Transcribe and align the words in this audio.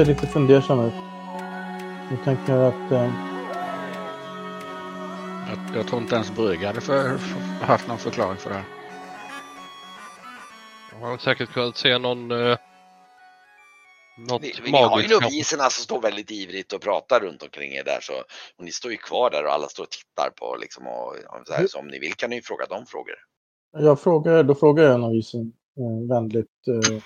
Ser 0.00 0.06
lite 0.06 0.26
fundersam 0.26 0.80
ut. 0.80 0.92
Jag 2.10 2.24
tänker 2.24 2.56
att... 2.56 2.92
Eh... 2.92 3.12
Jag, 5.48 5.76
jag 5.76 5.88
tror 5.88 6.02
inte 6.02 6.14
ens 6.14 6.34
Brygge 6.34 6.66
hade 6.66 6.80
för, 6.80 7.18
för, 7.18 7.66
haft 7.66 7.88
någon 7.88 7.98
förklaring 7.98 8.36
för 8.36 8.50
det 8.50 8.56
här. 8.56 8.64
Jag 10.92 11.06
har 11.06 11.18
säkert 11.18 11.52
kunnat 11.52 11.76
se 11.76 11.98
någon... 11.98 12.30
Eh, 12.30 12.58
något 14.28 14.42
Ni, 14.42 14.52
ni 14.64 14.70
har 14.70 15.00
ju 15.00 15.08
noviserna 15.08 15.70
som 15.70 15.84
står 15.84 16.00
väldigt 16.00 16.30
ivrigt 16.30 16.72
och 16.72 16.80
pratar 16.80 17.20
runt 17.20 17.42
omkring 17.42 17.72
er 17.72 17.84
där 17.84 18.00
så 18.00 18.12
och 18.56 18.64
ni 18.64 18.70
står 18.70 18.90
ju 18.90 18.96
kvar 18.96 19.30
där 19.30 19.44
och 19.44 19.52
alla 19.52 19.68
står 19.68 19.82
och 19.82 19.90
tittar 19.90 20.30
på 20.30 20.56
liksom 20.60 20.86
och 20.86 21.08
och 21.08 21.46
så, 21.46 21.52
här, 21.52 21.66
så 21.66 21.78
om 21.78 21.86
ni 21.86 21.98
vill 21.98 22.14
kan 22.14 22.30
ni 22.30 22.36
ju 22.36 22.42
fråga 22.42 22.66
dem 22.66 22.86
frågor. 22.86 23.14
Jag 23.72 24.00
frågar, 24.00 24.42
då 24.42 24.54
frågar 24.54 24.84
jag 24.84 25.00
novisen 25.00 25.52
eh, 25.78 26.08
vänligt. 26.08 26.68
Eh, 26.68 27.02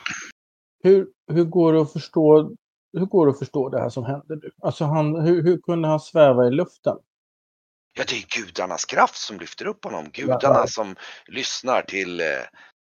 hur, 0.83 1.07
hur, 1.33 1.45
går 1.45 1.73
det 1.73 1.83
att 1.83 1.93
förstå, 1.93 2.57
hur 2.99 3.07
går 3.07 3.27
det 3.27 3.33
att 3.33 3.39
förstå 3.39 3.69
det 3.69 3.81
här 3.81 3.89
som 3.89 4.05
hände 4.05 4.37
nu? 4.37 4.51
Alltså 4.63 4.85
han, 4.85 5.21
hur, 5.21 5.43
hur 5.43 5.59
kunde 5.59 5.89
han 5.89 6.01
sväva 6.01 6.47
i 6.47 6.51
luften? 6.51 6.97
Ja, 7.99 8.05
det 8.09 8.15
är 8.15 8.43
gudarnas 8.45 8.85
kraft 8.85 9.17
som 9.17 9.39
lyfter 9.39 9.67
upp 9.67 9.85
honom. 9.85 10.05
Gudarna 10.13 10.59
Ja. 10.59 10.67
som 10.67 10.97
lyssnar 11.27 11.83
till 11.83 12.21
eh, 12.21 12.27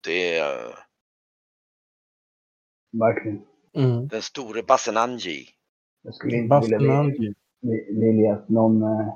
det, 0.05 0.39
eh, 0.39 0.75
Verkligen. 2.93 3.43
Mm. 3.77 4.09
den 4.09 4.23
store 4.23 4.63
Basenanji. 4.63 5.49
Jag 6.03 6.15
skulle 6.15 6.37
inte 6.37 6.61
vilja, 6.61 6.79
Bastenangi. 6.79 7.35
vilja 8.01 8.35
att 8.35 8.49
någon 8.49 8.83
uh, 8.83 9.15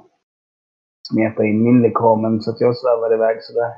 smetar 1.08 1.44
in 1.44 1.62
min 1.62 1.82
lekamen 1.82 2.40
så 2.40 2.50
att 2.50 2.60
jag 2.60 2.76
svävar 2.76 3.14
iväg 3.14 3.42
sådär. 3.42 3.72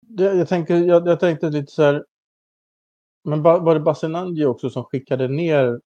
Det, 0.00 0.24
jag, 0.24 0.48
tänkte, 0.48 0.74
jag, 0.74 1.08
jag 1.08 1.20
tänkte 1.20 1.50
lite 1.50 1.72
så 1.72 1.82
här. 1.82 2.04
Men 3.24 3.42
var 3.42 3.74
det 3.74 3.80
Basenangi 3.80 4.44
också 4.44 4.70
som 4.70 4.84
skickade 4.84 5.28
ner 5.28 5.80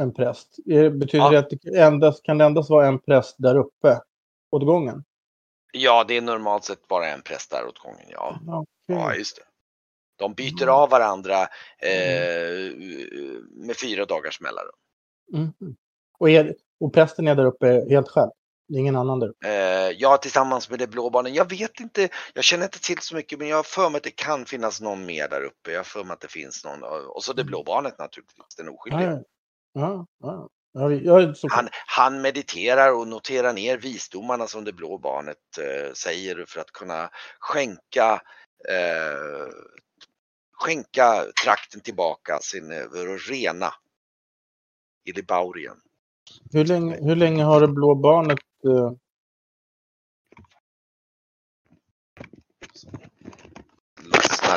en 0.00 0.14
präst? 0.14 0.56
Betyder 0.92 1.24
Ja. 1.24 1.30
det 1.30 1.38
att 1.38 1.50
det 1.50 1.78
endast, 1.80 2.22
kan 2.22 2.38
det 2.38 2.44
endast 2.44 2.70
vara 2.70 2.86
en 2.86 2.98
präst 2.98 3.36
där 3.38 3.56
uppe 3.56 4.00
åt 4.50 4.66
gången? 4.66 5.04
Ja, 5.72 6.04
det 6.08 6.16
är 6.16 6.20
normalt 6.22 6.64
sett 6.64 6.88
bara 6.88 7.06
en 7.06 7.22
präst 7.22 7.50
där 7.50 7.66
åt 7.66 7.78
gången. 7.78 8.06
Ja, 8.08 8.40
Ja, 8.46 8.64
ja 8.86 9.14
just 9.14 9.36
det. 9.36 9.42
De 10.16 10.34
byter 10.34 10.62
Mm. 10.62 10.74
av 10.74 10.90
varandra 10.90 11.34
eh, 11.78 12.76
med 13.50 13.76
fyra 13.82 14.04
dagars 14.04 14.40
mellanrum. 14.40 14.74
Mm. 15.34 15.76
Och, 16.18 16.30
är, 16.30 16.54
och 16.80 16.92
prästen 16.92 17.28
är 17.28 17.34
där 17.34 17.44
uppe 17.44 17.86
helt 17.90 18.08
själv? 18.08 18.30
Det 18.68 18.76
är 18.76 18.80
ingen 18.80 18.96
annan 18.96 19.20
där? 19.20 19.32
Eh, 19.44 19.90
ja, 19.98 20.16
tillsammans 20.16 20.70
med 20.70 20.78
det 20.78 20.86
blå 20.86 21.10
barnen. 21.10 21.34
Jag 21.34 21.50
vet 21.50 21.80
inte, 21.80 22.08
jag 22.34 22.44
känner 22.44 22.64
inte 22.64 22.80
till 22.80 22.98
så 22.98 23.14
mycket, 23.14 23.38
men 23.38 23.48
jag 23.48 23.56
har 23.56 23.62
för 23.62 23.90
mig 23.90 23.96
att 23.96 24.04
det 24.04 24.10
kan 24.10 24.44
finnas 24.44 24.80
någon 24.80 25.06
mer 25.06 25.28
där 25.28 25.42
uppe. 25.42 25.70
Jag 25.70 25.78
har 25.78 25.84
för 25.84 26.04
mig 26.04 26.12
att 26.12 26.20
det 26.20 26.28
finns 26.28 26.64
någon. 26.64 26.82
Och 27.08 27.24
så 27.24 27.32
det 27.32 27.44
blå 27.44 27.62
barnet 27.62 27.98
naturligtvis, 27.98 28.56
den 28.56 28.68
oskyldiga. 28.68 29.22
Ja, 29.72 30.06
ja. 30.18 30.48
så... 31.34 31.48
Han, 31.50 31.68
han 31.86 32.20
mediterar 32.20 32.92
och 32.92 33.08
noterar 33.08 33.52
ner 33.52 33.78
visdomarna 33.78 34.46
som 34.46 34.64
det 34.64 34.72
blå 34.72 34.98
barnet 34.98 35.58
eh, 35.60 35.92
säger 35.92 36.44
för 36.48 36.60
att 36.60 36.72
kunna 36.72 37.10
skänka 37.38 38.22
eh, 38.68 39.48
skänka 40.52 41.24
trakten 41.44 41.80
tillbaka, 41.80 42.38
sin 42.40 42.72
eh, 42.72 42.86
rena 43.30 43.74
Ilibaurien. 45.04 45.76
Hur, 46.52 46.64
länge, 46.64 46.98
hur 47.04 47.16
länge 47.16 47.44
har 47.44 47.60
det 47.60 47.68
blå 47.68 47.94
barnet... 47.94 48.38
Eh, 48.64 48.92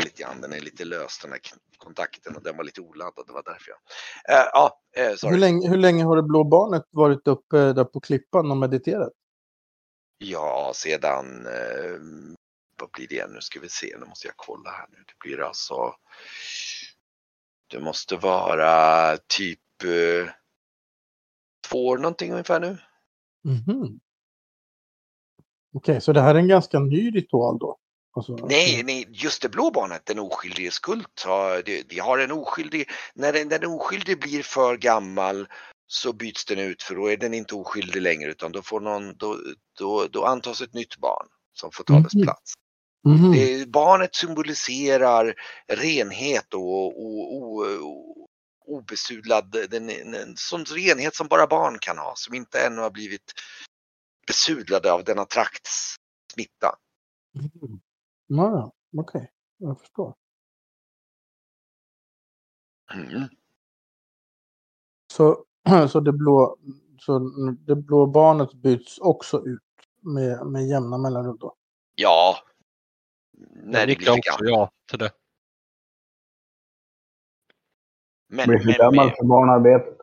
lite 0.04 0.24
grann, 0.24 0.42
den 0.42 0.54
är 0.54 0.60
lite 0.60 0.86
lös 0.86 1.20
den 1.20 1.32
här 1.32 1.42
kontakten 1.78 2.36
och 2.36 2.44
den 2.44 2.58
var 2.58 2.64
lite 2.64 2.82
oladdad, 2.82 3.28
det 3.28 3.34
var 3.34 3.44
därför 3.44 3.72
jag. 3.72 4.38
Eh, 4.38 4.50
ja, 4.54 4.80
eh, 4.96 5.30
hur, 5.32 5.38
länge, 5.38 5.70
hur 5.70 5.78
länge 5.78 6.04
har 6.04 6.16
det 6.16 6.24
blå 6.24 6.44
barnet 6.44 6.84
varit 6.90 7.28
uppe 7.28 7.74
där 7.74 7.84
på 7.84 8.00
klippan 8.00 8.52
och 8.52 8.58
mediterat? 8.58 9.14
Ja, 10.18 10.72
sedan, 10.76 11.46
eh, 11.46 12.00
vad 12.80 12.92
blir 12.92 13.08
det 13.08 13.28
nu 13.28 13.42
ska 13.42 13.60
vi 13.60 13.70
se, 13.70 13.96
nu 14.00 14.06
måste 14.06 14.28
jag 14.28 14.38
kolla 14.38 14.70
här 14.70 14.88
nu. 14.92 14.98
Det 14.98 15.14
blir 15.20 15.42
alltså, 15.42 15.96
det 17.68 17.80
måste 17.80 18.16
vara 18.16 19.18
typ 19.18 19.84
eh, 19.84 20.34
två 21.72 21.88
år 21.88 21.98
någonting 21.98 22.32
ungefär 22.32 22.60
nu. 22.60 22.78
Mhm. 23.44 24.00
Okej, 25.74 26.02
så 26.02 26.14
det 26.14 26.22
här 26.22 26.36
är 26.36 26.40
en 26.40 26.48
ganska 26.48 26.80
ny 26.80 27.12
ritual 27.12 27.58
då? 27.60 27.78
Alltså, 28.14 28.36
Nej, 28.36 28.84
nej, 28.84 29.08
just 29.10 29.42
det 29.42 29.50
blå 29.50 29.72
barnet, 29.72 30.06
den 30.06 30.20
oskyldige 30.20 30.72
skult, 30.72 31.24
har, 31.26 31.62
det, 31.66 31.90
det 31.90 32.00
har 32.00 32.18
en 32.18 32.32
oskyldig, 32.32 32.90
när 33.16 33.34
den, 33.34 33.50
den 33.50 33.66
oskyldige 33.66 34.16
blir 34.18 34.44
för 34.44 34.78
gammal 34.78 35.48
så 35.88 36.14
byts 36.14 36.46
den 36.46 36.60
ut 36.60 36.84
för 36.84 36.96
då 36.96 37.08
är 37.08 37.18
den 37.18 37.34
inte 37.34 37.56
oskyldig 37.56 38.02
längre 38.02 38.32
utan 38.32 38.52
då 38.52 38.62
får 38.62 38.80
någon, 38.80 39.18
då, 39.18 39.38
då, 39.80 40.08
då 40.12 40.26
antas 40.26 40.62
ett 40.62 40.74
nytt 40.74 40.98
barn 40.98 41.28
som 41.54 41.72
får 41.72 41.84
ta 41.84 42.00
dess 42.00 42.16
Mhm. 42.16 42.24
plats. 42.24 42.54
Mhm. 43.08 43.32
Det, 43.32 43.70
barnet 43.70 44.16
symboliserar 44.16 45.34
renhet 45.68 46.54
och, 46.54 46.86
och, 46.86 47.36
och, 47.36 47.58
och 47.62 48.28
obesudlad, 48.66 49.52
den, 49.70 49.90
en 49.90 50.36
sån 50.38 50.66
renhet 50.66 51.16
som 51.16 51.28
bara 51.28 51.48
barn 51.48 51.78
kan 51.80 51.98
ha, 51.98 52.14
som 52.16 52.34
inte 52.34 52.66
ännu 52.66 52.82
har 52.82 52.92
blivit 52.92 53.34
besudlade 54.28 54.94
av 54.94 55.04
denna 55.04 55.26
trakts 55.26 55.96
smitta. 56.34 56.76
Mhm. 57.34 57.82
Ja, 58.28 58.72
okej. 58.98 59.32
Jag 59.58 59.80
förstår. 59.80 60.16
Mm. 62.94 63.28
Så, 65.14 65.46
så, 65.90 66.00
det 66.00 66.12
blå, 66.12 66.58
så 67.00 67.20
det 67.68 67.76
blå 67.76 68.06
barnet 68.06 68.54
byts 68.54 69.00
också 69.00 69.46
ut 69.46 69.62
med, 70.02 70.48
med 70.48 70.68
jämna 70.68 70.98
mellanrum 70.98 71.38
då? 71.40 71.56
Ja, 71.96 72.38
när 73.54 73.80
Jag 73.80 73.88
det 73.88 74.06
för 74.06 74.12
också 74.12 74.44
ja 74.44 74.72
till 74.90 75.00
det. 75.00 75.12
Men, 78.34 78.48
Blir 78.48 78.60
för 78.60 78.66
men, 78.66 78.76
gammal 78.78 79.10
för 79.10 79.24
barnarbetet. 79.26 79.98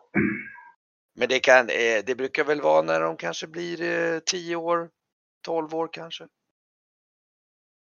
men 1.17 1.29
det, 1.29 1.41
kan, 1.41 1.69
eh, 1.69 2.05
det 2.07 2.17
brukar 2.17 2.45
väl 2.45 2.61
vara 2.61 2.83
när 2.83 3.01
de 3.01 3.17
kanske 3.17 3.47
blir 3.47 3.83
eh, 3.83 4.19
10 4.19 4.57
år, 4.57 4.91
12 5.45 5.75
år 5.75 5.89
kanske. 5.93 6.29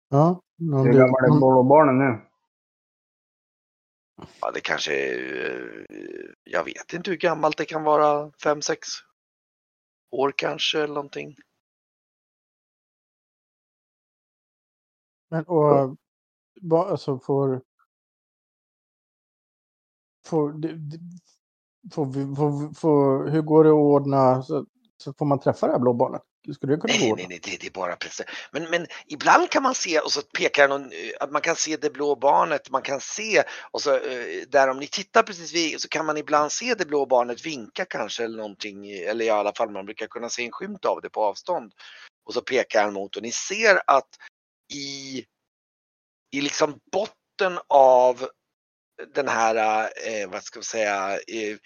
Ja. 0.10 0.42
Hur 0.58 0.92
det- 0.92 0.98
gamla 0.98 1.18
är 1.18 1.38
blå 1.38 1.64
barnen 1.64 1.98
nu? 1.98 2.22
Ja, 4.42 4.52
det 4.52 4.62
kanske 4.62 4.94
är, 4.94 5.86
eh, 5.90 6.30
jag 6.44 6.64
vet 6.64 6.94
inte 6.94 7.12
hur 7.12 7.18
gammalt 7.18 7.58
det 7.58 7.66
kan 7.66 7.84
vara, 7.84 8.32
5-6 8.44 8.78
år 10.12 10.34
kanske 10.38 10.78
eller 10.84 10.94
någonting. 10.94 11.36
Men 15.30 15.44
och, 15.46 15.98
alltså 16.72 17.20
får... 17.20 17.62
Får, 20.28 20.52
får, 21.94 22.36
får, 22.36 22.74
får, 22.74 23.30
hur 23.30 23.42
går 23.42 23.64
det 23.64 23.70
att 23.70 23.74
ordna 23.74 24.44
så, 24.44 24.66
så 24.98 25.14
får 25.14 25.26
man 25.26 25.40
träffa 25.40 25.68
det 25.68 25.74
här 25.74 25.80
blå 25.80 25.94
barnet? 25.94 26.22
Skulle 26.54 26.74
det 26.74 26.82
kunna 26.82 26.94
gå 26.94 27.00
Nej, 27.00 27.14
nej, 27.16 27.26
nej, 27.30 27.40
det, 27.44 27.58
det 27.62 27.68
är 27.68 27.72
bara 27.72 27.96
precis. 27.96 28.26
Men, 28.52 28.70
men 28.70 28.88
ibland 29.08 29.50
kan 29.50 29.64
man 29.64 29.76
se 29.76 30.00
och 30.00 30.12
så 30.12 30.22
pekar 30.22 30.68
någon, 30.68 30.86
eh, 30.86 31.12
att 31.20 31.32
man 31.32 31.42
kan 31.42 31.56
se 31.56 31.78
det 31.78 31.90
blå 31.90 32.16
barnet, 32.16 32.70
man 32.70 32.82
kan 32.82 33.00
se 33.02 33.44
och 33.72 33.82
så 33.82 33.96
eh, 33.96 34.48
där 34.48 34.68
om 34.68 34.80
ni 34.80 34.88
tittar 34.88 35.24
precis 35.24 35.54
vid 35.54 35.82
så 35.82 35.88
kan 35.88 36.06
man 36.06 36.18
ibland 36.18 36.52
se 36.52 36.74
det 36.74 36.86
blå 36.86 37.06
barnet 37.06 37.46
vinka 37.46 37.86
kanske 37.86 38.24
eller 38.24 38.38
någonting, 38.38 38.92
eller 38.92 39.26
i 39.26 39.30
alla 39.30 39.54
fall 39.54 39.72
man 39.72 39.86
brukar 39.86 40.08
kunna 40.08 40.30
se 40.30 40.46
en 40.46 40.52
skymt 40.52 40.86
av 40.86 41.02
det 41.02 41.10
på 41.10 41.24
avstånd. 41.24 41.74
Och 42.26 42.34
så 42.34 42.42
pekar 42.42 42.84
han 42.84 42.94
mot 42.94 43.16
och 43.16 43.24
ni 43.24 43.32
ser 43.32 43.82
att 43.88 44.10
i, 44.74 45.26
i 46.32 46.42
liksom 46.42 46.80
botten 46.92 47.60
av 47.68 48.28
den 49.14 49.28
här, 49.28 49.90
eh, 50.08 50.30
vad 50.30 50.44
ska 50.44 50.60
vi 50.60 50.66
säga, 50.66 51.14
eh, 51.14 51.58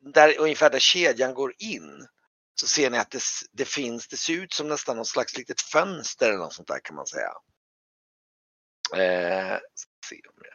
där 0.00 0.38
ungefär 0.38 0.70
där 0.70 0.78
kedjan 0.78 1.34
går 1.34 1.54
in 1.58 2.06
så 2.54 2.66
ser 2.66 2.90
ni 2.90 2.98
att 2.98 3.10
det, 3.10 3.22
det 3.52 3.64
finns, 3.64 4.08
det 4.08 4.16
ser 4.16 4.32
ut 4.32 4.52
som 4.52 4.68
nästan 4.68 4.96
någon 4.96 5.04
slags 5.04 5.36
litet 5.36 5.60
fönster 5.60 6.28
eller 6.28 6.38
något 6.38 6.52
sånt 6.52 6.68
där 6.68 6.80
kan 6.84 6.96
man 6.96 7.06
säga. 7.06 7.32
Eh, 8.96 9.58
se 10.08 10.16
om 10.28 10.34
det. 10.36 10.54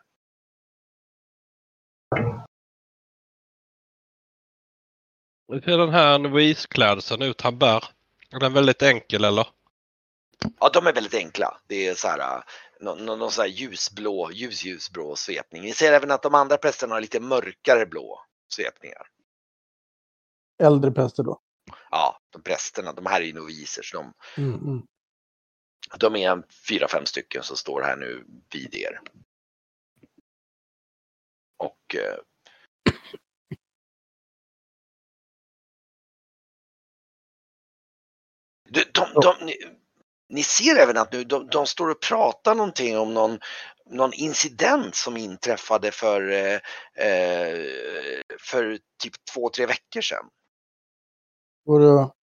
Hur 5.53 5.61
ser 5.61 5.77
den 5.77 5.93
här 5.93 6.19
novisklädseln 6.19 7.21
ut 7.21 7.41
han 7.41 7.57
bär? 7.59 7.83
Är 8.31 8.39
den 8.39 8.53
väldigt 8.53 8.81
enkel 8.81 9.23
eller? 9.23 9.47
Ja, 10.59 10.69
de 10.73 10.87
är 10.87 10.93
väldigt 10.93 11.13
enkla. 11.13 11.61
Det 11.67 11.87
är 11.87 11.95
så 11.95 12.07
här, 12.07 12.43
någon, 12.79 13.05
någon, 13.05 13.19
någon 13.19 13.31
så 13.31 13.41
här 13.41 13.49
ljusblå, 13.49 14.31
ljus, 14.31 14.63
ljusblå 14.63 15.15
svepning. 15.15 15.61
Ni 15.61 15.73
ser 15.73 15.93
även 15.93 16.11
att 16.11 16.21
de 16.21 16.35
andra 16.35 16.57
prästerna 16.57 16.95
har 16.95 17.01
lite 17.01 17.19
mörkare 17.19 17.85
blå 17.85 18.25
svepningar. 18.53 19.07
Äldre 20.63 20.91
präster 20.91 21.23
då? 21.23 21.41
Ja, 21.91 22.19
de 22.29 22.41
prästerna, 22.41 22.93
de 22.93 23.05
här 23.05 23.21
är 23.21 23.25
ju 23.25 23.33
noviser 23.33 23.81
så 23.83 23.97
de, 23.97 24.13
Mm, 24.37 24.53
mm. 24.53 24.81
de 25.99 26.15
är 26.15 26.43
fyra, 26.67 26.87
fem 26.87 27.05
stycken 27.05 27.43
som 27.43 27.57
står 27.57 27.81
här 27.81 27.95
nu 27.95 28.25
vid 28.53 28.75
er. 28.75 28.99
Och 31.57 31.95
eh, 31.95 32.17
de, 38.69 38.83
de, 38.93 39.13
de, 39.21 39.53
ni, 40.29 40.43
ser 40.43 40.75
även 40.75 40.97
att 40.97 41.11
nu 41.13 41.23
de, 41.23 41.47
de 41.47 41.65
står 41.67 41.89
och 41.89 42.01
pratar 42.01 42.55
någonting 42.55 42.97
om 42.97 43.13
någon, 43.13 43.39
någon 43.85 44.13
incident 44.13 44.95
som 44.95 45.17
inträffade 45.17 45.91
för, 45.91 46.31
eh, 46.31 46.59
eh, 47.07 47.57
för 48.39 48.79
typ 49.03 49.13
två, 49.33 49.49
tre 49.49 49.65
veckor 49.65 50.01
sedan. 50.01 50.29
Och 51.65 51.79
då, 51.79 52.13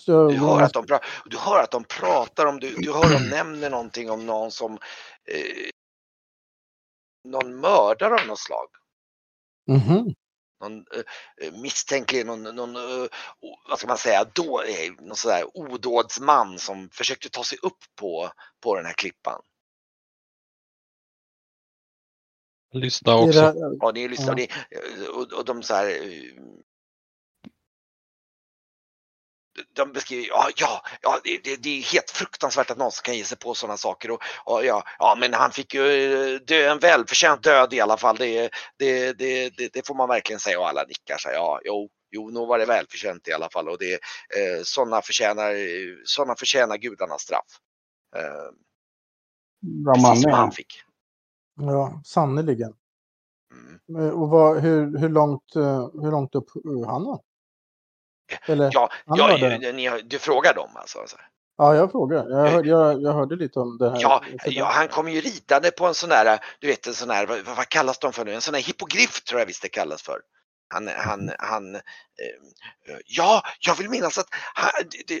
så, 0.00 0.28
Du 0.28 0.38
hör 0.38 0.62
att 0.62 0.72
de, 0.72 0.84
pra- 0.86 1.04
du 1.24 1.38
hör 1.38 1.62
att 1.62 1.70
de 1.70 1.84
pratar 1.84 2.46
om, 2.46 2.60
du, 2.60 2.74
du 2.74 2.92
hör 2.92 3.12
de 3.18 3.30
nämner 3.30 3.70
någonting 3.70 4.10
om 4.10 4.26
någon 4.26 4.50
som 4.50 4.72
eh, 5.24 5.70
någon 7.28 7.60
mördare 7.60 8.14
av 8.20 8.26
något 8.26 8.40
slag. 8.40 8.68
Mhm. 9.66 10.14
Någon 10.62 10.84
eh, 11.42 11.52
misstänker 11.62 12.24
någon, 12.24 12.42
någon 12.42 12.76
eh, 12.76 13.08
vad 13.70 13.78
ska 13.78 13.88
man 13.88 13.98
säga, 13.98 14.26
då, 14.34 14.62
eh, 14.62 14.92
någon 15.00 15.16
sådär 15.16 15.44
odådsman 15.54 16.60
som 16.60 16.90
försökte 16.90 17.30
ta 17.30 17.44
sig 17.44 17.58
upp 17.62 17.78
på, 17.96 18.32
på 18.62 18.76
den 18.76 18.86
här 18.86 18.92
klippan. 18.94 19.42
Lyssna 22.72 23.12
Är 23.12 23.16
också. 23.16 23.40
det, 23.40 23.54
Ja, 23.80 23.92
ni 23.94 24.08
lyssnar, 24.08 24.28
Ja. 24.28 24.34
ni, 24.36 24.48
eh, 24.70 25.08
och, 25.08 25.32
och 25.32 25.44
de 25.44 25.62
så 25.62 25.74
här 25.74 25.86
eh, 25.88 26.42
de 29.74 29.92
beskriver, 29.92 30.28
ja, 30.28 30.50
ja, 30.56 30.82
ja 31.02 31.20
det, 31.24 31.62
det, 31.62 31.78
är 31.78 31.82
helt 31.92 32.10
fruktansvärt 32.10 32.70
att 32.70 32.78
någon 32.78 32.90
kan 33.04 33.16
ge 33.16 33.24
sig 33.24 33.38
på 33.38 33.54
sådana 33.54 33.76
saker. 33.76 34.10
Och, 34.10 34.20
och 34.44 34.64
ja, 34.64 34.82
ja, 34.98 35.16
men 35.20 35.34
han 35.34 35.50
fick 35.50 35.74
ju 35.74 36.14
eh, 36.34 36.40
dö 36.40 36.70
en 36.70 36.78
välförtjänt 36.78 37.42
död 37.42 37.72
i 37.72 37.80
alla 37.80 37.96
fall. 37.96 38.16
Det, 38.16 38.50
det, 38.78 39.12
det, 39.12 39.72
det, 39.72 39.86
får 39.86 39.94
man 39.94 40.08
verkligen 40.08 40.40
säga 40.40 40.60
och 40.60 40.68
alla 40.68 40.84
nickar 40.84 41.18
sig. 41.18 41.34
Ja, 41.34 41.60
jo, 41.64 41.88
jo, 42.10 42.30
nog 42.30 42.48
var 42.48 42.58
det 42.58 42.66
välförtjänt 42.66 43.28
i 43.28 43.32
alla 43.32 43.50
fall 43.50 43.68
och 43.68 43.78
det, 43.78 43.92
eh, 43.92 44.62
sådana 44.64 45.02
förtjänar, 45.02 45.54
sådana 46.04 46.34
förtjänar 46.36 46.76
gudarnas 46.76 47.22
straff. 47.22 47.58
Eh, 48.16 48.54
Bra 49.84 49.94
man 50.02 50.16
som 50.16 50.30
han 50.30 50.52
fick. 50.52 50.82
ja, 51.56 52.00
sannerligen. 52.04 52.74
Mm. 53.88 54.02
Eh, 54.02 54.10
Och 54.10 54.28
vad, 54.28 54.60
hur, 54.60 54.98
hur, 54.98 55.08
långt, 55.08 55.56
eh, 55.56 55.90
hur 56.02 56.10
långt 56.10 56.34
upp 56.34 56.48
han 56.86 57.04
var? 57.04 57.20
Eller, 58.46 58.70
Ja, 58.72 58.90
han 59.06 59.18
ja, 59.18 59.26
hörde. 59.38 59.72
ni, 59.72 60.02
du 60.04 60.18
frågar 60.18 60.54
dem 60.54 60.70
alltså? 60.74 60.98
alltså. 60.98 61.16
Ja, 61.58 61.74
jag 61.74 61.90
frågar. 61.90 62.30
Jag, 62.30 62.50
hörde, 62.50 62.68
jag, 62.68 63.02
jag 63.02 63.12
hörde 63.12 63.36
lite 63.36 63.58
om 63.58 63.78
det 63.78 63.90
här. 63.90 63.98
Ja, 64.00 64.22
ja, 64.44 64.64
han 64.64 64.88
kom 64.88 65.08
ju 65.08 65.20
ritande 65.20 65.70
på 65.70 65.86
en 65.86 65.94
sån 65.94 66.08
där, 66.08 66.38
du 66.60 66.66
vet 66.66 66.86
en 66.86 66.94
sån 66.94 67.10
här, 67.10 67.26
vad, 67.26 67.56
vad 67.56 67.68
kallas 67.68 67.98
de 67.98 68.12
för 68.12 68.24
nu? 68.24 68.34
En 68.34 68.40
sån 68.40 68.54
här 68.54 68.62
hippogriff 68.62 69.24
tror 69.24 69.40
jag 69.40 69.46
visst 69.46 69.62
det 69.62 69.68
kallas 69.68 70.02
för. 70.02 70.20
Han, 70.74 70.88
han, 70.88 71.32
han, 71.38 71.74
eh, 71.74 71.80
ja, 73.06 73.42
jag 73.60 73.74
vill 73.74 73.88
minnas 73.90 74.18
att 74.18 74.26
han, 74.54 74.70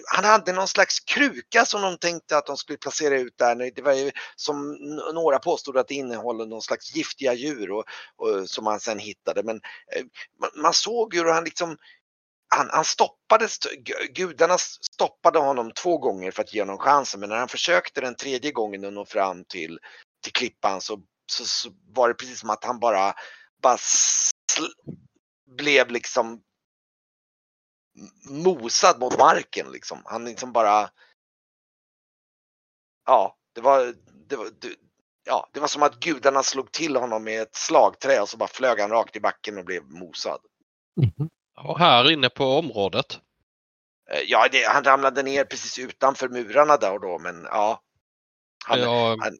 han 0.06 0.24
hade 0.24 0.52
någon 0.52 0.68
slags 0.68 1.00
kruka 1.00 1.64
som 1.64 1.82
de 1.82 1.98
tänkte 1.98 2.36
att 2.36 2.46
de 2.46 2.56
skulle 2.56 2.78
placera 2.78 3.18
ut 3.18 3.38
där. 3.38 3.72
Det 3.74 3.82
var 3.82 3.92
ju 3.92 4.10
som 4.36 4.76
några 5.14 5.38
påstod 5.38 5.76
att 5.76 5.88
det 5.88 5.94
innehåller 5.94 6.46
någon 6.46 6.62
slags 6.62 6.96
giftiga 6.96 7.34
djur 7.34 7.70
och, 7.70 7.84
och, 8.16 8.48
som 8.48 8.64
man 8.64 8.80
sen 8.80 8.98
hittade. 8.98 9.42
Men 9.42 9.56
eh, 9.96 10.02
man, 10.40 10.50
man 10.62 10.72
såg 10.72 11.14
ju 11.14 11.20
hur 11.20 11.32
han 11.32 11.44
liksom 11.44 11.76
han, 12.56 12.70
han 12.72 12.84
stoppades, 12.84 13.58
gudarna 14.10 14.58
stoppade 14.58 15.38
honom 15.38 15.70
två 15.70 15.98
gånger 15.98 16.30
för 16.30 16.42
att 16.42 16.54
ge 16.54 16.60
honom 16.60 16.78
chansen 16.78 17.20
men 17.20 17.28
när 17.28 17.36
han 17.36 17.48
försökte 17.48 18.00
den 18.00 18.14
tredje 18.14 18.52
gången 18.52 18.84
att 18.84 18.92
nå 18.92 19.04
fram 19.04 19.44
till, 19.44 19.78
till 20.22 20.32
klippan 20.32 20.80
så, 20.80 21.02
så, 21.32 21.44
så 21.44 21.70
var 21.86 22.08
det 22.08 22.14
precis 22.14 22.40
som 22.40 22.50
att 22.50 22.64
han 22.64 22.80
bara, 22.80 23.14
bara 23.62 23.76
sl- 23.76 24.96
blev 25.56 25.90
liksom 25.90 26.42
mosad 28.30 29.00
mot 29.00 29.18
marken 29.18 29.72
liksom. 29.72 30.02
Han 30.04 30.24
liksom 30.24 30.52
bara 30.52 30.90
Ja, 33.04 33.36
det 33.54 33.60
var, 33.60 33.94
det 34.28 34.36
var, 34.36 34.50
det, 34.60 34.76
ja, 35.24 35.50
det 35.52 35.60
var 35.60 35.68
som 35.68 35.82
att 35.82 36.00
gudarna 36.00 36.42
slog 36.42 36.72
till 36.72 36.96
honom 36.96 37.24
med 37.24 37.42
ett 37.42 37.54
slagträ 37.54 38.20
och 38.20 38.28
så 38.28 38.36
bara 38.36 38.48
flög 38.48 38.80
han 38.80 38.90
rakt 38.90 39.16
i 39.16 39.20
backen 39.20 39.58
och 39.58 39.64
blev 39.64 39.84
mosad. 39.84 40.40
Mhm. 40.96 41.30
Och 41.56 41.78
här 41.78 42.10
inne 42.10 42.28
på 42.28 42.44
området. 42.44 43.20
Eh, 44.10 44.20
Ja, 44.26 44.48
det, 44.52 44.62
han 44.68 44.84
ramlade 44.84 45.22
ner 45.22 45.44
precis 45.44 45.78
utanför 45.78 46.28
murarna 46.28 46.76
där 46.76 46.92
och 46.92 47.00
då, 47.00 47.18
men 47.18 47.44
ja. 47.44 47.82
Han, 48.64 48.80
jag, 48.80 49.16
han- 49.20 49.38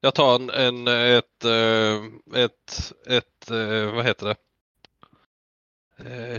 jag 0.00 0.14
tar 0.14 0.34
en, 0.34 0.50
en, 0.50 0.86
ett, 0.88 1.44
eh, 1.44 2.42
ett, 2.42 2.92
ett, 3.06 3.50
eh, 3.50 3.94
vad 3.94 4.04
heter 4.04 4.26
det? 4.26 4.36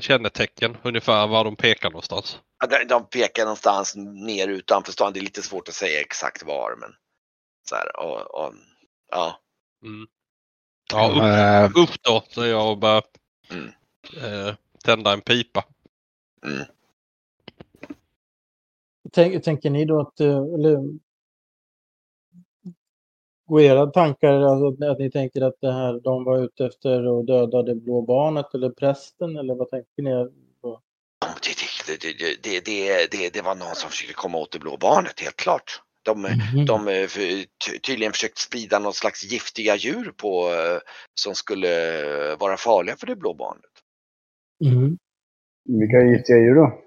Kännetecken 0.01 0.77
ungefär 0.83 1.28
var 1.28 1.44
de 1.44 1.56
pekar 1.56 1.89
någonstans. 1.89 2.39
ja, 2.59 2.68
de, 2.68 2.85
de 2.85 3.09
pekar 3.09 3.44
någonstans 3.44 3.95
ner 3.95 4.47
utanför 4.47 4.92
stan. 4.92 5.13
Det 5.13 5.19
är 5.19 5.21
lite 5.21 5.42
svårt 5.42 5.68
att 5.68 5.73
säga 5.73 6.01
exakt 6.01 6.44
var, 6.44 6.75
men 6.80 6.89
så 7.69 7.75
här, 7.75 7.99
och, 7.99 8.35
och, 8.45 8.54
ja. 9.11 9.39
Mm. 9.83 10.07
Ja, 10.92 11.66
upp, 11.66 11.78
upp 11.89 12.04
då, 12.04 12.23
så 12.30 12.45
jag 12.45 12.80
börjar 12.80 13.04
Mm. 13.51 13.68
eh, 14.18 14.56
tända 14.83 15.13
en 15.13 15.21
pipa. 15.21 15.66
Mm. 16.45 16.66
Tänk, 19.11 19.44
tänker 19.44 19.69
ni 19.69 19.85
då 19.85 19.99
att, 20.02 20.19
eh, 20.19 20.37
eller 20.37 20.80
går 23.45 23.61
era 23.61 23.87
tankar, 23.87 24.33
alltså 24.33 24.68
att, 24.68 24.92
att 24.92 24.99
ni 24.99 25.11
tänker 25.11 25.42
att 25.42 25.61
det 25.61 25.71
här, 25.73 25.99
de 25.99 26.23
var 26.23 26.44
ute 26.44 26.66
efter 26.66 27.07
och 27.07 27.25
dödade 27.25 27.75
blå 27.75 28.02
barnet 28.02 28.54
eller 28.54 28.69
prästen 28.69 29.37
eller 29.37 29.56
vad 29.56 29.69
tänker 29.69 30.02
ni? 30.04 30.11
på? 30.61 30.81
Det, 31.87 32.02
det, 32.02 32.18
det, 32.18 32.44
det, 32.44 32.66
det, 32.66 33.11
det, 33.11 33.33
det 33.33 33.42
var 33.42 33.56
någon 33.56 33.75
som 33.75 33.90
försökte 33.90 34.13
komma 34.13 34.37
åt 34.37 34.52
det 34.52 34.59
blå 34.59 34.78
barnet, 34.78 35.19
helt 35.19 35.35
klart. 35.37 35.81
De, 36.04 36.21
Mhm. 36.21 36.66
de 36.66 36.87
eh, 36.87 37.09
tydligen 37.83 38.13
försökt 38.13 38.37
sprida 38.37 38.80
någon 38.80 38.94
slags 38.94 39.23
giftiga 39.23 39.75
djur 39.75 40.13
på, 40.18 40.49
eh, 40.49 40.80
som 41.16 41.35
skulle 41.35 42.35
vara 42.35 42.57
farliga 42.57 42.95
för 42.95 43.07
det 43.07 43.16
blå 43.16 43.33
barnet. 43.33 43.72
Mhm. 44.60 44.98
Vilka 45.66 46.02
giftiga 46.02 46.38
djur 46.38 46.56
då? 46.56 46.81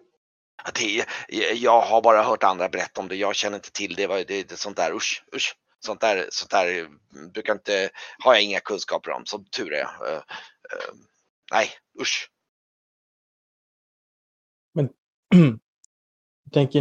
Ja, 0.65 0.71
Det, 0.75 1.07
jag 1.55 1.81
har 1.81 2.03
bara 2.03 2.23
hört 2.23 2.45
andra 2.45 2.69
berätta 2.69 3.01
om 3.01 3.09
det. 3.09 3.17
Jag 3.17 3.35
känner 3.37 3.57
inte 3.57 3.73
till 3.73 3.95
det. 3.95 4.07
Det, 4.07 4.49
det 4.49 4.57
sånt 4.59 4.77
där, 4.77 4.93
usch, 4.93 5.25
usch. 5.37 5.57
Sånt 5.81 6.01
där, 6.01 6.27
sånt 6.31 6.51
där 6.51 6.79
eh, 6.81 6.87
brukar 7.35 7.53
inte, 7.53 7.91
har 8.25 8.35
jag 8.35 8.43
inga 8.43 8.61
kunskaper 8.61 9.11
om, 9.11 9.23
som 9.27 9.45
tur 9.57 9.73
är. 9.73 9.83
Eh, 9.83 10.17
eh, 10.17 10.95
nej, 11.53 11.69
usch. 12.01 12.31
tänker, 16.53 16.81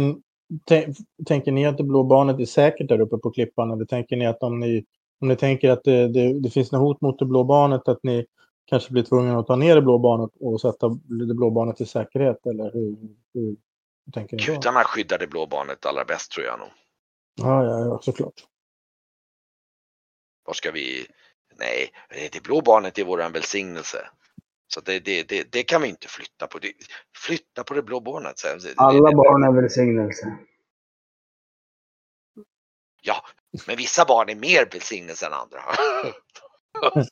tän- 0.70 0.94
tänker 1.26 1.52
ni 1.52 1.66
att 1.66 1.76
det 1.78 1.84
blå 1.84 2.04
barnet 2.04 2.40
är 2.40 2.44
säkert 2.44 2.88
där 2.88 3.00
uppe 3.00 3.16
på 3.18 3.30
klippan 3.30 3.70
eller 3.70 3.84
tänker 3.84 4.16
ni 4.16 4.26
att 4.26 4.42
om 4.42 4.60
ni, 4.60 4.84
om 5.20 5.28
ni 5.28 5.36
tänker 5.36 5.70
att 5.70 5.84
det, 5.84 6.08
det, 6.08 6.40
det 6.40 6.50
finns 6.50 6.72
något 6.72 6.80
hot 6.80 7.00
mot 7.00 7.18
det 7.18 7.26
blå 7.26 7.44
barnet 7.44 7.88
att 7.88 8.02
ni 8.02 8.26
kanske 8.66 8.92
blir 8.92 9.02
tvungna 9.02 9.38
att 9.38 9.46
ta 9.46 9.56
ner 9.56 9.74
det 9.74 9.82
blå 9.82 9.98
barnet 9.98 10.30
och 10.40 10.60
sätta 10.60 10.88
det 11.28 11.34
blå 11.34 11.50
barnet 11.50 11.80
i 11.80 11.86
säkerhet 11.86 12.46
eller 12.46 12.72
hur, 12.72 12.96
hur, 13.34 13.56
tänker 14.12 14.36
ni 14.36 14.46
då? 14.46 14.52
Gudarna 14.52 14.84
skyddar 14.84 15.18
det 15.18 15.26
blå 15.26 15.46
barnet 15.46 15.86
allra 15.86 16.04
bäst 16.04 16.30
tror 16.32 16.46
jag 16.46 16.58
nog. 16.58 16.68
Ja, 17.34 17.64
ja, 17.64 17.78
ja, 17.80 18.00
såklart. 18.02 18.46
Var 20.44 20.54
ska 20.54 20.70
vi? 20.70 21.06
Nej, 21.58 21.90
det 22.32 22.42
blå 22.42 22.60
barnet 22.60 22.98
är 22.98 23.04
våran 23.04 23.32
välsignelse. 23.32 24.08
Så 24.68 24.80
det, 24.80 24.98
det, 25.00 25.22
det, 25.28 25.52
det 25.52 25.62
kan 25.62 25.82
vi 25.82 25.88
inte 25.88 26.08
flytta 26.08 26.46
på. 26.46 26.58
Det, 26.58 26.72
flytta 27.26 27.64
på 27.64 27.74
det 27.74 27.82
blå 27.82 28.00
barnet. 28.00 28.38
Så, 28.38 28.46
det- 28.48 28.74
Alla 28.76 29.10
det- 29.10 29.16
barn 29.16 29.44
är 29.44 29.60
välsignelse. 29.62 30.38
Ja, 33.02 33.16
men 33.66 33.76
vissa 33.76 34.04
barn 34.04 34.28
är 34.28 34.34
mer 34.34 34.68
välsignelse 34.72 35.26
än 35.26 35.32
andra. 35.32 35.60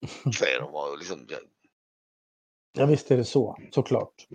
Säger 0.38 0.60
de 0.60 0.74
och 0.74 0.98
liksom, 0.98 1.26
Ja, 2.72 2.86
visst 2.86 3.10
är 3.10 3.16
det 3.16 3.24
så, 3.24 3.58
såklart. 3.70 4.26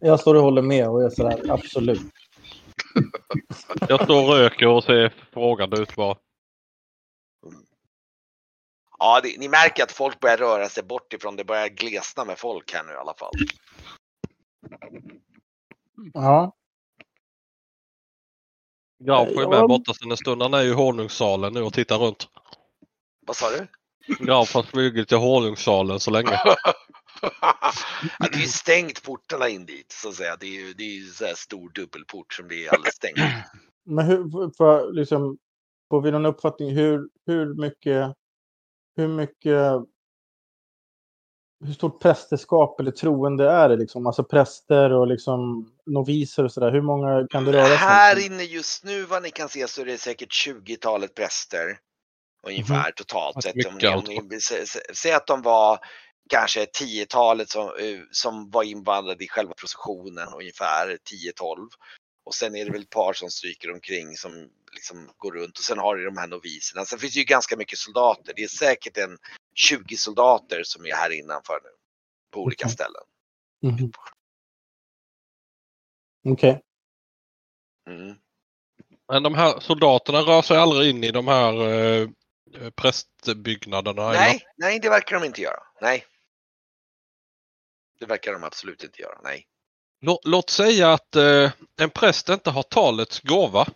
Jag 0.00 0.20
står 0.20 0.34
och 0.34 0.42
håller 0.42 0.62
med 0.62 0.88
och 0.88 1.02
jag 1.02 1.12
säger 1.12 1.50
absolut. 1.50 2.00
Jag 3.88 4.04
står 4.04 4.22
och 4.22 4.28
röker 4.28 4.68
och 4.68 4.84
ser 4.84 5.08
frågande 5.32 5.80
ut 5.82 5.96
bara. 5.96 6.18
Ja, 8.98 9.20
det, 9.22 9.38
ni 9.38 9.48
märker 9.48 9.82
att 9.82 9.92
folk 9.92 10.20
börjar 10.20 10.36
röra 10.36 10.68
sig 10.68 10.82
bort 10.82 11.12
ifrån 11.12 11.36
det 11.36 11.44
börjar 11.44 11.68
glesna 11.68 12.24
med 12.24 12.38
folk 12.38 12.72
här 12.72 12.84
nu 12.84 12.92
i 12.92 12.96
alla 12.96 13.14
fall. 13.14 13.32
Ja, 16.14 16.52
Graf 19.04 19.28
är 19.28 19.42
Ja. 19.42 19.48
med 19.48 19.68
borta 19.68 19.94
sedan 19.94 20.10
en 20.10 20.16
stund. 20.16 20.42
Han 20.42 20.54
är 20.54 20.62
ju 20.62 20.70
i 20.70 20.74
honungssalen 20.74 21.52
nu 21.52 21.62
och 21.62 21.72
tittar 21.72 21.98
runt. 21.98 22.28
Vad 23.26 23.36
sa 23.36 23.50
du? 23.50 23.66
Graf 24.06 24.54
har 24.54 24.62
smugit 24.62 25.08
till 25.08 25.16
honungssalen 25.16 26.00
så 26.00 26.10
länge. 26.10 26.30
ja, 28.18 28.28
det 28.30 28.36
är 28.36 28.40
ju 28.40 28.46
stängt 28.46 29.02
portarna 29.02 29.48
in 29.48 29.66
dit 29.66 29.92
så 29.92 30.08
att 30.08 30.14
säga. 30.14 30.36
Det 30.40 30.46
är 30.46 30.66
ju 30.66 30.72
det 30.72 30.82
är 30.82 30.94
ju 30.94 31.06
så 31.06 31.24
här 31.24 31.34
stor 31.34 31.70
dubbelport 31.74 32.32
som 32.32 32.48
blir 32.48 32.74
alldeles 32.74 32.94
stängt. 32.94 33.18
men 33.86 34.06
hur, 34.06 34.56
för, 34.56 34.92
liksom, 34.92 35.38
får 35.90 36.02
vi 36.02 36.10
någon 36.10 36.26
uppfattning 36.26 36.76
hur, 36.76 37.08
hur 37.26 37.54
mycket 37.54 38.14
hur 38.96 39.08
mycket 39.08 39.82
hur 41.64 41.72
stort 41.72 42.02
prästerskap 42.02 42.80
eller 42.80 42.90
troende 42.90 43.50
är 43.50 43.68
det 43.68 43.76
liksom? 43.76 44.06
Alltså 44.06 44.24
präster 44.24 44.92
och 44.92 45.06
liksom 45.06 45.70
noviser 45.86 46.44
och 46.44 46.52
sådär. 46.52 46.72
Hur 46.72 46.82
många 46.82 47.26
kan 47.30 47.44
det 47.44 47.52
röra 47.52 47.64
sig 47.64 47.72
om? 47.72 47.78
Här 47.78 48.26
inne 48.26 48.42
just 48.42 48.84
nu 48.84 49.04
vad 49.04 49.22
ni 49.22 49.30
kan 49.30 49.48
se 49.48 49.68
så 49.68 49.80
är 49.80 49.86
det 49.86 49.98
säkert 49.98 50.46
20-talet 50.46 51.14
präster. 51.14 51.78
Ungefär 52.46 52.90
totalt 52.92 53.42
sett. 53.42 53.54
mycket 53.54 53.94
Om 53.94 54.04
ni, 54.08 54.18
om 54.18 54.30
alltså. 54.32 54.54
sä- 54.54 54.94
säg 54.94 55.12
att 55.12 55.26
de 55.26 55.42
var 55.42 55.78
kanske 56.30 56.64
10-talet 56.64 57.50
som, 57.50 57.62
eh, 57.68 58.00
som 58.10 58.50
var 58.50 58.62
invandrade 58.62 59.24
i 59.24 59.28
själva 59.28 59.54
processionen 59.54 60.28
ungefär 60.34 60.98
10-12. 61.04 61.68
Och 62.24 62.34
sen 62.34 62.56
är 62.56 62.64
det 62.64 62.70
väl 62.70 62.82
ett 62.82 62.90
par 62.90 63.12
som 63.12 63.30
stryker 63.30 63.70
omkring 63.72 64.16
som 64.16 64.48
liksom 64.72 65.10
går 65.16 65.32
runt 65.32 65.58
och 65.58 65.64
sen 65.64 65.78
har 65.78 65.96
du 65.96 66.04
de 66.04 66.16
här 66.16 66.26
noviserna. 66.26 66.84
Sen 66.84 66.98
finns 66.98 67.12
det 67.14 67.18
ju 67.18 67.24
ganska 67.24 67.56
mycket 67.56 67.78
soldater. 67.78 68.32
Det 68.36 68.42
är 68.42 68.48
säkert 68.48 68.96
en 68.96 69.18
20 69.54 69.96
soldater 69.96 70.62
som 70.64 70.86
är 70.86 70.94
här 70.94 71.10
innanför 71.10 71.60
nu. 71.62 71.70
På 72.32 72.40
olika 72.40 72.64
Okej. 72.66 72.74
ställen. 72.74 73.02
Mhm. 73.62 73.92
Okej. 76.28 76.60
Mm. 77.90 78.14
Men 79.12 79.22
de 79.22 79.34
här 79.34 79.60
soldaterna 79.60 80.18
rör 80.20 80.42
sig 80.42 80.56
aldrig 80.56 80.90
in 80.90 81.04
i 81.04 81.10
de 81.10 81.28
här 81.28 81.52
eh, 82.60 82.70
prästbyggnaderna? 82.70 84.02
eller? 84.02 84.20
Nej, 84.20 84.46
nej 84.56 84.80
det 84.80 84.88
verkar 84.88 85.20
de 85.20 85.26
inte 85.26 85.40
göra. 85.40 85.62
Nej. 85.80 86.06
Det 87.98 88.06
verkar 88.06 88.32
de 88.32 88.44
absolut 88.44 88.84
inte 88.84 89.02
göra. 89.02 89.18
Nej. 89.22 89.46
Lå, 90.00 90.20
låt 90.24 90.50
säga 90.50 90.92
att 90.92 91.16
eh, 91.16 91.50
en 91.80 91.90
präst 91.90 92.28
inte 92.28 92.50
har 92.50 92.62
talets 92.62 93.20
gåva 93.20 93.66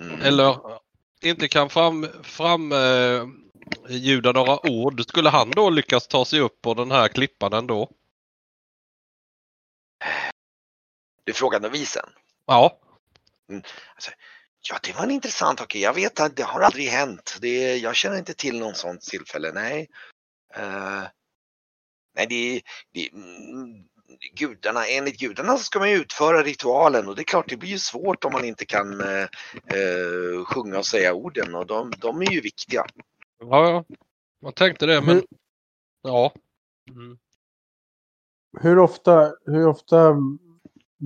Mm. 0.00 0.22
eller 0.22 0.80
inte 1.22 1.48
kan 1.48 1.70
fram, 1.70 2.08
fram 2.22 2.72
eh, 2.72 3.26
några 4.22 4.70
ord. 4.70 5.02
Skulle 5.08 5.28
han 5.28 5.50
då 5.50 5.70
lyckas 5.70 6.08
ta 6.08 6.24
sig 6.24 6.40
upp 6.40 6.62
på 6.62 6.74
den 6.74 6.90
här 6.90 7.08
klippan 7.08 7.52
ändå? 7.52 7.90
Du 11.24 11.32
frågar 11.32 11.60
novisen. 11.60 12.08
Ja. 12.46 12.80
Ja, 14.68 14.78
det 14.82 14.92
var 14.92 15.02
en 15.02 15.10
intressant 15.10 15.58
sak. 15.58 15.74
Jag 15.74 15.94
vet 15.94 16.20
att 16.20 16.36
det 16.36 16.42
har 16.42 16.60
aldrig 16.60 16.88
hänt. 16.88 17.38
Det, 17.40 17.76
jag 17.76 17.96
känner 17.96 18.18
inte 18.18 18.34
till 18.34 18.58
någon 18.58 18.74
sånt 18.74 19.00
tillfälle. 19.00 19.52
Nej. 19.52 19.88
Eh, 20.54 21.02
nej, 22.14 22.26
det, 22.28 22.62
det 22.92 23.12
mm, 23.12 23.84
gudarna, 24.34 24.86
enligt 24.86 25.20
gudarna 25.20 25.56
så 25.56 25.64
ska 25.64 25.78
man 25.78 25.90
ju 25.90 25.96
utföra 25.96 26.42
ritualen 26.42 27.08
och 27.08 27.16
det 27.16 27.22
är 27.22 27.24
klart 27.24 27.48
det 27.48 27.56
blir 27.56 27.70
ju 27.70 27.78
svårt 27.78 28.24
om 28.24 28.32
man 28.32 28.44
inte 28.44 28.66
kan 28.66 29.00
eh, 29.00 29.28
eh, 29.66 30.44
sjunga 30.44 30.78
och 30.78 30.86
säga 30.86 31.14
orden 31.14 31.54
och 31.54 31.66
de, 31.66 31.92
de 31.98 32.22
är 32.22 32.30
ju 32.30 32.40
viktiga. 32.40 32.86
Ja, 33.38 33.70
ja. 33.70 33.84
Jag 34.40 34.54
tänkte 34.54 34.86
det 34.86 35.00
men 35.00 35.14
Hur, 35.14 35.24
ja. 36.02 36.34
Mm. 36.88 37.18
hur, 38.60 38.78
ofta, 38.78 39.34
hur 39.46 39.66
ofta 39.66 40.16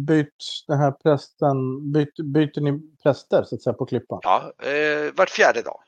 byts 0.06 0.66
den 0.66 0.78
här 0.78 0.90
prästen, 0.90 1.92
byt, 1.92 2.14
byter 2.16 2.60
ni 2.60 2.96
präster 3.02 3.42
så 3.44 3.54
att 3.54 3.62
säga 3.62 3.74
på 3.74 3.86
klippan? 3.86 4.20
Ja, 4.22 4.52
eh, 4.62 5.12
vart 5.14 5.30
fjärde 5.30 5.62
dag. 5.62 5.82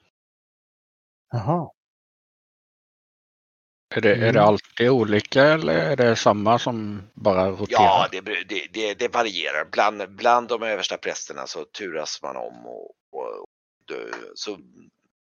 Jaha. 1.33 1.71
Är 3.95 4.01
det, 4.01 4.11
är 4.11 4.17
Mm. 4.17 4.35
det 4.35 4.43
alltid 4.43 4.91
olika 4.91 5.43
eller 5.43 5.75
är 5.75 5.97
det 5.97 6.17
samma 6.17 6.59
som 6.59 7.03
bara 7.15 7.51
roterar? 7.51 7.83
Ja, 7.83 8.09
det, 8.11 8.21
det, 8.21 8.67
det, 8.73 8.95
det 8.95 9.09
varierar. 9.09 9.65
Bland, 9.73 10.17
bland 10.17 10.49
de 10.49 10.63
översta 10.63 10.97
prästerna 10.97 11.47
så 11.47 11.65
turas 11.65 12.23
man 12.23 12.37
om 12.37 12.67
och, 12.67 12.91
och, 13.13 13.41
och 13.41 13.47
så 14.35 14.59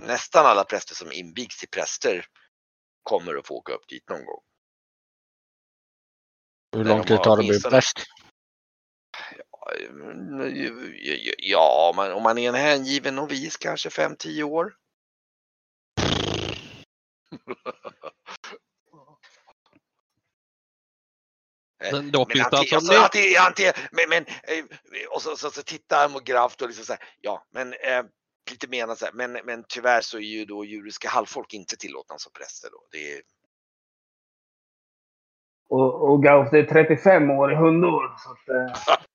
nästan 0.04 0.46
alla 0.46 0.64
präster 0.64 0.96
som 0.96 1.12
invigs 1.12 1.58
till 1.58 1.70
präster 1.70 2.26
kommer 3.04 3.36
att 3.36 3.48
få 3.48 3.54
åka 3.54 3.74
upp 3.74 3.88
dit 3.88 4.10
någon 4.10 4.26
gång. 4.26 4.42
Hur 6.76 6.86
lång 6.86 7.04
tid 7.04 7.24
tar 7.24 7.38
det 7.38 7.42
att 7.42 7.48
bli 7.48 7.62
präst? 7.62 8.06
Ja, 11.38 11.90
om 11.90 11.96
man, 11.96 12.12
om 12.12 12.24
man 12.24 12.38
är 12.38 12.50
en 12.50 12.56
hängiven 12.56 13.16
novis 13.16 13.58
kanske 13.58 13.90
5-10 13.90 14.44
år. 14.44 14.74
Eh, 21.84 21.92
Men 21.92 22.12
då 22.12 22.20
Men 22.20 22.36
finns 22.36 22.50
det 22.50 22.58
alltså... 22.58 22.94
anti, 22.94 23.36
anti, 23.36 23.72
men, 23.92 24.10
men, 24.10 24.26
eh, 24.26 24.66
och 25.10 25.22
så, 25.22 25.36
så, 25.36 25.50
så 25.50 25.64
tittar 25.64 26.06
Amograf 26.06 26.56
och 26.62 26.68
liksom 26.68 26.86
så 26.86 26.94
här, 26.94 27.02
ja, 27.22 27.48
men 27.52 27.74
eh, 27.74 28.04
lite 28.52 28.68
menar 28.68 28.96
så 28.96 29.06
här, 29.06 29.14
men, 29.14 29.32
men 29.32 29.64
tyvärr 29.68 30.02
så 30.02 30.18
är 30.18 30.22
ju 30.22 30.46
då 30.46 30.66
judiska 30.66 31.10
halvfolk 31.10 31.54
inte 31.54 31.78
tillåtna 31.78 32.18
som 32.18 32.32
präster 32.32 32.70
då. 32.72 32.88
Det 32.92 33.12
är, 33.12 33.22
Och, 35.70 36.10
och 36.10 36.24
Gauf, 36.24 36.52
det 36.52 36.60
är 36.60 36.64
35 36.64 37.30
år 37.30 37.52
i 37.52 37.56
hundår. 37.56 38.16
Så 38.18 38.32
att, 38.32 38.50
eh, 38.50 38.96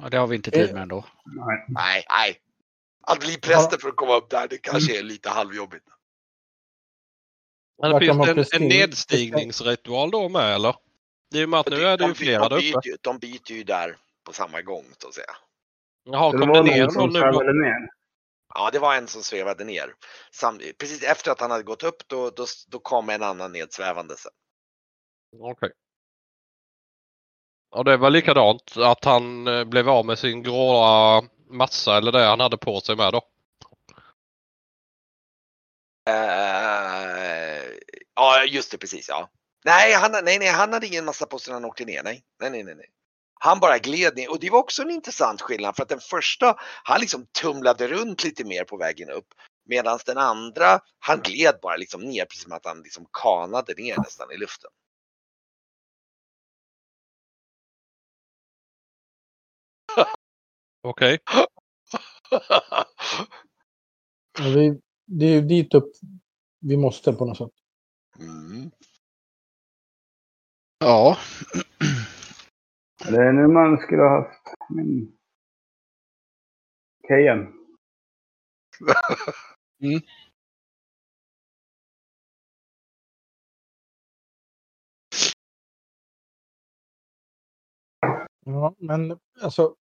Ja, 0.00 0.08
det 0.10 0.16
har 0.16 0.26
vi 0.26 0.36
inte 0.36 0.50
tid 0.50 0.74
med 0.74 0.82
ändå. 0.82 1.04
nej. 1.24 1.64
nej, 1.68 2.04
nej. 2.08 2.40
Att 3.02 3.20
bli 3.20 3.36
präster 3.40 3.78
för 3.78 3.88
att 3.88 3.96
komma 3.96 4.16
upp 4.16 4.30
där, 4.30 4.48
det 4.48 4.58
kanske 4.58 4.98
är 4.98 5.02
lite 5.02 5.28
halvjobbigt. 5.30 5.84
Men 7.82 8.00
finns 8.00 8.50
det 8.50 8.56
en, 8.56 8.62
en 8.62 8.68
nedstigningsritual 8.68 10.10
då 10.10 10.28
med 10.28 10.54
eller? 10.54 10.76
Det 11.30 11.36
är 11.36 11.40
ju 11.40 11.46
med 11.46 11.60
att 11.60 11.70
nu 11.70 11.76
är 11.76 11.96
det 11.96 12.04
ju 12.04 12.08
de, 12.08 12.14
flera 12.14 12.48
de, 12.48 12.54
där 12.54 12.60
byter, 12.60 12.76
uppe. 12.78 12.88
ju- 12.88 12.96
de 13.00 13.18
byter 13.18 13.52
ju 13.52 13.64
där 13.64 13.96
på 14.24 14.32
samma 14.32 14.62
gång 14.62 14.84
så 14.98 15.08
att 15.08 15.14
säga. 15.14 15.36
Jaha, 16.04 16.30
kom 16.30 16.40
det 16.40 16.54
det 16.54 16.62
ner 16.62 16.86
någon 16.86 17.12
nu? 17.12 17.20
ner. 17.62 17.95
Ja, 18.58 18.70
det 18.72 18.78
var 18.78 18.94
en 18.94 19.08
som 19.08 19.22
svävade 19.22 19.64
ner. 19.64 19.94
Sam, 20.30 20.60
precis 20.78 21.02
efter 21.02 21.30
att 21.30 21.40
han 21.40 21.50
hade 21.50 21.62
gått 21.62 21.82
upp 21.82 22.08
då, 22.08 22.30
då, 22.30 22.46
då 22.68 22.78
kom 22.78 23.10
en 23.10 23.22
annan 23.22 23.52
nedsvävande 23.52 24.16
sen. 24.16 24.32
Okej. 25.40 25.70
Och 27.70 27.84
det 27.84 27.96
var 27.96 28.10
likadant 28.10 28.76
att 28.76 29.04
han 29.04 29.46
eh, 29.46 29.64
blev 29.64 29.88
av 29.88 30.06
med 30.06 30.18
sin 30.18 30.42
gråa 30.42 31.22
massa 31.50 31.96
eller 31.96 32.12
det 32.12 32.24
han 32.24 32.40
hade 32.40 32.56
på 32.56 32.80
sig 32.80 32.96
med 32.96 33.12
då. 33.12 33.22
Eh, 36.08 37.62
ja, 38.14 38.44
just 38.44 38.70
det, 38.70 38.78
precis 38.78 39.08
ja. 39.08 39.30
Nej, 39.64 39.92
han, 39.92 40.12
nej, 40.24 40.38
nej, 40.38 40.48
han 40.48 40.72
hade 40.72 40.86
ingen 40.86 41.04
massa 41.04 41.26
på 41.26 41.38
sig 41.38 41.50
när 41.50 41.60
han 41.60 41.64
åkte 41.64 41.84
ner. 41.84 42.02
Nej, 42.02 42.24
nej, 42.40 42.50
nej, 42.50 42.74
nej. 42.74 42.86
Han 43.40 43.60
bara 43.60 43.78
gled 43.78 44.16
ner 44.16 44.30
och 44.30 44.40
det 44.40 44.50
var 44.50 44.58
också 44.58 44.82
en 44.82 44.90
intressant 44.90 45.40
skillnad 45.42 45.76
för 45.76 45.82
att 45.82 45.88
den 45.88 46.00
första, 46.00 46.56
han 46.84 47.00
liksom 47.00 47.26
tumlade 47.42 47.88
runt 47.88 48.24
lite 48.24 48.44
mer 48.44 48.64
på 48.64 48.76
vägen 48.76 49.10
upp. 49.10 49.28
Medan 49.68 49.98
den 50.06 50.18
andra, 50.18 50.80
han 50.98 51.20
gled 51.20 51.58
bara 51.62 51.76
liksom 51.76 52.00
ner 52.02 52.24
precis 52.24 52.42
som 52.42 52.52
att 52.52 52.66
han 52.66 52.82
liksom 52.82 53.06
kanade 53.22 53.74
ner 53.74 53.96
nästan 53.96 54.32
i 54.32 54.36
luften. 54.36 54.70
Okej. 60.82 61.18
Ja, 64.38 64.48
Vi, 64.54 64.80
det 65.06 65.26
är 65.26 65.30
ju 65.30 65.40
dit 65.40 65.74
upp 65.74 65.92
vi 66.60 66.76
måste 66.76 67.12
på 67.12 67.24
något 67.24 67.38
sätt. 67.38 67.52
mm. 68.18 68.70
Ja, 70.78 71.18
Det 72.98 73.16
är 73.22 73.32
nu 73.32 73.46
man 73.48 73.78
skulle 73.78 74.02
ha 74.02 74.10
haft 74.22 74.54
min 74.68 75.18
Kejan. 77.08 77.52
Ja, 88.44 88.74
men 88.78 89.18
alltså. 89.42 89.76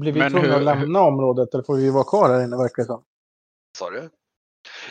Blir 0.00 0.12
vi 0.12 0.20
tvungna 0.30 0.48
hur- 0.48 0.56
att 0.56 0.62
lämna 0.64 1.00
området 1.00 1.54
eller 1.54 1.64
får 1.64 1.76
vi 1.76 1.90
vara 1.90 2.04
kvar 2.04 2.28
här 2.28 2.44
inne 2.44 2.56
verkar 2.56 2.82
det 2.82 2.86
som? 2.86 3.04
Sa 3.78 3.90
du? 3.90 4.10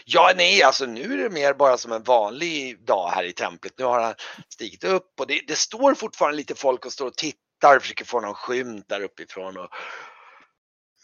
Ja, 0.06 0.34
nej, 0.36 0.64
alltså 0.64 0.86
nu 0.86 1.14
är 1.14 1.18
det 1.18 1.30
mer 1.30 1.54
bara 1.54 1.78
som 1.78 1.92
en 1.92 2.04
vanlig 2.04 2.86
dag 2.86 3.10
här 3.10 3.24
i 3.24 3.34
templet. 3.34 3.74
Nu 3.78 3.86
har 3.86 4.02
han 4.02 4.16
stigit 4.50 4.84
upp 4.84 5.20
och 5.20 5.28
det, 5.28 5.42
det 5.48 5.56
står 5.56 5.94
fortfarande 5.94 6.38
lite 6.38 6.56
folk 6.56 6.86
och 6.86 6.94
står 6.94 7.08
och 7.08 7.16
tittar 7.16 7.76
och 7.76 7.82
försöker 7.82 8.06
få 8.06 8.22
någon 8.22 8.34
skymt 8.34 8.90
där 8.90 9.02
uppifrån. 9.02 9.58
Och, 9.58 9.70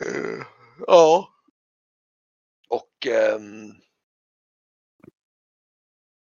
eh, 0.05 0.45
ja. 0.87 1.29
Och 2.69 3.07
um, 3.35 3.73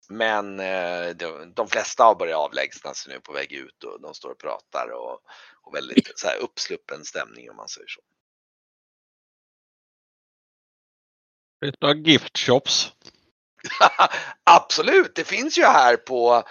men 0.09 0.61
eh, 0.61 1.09
de, 1.09 1.53
de 1.55 1.69
flesta 1.69 2.05
har 2.05 2.15
börjat 2.15 2.39
avlägsna 2.39 2.95
sig 2.95 3.15
nu 3.15 3.21
på 3.21 3.33
väg 3.33 3.53
ut 3.53 3.85
och 3.85 4.01
de 4.01 4.15
står 4.15 4.31
och 4.31 4.39
pratar 4.39 4.89
och, 4.93 5.21
och 5.63 5.75
väldigt 5.75 6.19
så 6.19 6.27
här 6.27 6.37
uppsluppen 6.37 7.05
stämning 7.05 7.51
om 7.51 7.57
man 7.57 7.69
säger 7.69 7.89
så. 7.89 8.01
Finns 11.65 11.77
det 11.81 11.87
några 11.87 11.99
gift 11.99 12.39
shops? 12.39 12.93
Absolut, 14.45 15.15
det 15.15 15.25
finns 15.25 15.59
ju 15.59 15.63
här 15.63 15.97
på, 15.97 16.43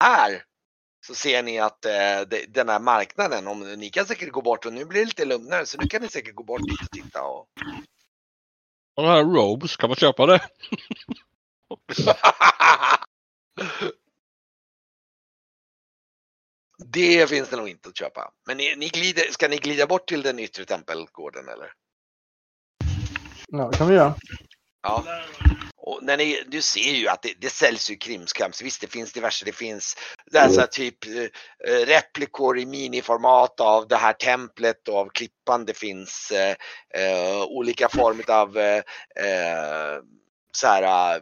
här 0.00 0.44
så 1.06 1.14
ser 1.14 1.42
ni 1.42 1.58
att 1.58 1.84
eh, 1.84 2.20
den 2.48 2.68
här 2.68 2.80
marknaden, 2.80 3.46
om 3.46 3.60
ni 3.60 3.90
kan 3.90 4.06
säkert 4.06 4.32
gå 4.32 4.42
bort 4.42 4.66
och 4.66 4.72
nu 4.72 4.84
blir 4.84 5.00
det 5.00 5.06
lite 5.06 5.24
lugnare 5.24 5.66
så 5.66 5.78
nu 5.78 5.88
kan 5.88 6.02
ni 6.02 6.08
säkert 6.08 6.34
gå 6.34 6.42
bort 6.42 6.60
dit 6.60 6.82
och 6.82 6.90
titta. 6.90 7.22
Och... 7.22 7.48
Och 8.94 9.02
den 9.02 9.12
här 9.12 9.24
Robes, 9.24 9.76
kan 9.76 9.90
man 9.90 9.96
köpa 9.96 10.26
det? 10.26 10.40
det 16.86 17.30
finns 17.30 17.48
det 17.48 17.56
nog 17.56 17.68
inte 17.68 17.88
att 17.88 17.98
köpa. 17.98 18.32
Men 18.46 18.56
ni, 18.56 18.76
ni 18.76 18.88
glider, 18.88 19.22
ska 19.30 19.48
ni 19.48 19.56
glida 19.56 19.86
bort 19.86 20.08
till 20.08 20.22
den 20.22 20.38
yttre 20.38 20.64
tempelgården 20.64 21.48
eller? 21.48 21.72
Ja, 23.52 23.68
det 23.72 23.76
kan 23.76 23.88
vi 23.88 23.94
göra. 23.94 24.14
Ja. 24.82 25.04
Och 25.76 25.98
när 26.02 26.16
ni, 26.16 26.42
du 26.46 26.62
ser 26.62 26.92
ju 26.92 27.08
att 27.08 27.22
det, 27.22 27.34
det 27.40 27.50
säljs 27.50 27.90
ju 27.90 27.96
krimskrams. 27.96 28.62
Visst, 28.62 28.80
det 28.80 28.86
finns 28.86 29.12
diverse. 29.12 29.44
Det 29.44 29.52
finns 29.52 29.96
det 30.32 30.38
här, 30.38 30.48
så 30.48 30.60
här, 30.60 30.66
typ 30.66 31.06
eh, 31.06 31.86
replikor 31.86 32.58
i 32.58 32.66
miniformat 32.66 33.60
av 33.60 33.88
det 33.88 33.96
här 33.96 34.12
templet 34.12 34.88
och 34.88 34.96
av 34.98 35.08
klippan. 35.08 35.64
Det 35.64 35.76
finns 35.76 36.32
eh, 36.32 36.56
eh, 37.02 37.42
olika 37.42 37.88
former 37.88 38.30
av 38.30 38.58
eh, 38.58 38.82
eh, 39.24 40.00
så 40.52 40.66
här, 40.66 41.14
eh, 41.14 41.20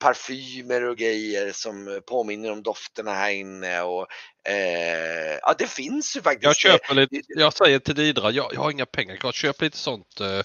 parfymer 0.00 0.84
och 0.84 0.96
grejer 0.96 1.52
som 1.52 2.00
påminner 2.06 2.52
om 2.52 2.62
dofterna 2.62 3.14
här 3.14 3.30
inne. 3.30 3.82
Och, 3.82 4.06
eh, 4.48 5.38
ja, 5.42 5.54
det 5.58 5.66
finns 5.66 6.16
ju 6.16 6.22
faktiskt. 6.22 6.44
Jag 6.44 6.56
köper 6.56 6.94
lite, 6.94 7.16
jag 7.26 7.52
säger 7.52 7.78
till 7.78 7.94
Didra, 7.94 8.30
jag, 8.30 8.54
jag 8.54 8.60
har 8.60 8.70
inga 8.70 8.86
pengar 8.86 9.16
kvar. 9.16 9.32
Köp 9.32 9.60
lite 9.60 9.76
sånt. 9.76 10.20
Eh, 10.20 10.40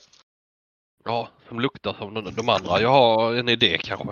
ja, 1.08 1.30
som 1.48 1.60
luktar 1.60 1.94
som 1.94 2.14
de, 2.14 2.36
de 2.36 2.50
andra. 2.50 2.82
Jag 2.82 2.90
har 2.90 3.36
en 3.36 3.50
idé 3.50 3.78
kanske. 3.78 4.08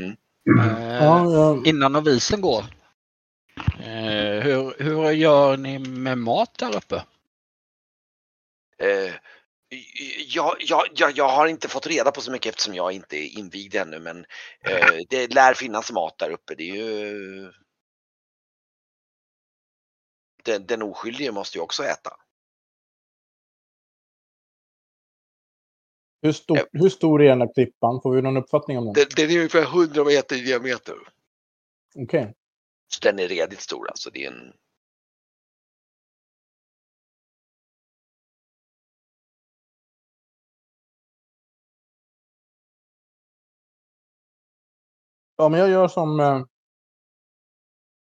Eh, 0.00 0.12
Ja, 1.00 1.32
ja. 1.32 1.62
Innan 1.64 1.92
novisen 1.92 2.40
går. 2.40 2.64
Eh, 3.80 4.42
hur, 4.42 4.82
hur 4.82 5.10
gör 5.10 5.56
ni 5.56 5.78
med 5.78 6.18
mat 6.18 6.58
där 6.58 6.76
uppe? 6.76 7.04
Eh, 8.78 9.14
jag, 10.26 10.56
jag, 10.58 10.82
jag, 10.94 11.12
jag 11.16 11.28
har 11.28 11.46
inte 11.46 11.68
fått 11.68 11.86
reda 11.86 12.10
på 12.10 12.20
så 12.20 12.30
mycket 12.30 12.50
eftersom 12.50 12.74
jag 12.74 12.92
inte 12.92 13.16
är 13.16 13.38
invigd 13.38 13.74
ännu 13.74 13.98
men 13.98 14.26
eh, 14.60 14.98
det 15.08 15.34
lär 15.34 15.54
finnas 15.54 15.92
mat 15.92 16.18
där 16.18 16.30
uppe. 16.30 16.54
Det 16.54 16.70
är 16.70 16.76
ju... 16.76 17.52
Den, 20.44 20.66
den 20.66 20.82
oskyldige 20.82 21.32
måste 21.32 21.58
ju 21.58 21.62
också 21.62 21.84
äta. 21.84 22.10
Hur, 26.22 26.32
stor, 26.32 26.58
hur 26.72 26.88
stor 26.88 27.22
är 27.22 27.28
den 27.28 27.40
här 27.40 27.54
klippan? 27.54 28.00
Får 28.02 28.14
vi 28.14 28.22
någon 28.22 28.36
uppfattning 28.36 28.78
om 28.78 28.84
den? 28.84 28.94
Den, 28.94 29.06
den 29.16 29.30
är 29.30 29.36
ungefär 29.36 29.62
100 29.62 30.04
meter 30.04 30.36
i 30.36 30.40
diameter. 30.40 30.96
Okej. 31.96 32.34
Så 32.88 33.00
den 33.02 33.18
är 33.18 33.28
redigt 33.28 33.60
stor 33.60 33.88
alltså. 33.88 34.10
Det 34.10 34.24
är 34.24 34.30
en... 34.32 34.52
Ja, 45.36 45.48
men 45.48 45.60
jag 45.60 45.70
gör 45.70 45.88
som 45.88 46.20
eh, 46.20 46.42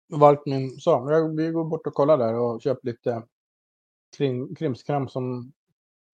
Valkmin 0.09 0.71
sa. 0.71 1.13
Jag, 1.13 1.37
vi 1.37 1.51
går 1.51 1.65
bort 1.65 1.87
och 1.87 1.95
kollar 1.95 2.19
där 2.19 2.35
och 2.35 2.63
köper 2.63 2.87
lite 2.87 3.23
krim, 4.17 4.55
krimskram 4.55 5.09
som 5.09 5.53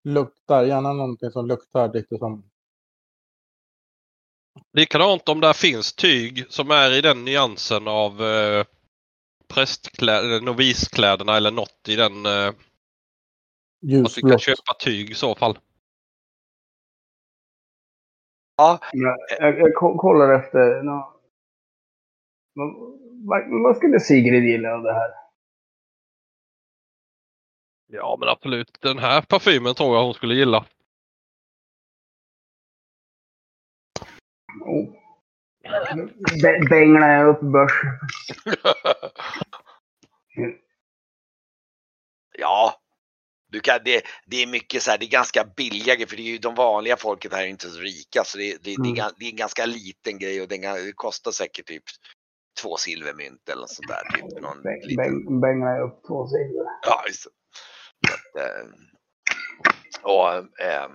luktar. 0.07 0.65
Gärna 0.65 0.93
någonting 0.93 1.31
som 1.31 1.47
luktar 1.47 1.93
lite 1.93 2.19
som... 2.19 2.51
Likadant 4.73 5.29
om 5.29 5.41
där 5.41 5.53
finns 5.53 5.93
tyg 5.95 6.47
som 6.49 6.71
är 6.71 6.93
i 6.99 7.01
den 7.01 7.25
nyansen 7.25 7.89
av 7.89 8.23
eh, 8.23 8.65
prästkläder, 9.49 10.41
noviskläderna 10.41 11.37
eller 11.37 11.51
något 11.51 11.89
i 11.89 11.97
den. 11.97 12.27
Eh, 12.27 12.49
att 12.49 12.55
vi 13.85 14.21
kan 14.21 14.31
Ljusblått. 14.31 14.41
köpa 14.41 14.75
tyg 14.81 15.11
i 15.11 15.15
så 15.15 15.35
fall. 15.35 15.59
Ja, 18.57 18.79
Jag, 18.93 19.17
jag, 19.41 19.59
jag 19.59 19.75
ko- 19.75 19.99
kollar 19.99 20.35
efter... 20.35 20.83
nå- 20.83 21.13
vad, 22.55 22.75
vad, 23.29 23.63
vad 23.63 23.77
skulle 23.77 24.01
Sigrid 24.01 24.45
gilla 24.45 24.75
av 24.75 24.83
det 24.83 24.93
här? 24.95 25.11
Ja 27.87 28.17
men 28.21 28.29
absolut. 28.29 28.79
Den 28.81 28.99
här 28.99 29.21
parfymen 29.23 29.75
tror 29.75 29.97
jag 29.97 30.05
hon 30.05 30.15
skulle 30.15 30.35
gilla. 30.35 30.65
Oh. 34.61 34.93
Bänglar 36.71 37.09
jag 37.09 37.29
upp 37.29 37.41
börsen. 37.41 37.89
ja. 42.39 42.81
Du 43.49 43.61
kan, 43.61 43.79
det, 43.85 44.03
det 44.27 44.43
är 44.43 44.47
mycket 44.47 44.83
så 44.83 44.91
här, 44.91 44.99
det 44.99 45.05
är 45.05 45.11
ganska 45.11 45.45
billiga 45.45 46.07
för 46.07 46.17
det 46.17 46.23
är 46.23 46.33
ju 46.33 46.39
de 46.39 46.55
vanliga 46.55 46.97
folket 46.97 47.33
här 47.33 47.43
är 47.43 47.47
inte 47.47 47.69
så 47.69 47.81
rika 47.81 48.25
så 48.25 48.39
det, 48.39 48.65
det, 48.65 48.77
det, 48.83 48.91
är, 48.91 49.03
Mm. 49.03 49.13
det 49.19 49.25
är 49.25 49.31
en 49.31 49.37
ganska 49.37 49.67
liten 49.67 50.19
grej 50.19 50.43
och 50.43 50.49
den, 50.49 50.61
det 50.61 50.93
kostar 50.95 51.31
säkert 51.31 51.67
typ 51.67 51.83
två 52.63 52.77
silvermynt 52.77 53.49
eller 53.49 53.67
sånt 53.67 53.89
där. 53.89 54.03
Typ, 54.17 54.41
någon 54.43 54.63
Bäng, 54.63 54.81
liten, 54.83 55.25
bäng, 55.25 55.41
bänglar 55.41 55.77
jag 55.77 55.89
upp 55.89 56.03
två 56.07 56.27
sidor. 56.27 56.67
Ja, 56.83 57.05
just 57.07 57.25
det. 57.25 57.31
Så 57.31 57.33
att, 57.33 57.33
eh, 57.33 57.37
Eh, 58.39 58.67
och, 60.03 60.61
ehm, 60.61 60.91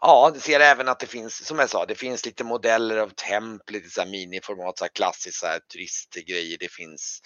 ja, 0.00 0.30
det 0.34 0.40
ser 0.40 0.60
även 0.60 0.88
att 0.88 1.00
det 1.00 1.06
finns, 1.06 1.46
som 1.46 1.58
jag 1.58 1.70
sa, 1.70 1.86
det 1.86 1.94
finns 1.94 2.26
lite 2.26 2.44
modeller 2.44 2.96
av 2.96 3.08
tempel, 3.08 3.74
lite 3.74 3.90
så 3.90 4.00
här 4.00 4.08
miniformat, 4.08 4.78
så 4.78 4.84
här 4.84 4.90
klassiskt 4.94 5.40
så 5.40 5.46
här 5.46 5.58
turistgrejer. 5.58 6.56
Det 6.60 6.72
finns, 6.72 7.20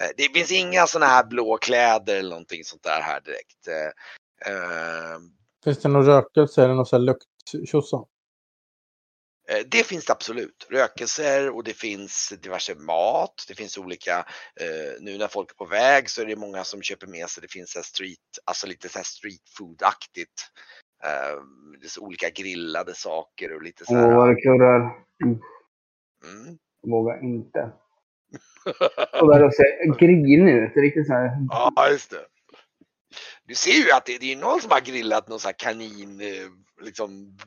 eh, 0.00 0.10
det 0.16 0.38
finns 0.38 0.52
inga 0.52 0.86
sådana 0.86 1.06
här 1.06 1.24
blå 1.24 1.56
kläder 1.56 2.16
eller 2.16 2.30
någonting 2.30 2.64
sånt 2.64 2.82
där 2.82 3.00
här 3.00 3.20
direkt. 3.20 3.68
Eh, 3.68 4.52
ehm. 4.52 5.22
Finns 5.64 5.78
det 5.78 5.88
någon 5.88 6.06
rökelse 6.06 6.64
eller 6.64 6.74
någon 6.74 6.86
sån 6.86 7.00
här 7.00 7.06
lukt? 7.06 7.24
Eh, 9.48 9.64
Det 9.66 9.86
finns 9.86 10.04
det 10.04 10.12
absolut. 10.12 10.66
Rökelser 10.70 11.50
och 11.50 11.64
det 11.64 11.72
finns 11.74 12.32
diverse 12.42 12.74
mat. 12.74 13.44
Det 13.48 13.54
finns 13.54 13.78
olika, 13.78 14.18
eh, 14.60 15.00
nu 15.00 15.18
när 15.18 15.28
folk 15.28 15.50
är 15.50 15.54
på 15.54 15.64
väg 15.64 16.10
så 16.10 16.22
är 16.22 16.26
det 16.26 16.36
många 16.36 16.64
som 16.64 16.82
köper 16.82 17.06
med 17.06 17.28
sig, 17.28 17.40
det 17.42 17.52
finns 17.52 17.72
så 17.72 17.82
street, 17.82 18.18
alltså 18.44 18.66
lite 18.66 18.88
så 18.88 18.98
här 18.98 19.04
street 19.04 19.42
food-aktigt. 19.58 20.38
Eh, 21.04 21.42
det 21.80 21.86
är 21.86 21.90
så 21.90 22.00
olika 22.00 22.30
grillade 22.30 22.94
saker 22.94 23.54
och 23.56 23.62
lite 23.62 23.84
så 23.84 23.92
Åh, 23.94 23.98
här. 24.00 24.16
vad 24.16 24.28
det 24.28 24.40
kurrar. 24.42 24.80
Mm, 25.24 25.38
Mm. 26.24 26.58
vågar 26.86 27.24
inte. 27.24 27.70
Och 29.20 29.28
där 29.38 29.50
ser 29.50 29.98
grinig 29.98 30.54
ut. 30.54 30.70
Det 30.74 30.80
är 30.80 30.82
riktigt 30.82 31.06
så 31.06 31.12
här. 31.12 31.30
ja, 31.50 31.88
just 31.90 32.10
det. 32.10 32.26
Du 33.44 33.54
ser 33.54 33.70
ju 33.86 33.90
att 33.92 34.06
det, 34.06 34.18
det 34.18 34.32
är 34.32 34.36
någon 34.36 34.60
som 34.60 34.70
har 34.70 34.80
grillat 34.80 35.28
någon 35.28 35.40
så 35.40 35.48
här 35.48 35.54
kanin, 35.58 36.22
liksom 36.80 37.38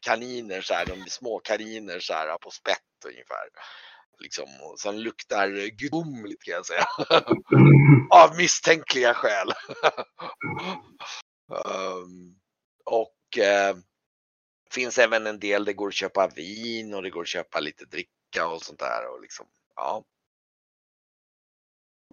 kaniner 0.00 0.60
så 0.60 0.74
här, 0.74 0.86
de 0.86 1.10
små 1.10 1.38
kaniner 1.38 2.00
så 2.00 2.12
här 2.12 2.38
på 2.38 2.50
spett 2.50 2.78
ungefär. 3.06 3.48
Liksom, 4.18 4.48
och 4.60 4.80
som 4.80 4.96
luktar 4.96 5.66
gudomligt 5.66 6.42
kan 6.42 6.54
jag 6.54 6.66
säga. 6.66 6.84
Av 8.10 8.36
misstänkliga 8.36 9.14
skäl. 9.14 9.48
um, 11.48 12.40
och 12.84 13.38
eh, 13.38 13.76
finns 14.70 14.98
även 14.98 15.26
en 15.26 15.40
del 15.40 15.64
det 15.64 15.72
går 15.72 15.88
att 15.88 15.94
köpa 15.94 16.28
vin 16.28 16.94
och 16.94 17.02
det 17.02 17.10
går 17.10 17.22
att 17.22 17.28
köpa 17.28 17.60
lite 17.60 17.84
dricka 17.84 18.46
och 18.46 18.62
sånt 18.62 18.78
där. 18.78 19.12
Och 19.12 19.20
liksom, 19.22 19.46
ja. 19.76 20.04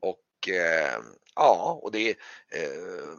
Och 0.01 0.49
eh, 0.49 0.99
ja, 1.35 1.79
och 1.83 1.91
det 1.91 2.09
eh, 2.51 3.17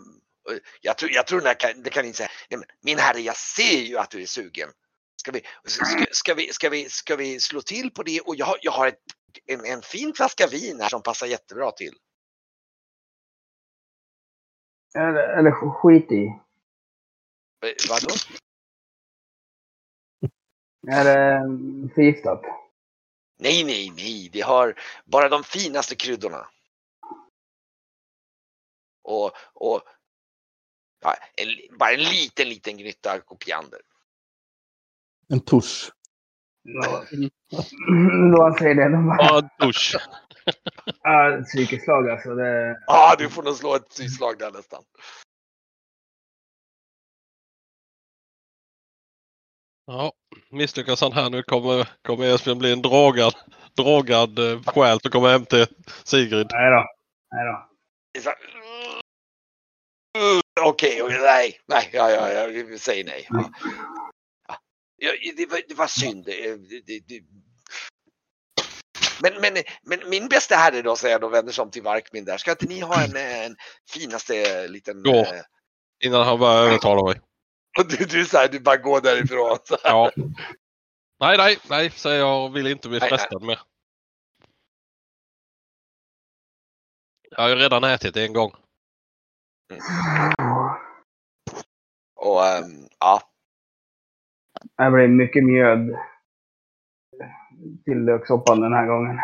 jag 0.81 0.99
tror, 0.99 1.11
jag 1.13 1.27
tror 1.27 1.41
den 1.41 1.47
här 1.47 1.75
det 1.75 1.91
kan 1.91 2.05
inte 2.05 2.17
säga, 2.17 2.31
"Nej, 2.51 2.59
men 2.59 2.69
min 2.83 2.99
herre 2.99 3.21
jag 3.21 3.37
ser 3.37 3.81
ju 3.81 3.99
att 3.99 4.11
du 4.11 4.23
är 4.23 4.27
sugen. 4.27 4.69
Ska 5.17 5.33
vi, 5.33 5.43
ska, 5.65 6.07
ska, 6.11 6.35
vi, 6.35 6.53
ska, 6.53 6.69
vi, 6.69 6.89
ska 6.89 7.17
vi 7.17 7.41
slå 7.41 7.61
till 7.61 7.91
på 7.91 8.03
det? 8.03 8.21
Och 8.21 8.37
jag 8.37 8.47
har, 8.47 8.59
jag 8.63 8.73
har 8.73 8.87
ett, 8.87 9.03
en, 9.47 9.65
en 9.65 9.83
fin 9.83 10.13
flaska 10.15 10.47
vin 10.47 10.81
här 10.81 10.89
som 10.89 11.03
passar 11.03 11.27
jättebra 11.27 11.71
till. 11.71 11.95
Eller, 14.95 15.39
eller 15.39 15.51
skit 15.51 16.13
i. 16.13 16.25
Eh, 17.67 17.75
Vadå? 17.89 18.15
Är 20.89 21.05
det 21.05 21.37
mm, 21.37 21.91
förgiftat? 21.95 22.43
Nej, 23.39 23.65
nej, 23.65 23.93
nej, 23.97 24.31
det 24.33 24.41
har 24.41 24.75
bara 25.05 25.29
de 25.29 25.45
finaste 25.45 25.97
kryddorna. 25.97 26.47
Och, 29.03 29.33
och 29.55 29.83
ja, 31.01 31.17
en, 31.37 31.79
bara 31.79 31.91
en 31.93 32.01
liten, 32.01 32.49
liten 32.49 32.77
gnutta 32.77 33.21
kopiander. 33.21 33.81
En 35.29 35.41
tusch. 35.41 35.91
Då, 36.65 37.05
då 38.37 38.43
han 38.43 38.55
säger 38.55 38.75
det. 38.75 38.89
De 38.89 39.07
bara, 39.07 39.17
Ja, 39.21 39.49
dusch. 39.67 39.97
ah, 41.03 41.43
psykeslag 41.45 42.11
alltså. 42.11 42.35
Det, 42.35 42.69
Ja, 42.87 43.13
ah, 43.13 43.17
du 43.19 43.29
får 43.31 43.43
nog 43.43 43.57
slå 43.57 43.75
ett 43.75 43.93
slag 44.17 44.39
där 44.39 44.51
nästan. 44.51 44.83
Ja. 49.87 50.13
Misslyckas 50.51 51.01
han 51.01 51.13
här 51.13 51.31
nu 51.31 51.43
kommer, 51.43 51.89
kommer 52.03 52.35
Esbjörn 52.35 52.59
bli 52.59 52.73
en 52.73 52.83
dragad, 52.83 53.35
dragad 53.77 54.39
eh, 54.39 54.63
själ 54.67 55.01
som 55.01 55.11
kommer 55.11 55.29
hem 55.29 55.45
till 55.47 55.67
Sigrid. 56.05 56.47
Nej 56.53 56.71
då. 56.71 56.85
Nej 57.33 57.45
då. 57.47 57.69
Det 58.13 58.19
är 58.19 58.23
så 58.23 58.29
här, 58.29 58.39
"Mm, 58.55 59.01
Okej, 60.61 61.03
okej, 61.03 61.19
nej, 61.21 61.61
nej, 61.67 61.91
ja, 61.93 62.11
ja, 62.11 62.33
ja, 62.33 62.47
vi 62.47 62.79
säger 62.79 63.05
nej. 63.05 63.27
Ja. 63.31 63.51
Ja, 64.97 65.13
det, 65.37 65.47
var, 65.47 65.61
det 65.69 65.75
var 65.75 65.87
synd. 65.87 66.25
Det, 66.25 66.57
det, 66.87 67.01
det. 67.09 67.23
Men, 69.23 69.41
men, 69.41 69.63
men 69.83 70.09
min 70.11 70.29
bästa 70.29 70.55
herre 70.55 70.83
då, 70.83 70.97
säger 70.97 71.15
jag 71.15 71.21
då, 71.21 71.29
vänder 71.29 71.53
sig 71.53 71.63
om 71.63 71.71
till 71.71 71.83
Varkmin 71.83 72.25
där. 72.25 72.39
Ska 72.39 72.51
inte 72.51 72.67
ni 72.67 72.81
ha 72.81 73.05
en, 73.05 73.17
en 73.17 73.57
finaste 73.91 74.69
liten... 74.69 75.03
Gå. 75.03 75.17
eh, 75.17 75.43
Innan 76.05 76.27
han 76.27 76.39
börjar 76.39 76.63
övertala 76.69 77.03
mig. 77.05 77.21
Du, 77.89 78.05
du, 78.05 78.27
så 78.27 78.37
här, 78.39 78.49
du 78.49 78.61
bara 78.61 78.77
går 78.77 79.01
därifrån. 79.01 79.59
Så. 79.65 79.77
Ja. 79.85 80.11
Nej, 81.21 81.37
nej, 81.37 81.59
nej, 81.69 81.91
säger 81.91 82.19
jag 82.19 82.45
och 82.45 82.57
vill 82.57 82.67
inte 82.67 82.89
bli 82.89 83.01
frestad 83.01 83.43
mer. 83.43 83.61
Jag 87.31 87.43
har 87.43 87.49
ju 87.49 87.55
redan 87.55 87.85
ätit 87.85 88.17
en 88.17 88.33
gång. 88.33 88.53
Och 92.17 92.47
ehm, 92.47 92.89
ja, 93.01 93.21
Det 94.77 94.91
blir 94.91 95.09
mycket 95.09 95.45
mjöd 95.45 95.97
till 97.85 98.05
löksoppan 98.05 98.61
den 98.61 98.73
här 98.73 98.87
gången. 98.87 99.19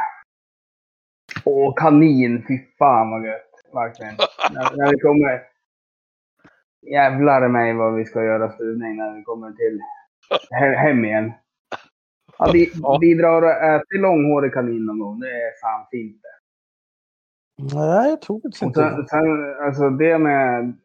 Åh, 1.45 1.75
kanin! 1.77 2.45
Fy 2.49 2.59
fan 2.79 3.11
vad 3.11 3.27
gött. 3.27 3.51
Verkligen. 3.73 4.15
när, 4.53 4.77
när 4.77 4.91
vi 4.91 4.99
kommer... 4.99 5.43
Jävlar 6.93 7.49
mig 7.49 7.75
vad 7.75 7.95
vi 7.95 8.05
ska 8.05 8.25
göra 8.25 8.53
stuvning 8.53 8.97
när 8.97 9.15
vi 9.17 9.23
kommer 9.23 9.53
till 9.53 9.81
he- 10.51 10.77
hem 10.77 11.05
igen. 11.05 11.33
Ja, 12.39 12.51
vi, 12.53 12.73
vi 13.01 13.15
drar 13.15 13.43
och 13.43 13.51
äter 13.51 13.99
långhårig 13.99 14.53
kanin 14.53 14.87
någon 14.87 14.99
gång. 14.99 15.21
Det 15.21 15.29
är 15.29 15.61
fan 15.61 15.87
fint 15.91 16.23
det. 16.23 16.36
Nej, 17.59 18.11
jag 18.11 18.21
tror 18.23 18.41
inte 18.45 18.49
det. 18.49 18.69
sen, 18.69 19.07
sen, 19.09 19.55
alltså 19.67 19.91
det 19.91 20.19
med... 20.19 20.77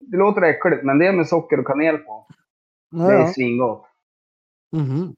Det 0.00 0.16
låter 0.16 0.42
äckligt, 0.42 0.84
men 0.84 0.98
det 0.98 1.12
med 1.12 1.28
socker 1.28 1.60
och 1.60 1.66
kanel 1.66 1.98
på. 1.98 2.26
Det 2.90 3.02
är 3.02 3.12
Ja. 3.20 3.32
svingott. 3.34 3.86
Mhm. 4.72 5.14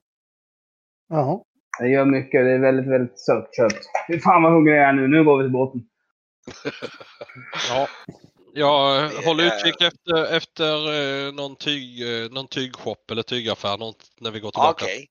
Jaha. 1.08 1.40
Det 1.78 1.88
gör 1.88 2.04
mycket. 2.04 2.44
Det 2.44 2.50
är 2.50 2.58
väldigt, 2.58 2.86
väldigt 2.86 3.20
sött 3.20 3.48
kött. 3.56 3.78
Fy 4.08 4.20
fan 4.20 4.42
vad 4.42 4.52
hungrig 4.52 4.76
jag 4.76 4.84
är 4.88 4.92
nu. 4.92 5.08
Nu 5.08 5.24
går 5.24 5.38
vi 5.38 5.44
till 5.44 5.52
båten. 5.52 5.80
Ja. 7.70 7.88
Jag 8.54 9.08
håller 9.10 9.44
utkik 9.46 9.82
efter, 9.82 10.36
efter 10.36 10.74
eh, 10.74 11.32
någon, 11.34 11.56
tyg, 11.56 12.00
eh, 12.02 12.30
någon 12.30 12.46
tygshop 12.48 13.10
eller 13.10 13.22
tygaffär 13.22 13.78
något, 13.78 13.96
när 14.20 14.30
vi 14.30 14.40
går 14.40 14.50
tillbaka. 14.50 14.84
okej. 14.84 15.08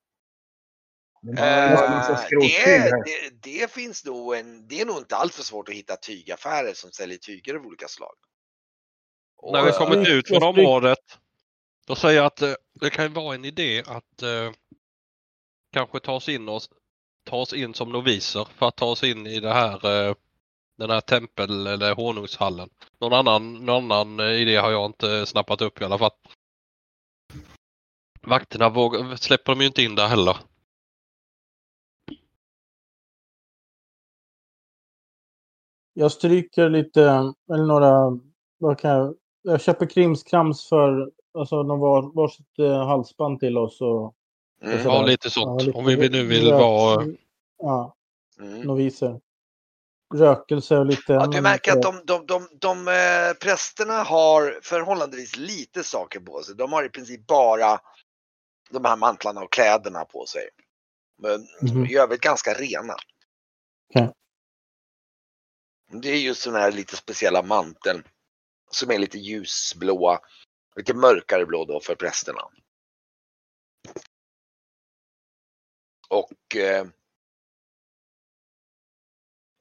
Det 1.21 1.41
en 1.41 1.73
massa 1.73 2.11
Eh, 2.11 2.17
skrottyg 2.17 2.51
det, 2.65 3.03
det, 3.05 3.51
det 3.51 3.71
finns 3.71 4.05
nog 4.05 4.35
en, 4.35 4.67
det 4.67 4.81
är 4.81 4.85
nog 4.85 4.97
inte 4.97 5.15
alltför 5.15 5.43
svårt 5.43 5.69
att 5.69 5.75
hitta 5.75 5.95
tygaffärer 5.95 6.73
som 6.73 6.91
säljer 6.91 7.17
tyger 7.17 7.55
av 7.55 7.65
olika 7.65 7.87
slag. 7.87 8.15
Och, 9.37 9.53
När 9.53 9.63
vi 9.63 9.69
eh, 9.69 9.77
kommit 9.77 10.07
ut 10.07 10.27
från 10.27 10.43
området. 10.43 11.19
Då 11.87 11.95
säger 11.95 12.17
jag 12.17 12.25
att 12.25 12.41
eh, 12.41 12.53
det 12.79 12.89
kan 12.89 13.05
ju 13.05 13.11
vara 13.11 13.35
en 13.35 13.45
idé 13.45 13.83
att 13.87 14.21
eh, 14.21 14.51
kanske 15.73 15.99
ta 15.99 16.13
oss 16.13 16.29
in 16.29 16.49
och 16.49 16.61
ta 17.25 17.35
oss 17.35 17.53
in 17.53 17.73
som 17.73 17.91
noviser 17.91 18.47
för 18.55 18.67
att 18.67 18.75
ta 18.77 18.85
oss 18.85 19.03
in 19.03 19.27
i 19.27 19.39
det 19.39 19.53
här 19.53 20.07
eh, 20.07 20.15
den 20.77 20.89
här 20.89 21.01
tempel 21.01 21.67
eller 21.67 21.95
honungshallen. 21.95 22.69
Någon 22.99 23.13
annan, 23.13 23.65
någon 23.65 23.91
annan 23.91 24.19
idé 24.19 24.55
har 24.55 24.71
jag 24.71 24.85
inte 24.85 25.25
snappat 25.25 25.61
upp 25.61 25.81
i 25.81 25.83
alla 25.85 25.97
fall. 25.97 26.11
Vakterna 28.21 28.69
vågar, 28.69 29.15
släpper 29.15 29.51
de 29.51 29.61
ju 29.61 29.67
inte 29.67 29.83
in 29.83 29.95
där 29.95 30.07
heller. 30.07 30.37
Jag 35.93 36.11
stryker 36.11 36.69
lite, 36.69 37.01
eller 37.53 37.65
några, 37.65 38.19
vad 38.57 38.79
kan 38.79 38.91
jag, 38.91 39.15
jag 39.41 39.61
köper 39.61 39.85
krimskrams 39.85 40.69
för, 40.69 41.11
alltså 41.37 41.63
de 41.63 41.79
var 41.79 42.15
varsitt 42.15 42.59
eh, 42.59 42.85
halsband 42.87 43.39
till 43.39 43.57
oss 43.57 43.81
och 43.81 44.15
mm, 44.63 44.83
så 44.83 44.89
Ja, 44.89 45.05
lite 45.05 45.29
sånt. 45.29 45.61
lite 45.63 45.77
Om 45.77 45.85
vi 45.85 46.09
nu 46.09 46.25
vill 46.25 46.49
rök- 46.51 46.59
vara... 46.59 47.05
Ja, 47.57 47.95
mm. 48.39 48.61
noviser. 48.61 49.21
Rökelse 50.13 50.77
och 50.77 50.85
lite... 50.85 51.13
Ja, 51.13 51.27
du 51.27 51.41
märker 51.41 51.71
att 51.71 51.77
inte- 51.77 51.91
de, 52.05 52.05
de, 52.05 52.25
de, 52.25 52.47
de 52.59 52.87
eh, 52.87 53.33
prästerna 53.41 53.93
har 54.03 54.59
förhållandevis 54.63 55.37
lite 55.37 55.83
saker 55.83 56.19
på 56.19 56.41
sig. 56.41 56.55
De 56.55 56.73
har 56.73 56.83
i 56.83 56.89
princip 56.89 57.27
bara 57.27 57.79
de 58.69 58.85
här 58.85 58.95
mantlarna 58.95 59.41
och 59.41 59.51
kläderna 59.51 60.05
på 60.05 60.25
sig. 60.25 60.49
Men 61.17 61.47
Mhm. 61.61 61.85
i 61.85 61.95
övrigt 61.97 62.21
ganska 62.21 62.53
rena. 62.53 62.93
Okej. 63.89 64.11
Det 65.91 66.09
är 66.09 66.17
just 66.17 66.43
den 66.43 66.55
här 66.55 66.71
lite 66.71 66.95
speciella 66.95 67.43
manteln 67.43 68.03
som 68.71 68.91
är 68.91 68.97
lite 68.97 69.17
ljusblåa, 69.17 70.19
lite 70.75 70.93
mörkare 70.93 71.45
blå 71.45 71.65
då 71.65 71.79
för 71.79 71.95
prästerna. 71.95 72.41
Och 76.09 76.55
eh, 76.55 76.85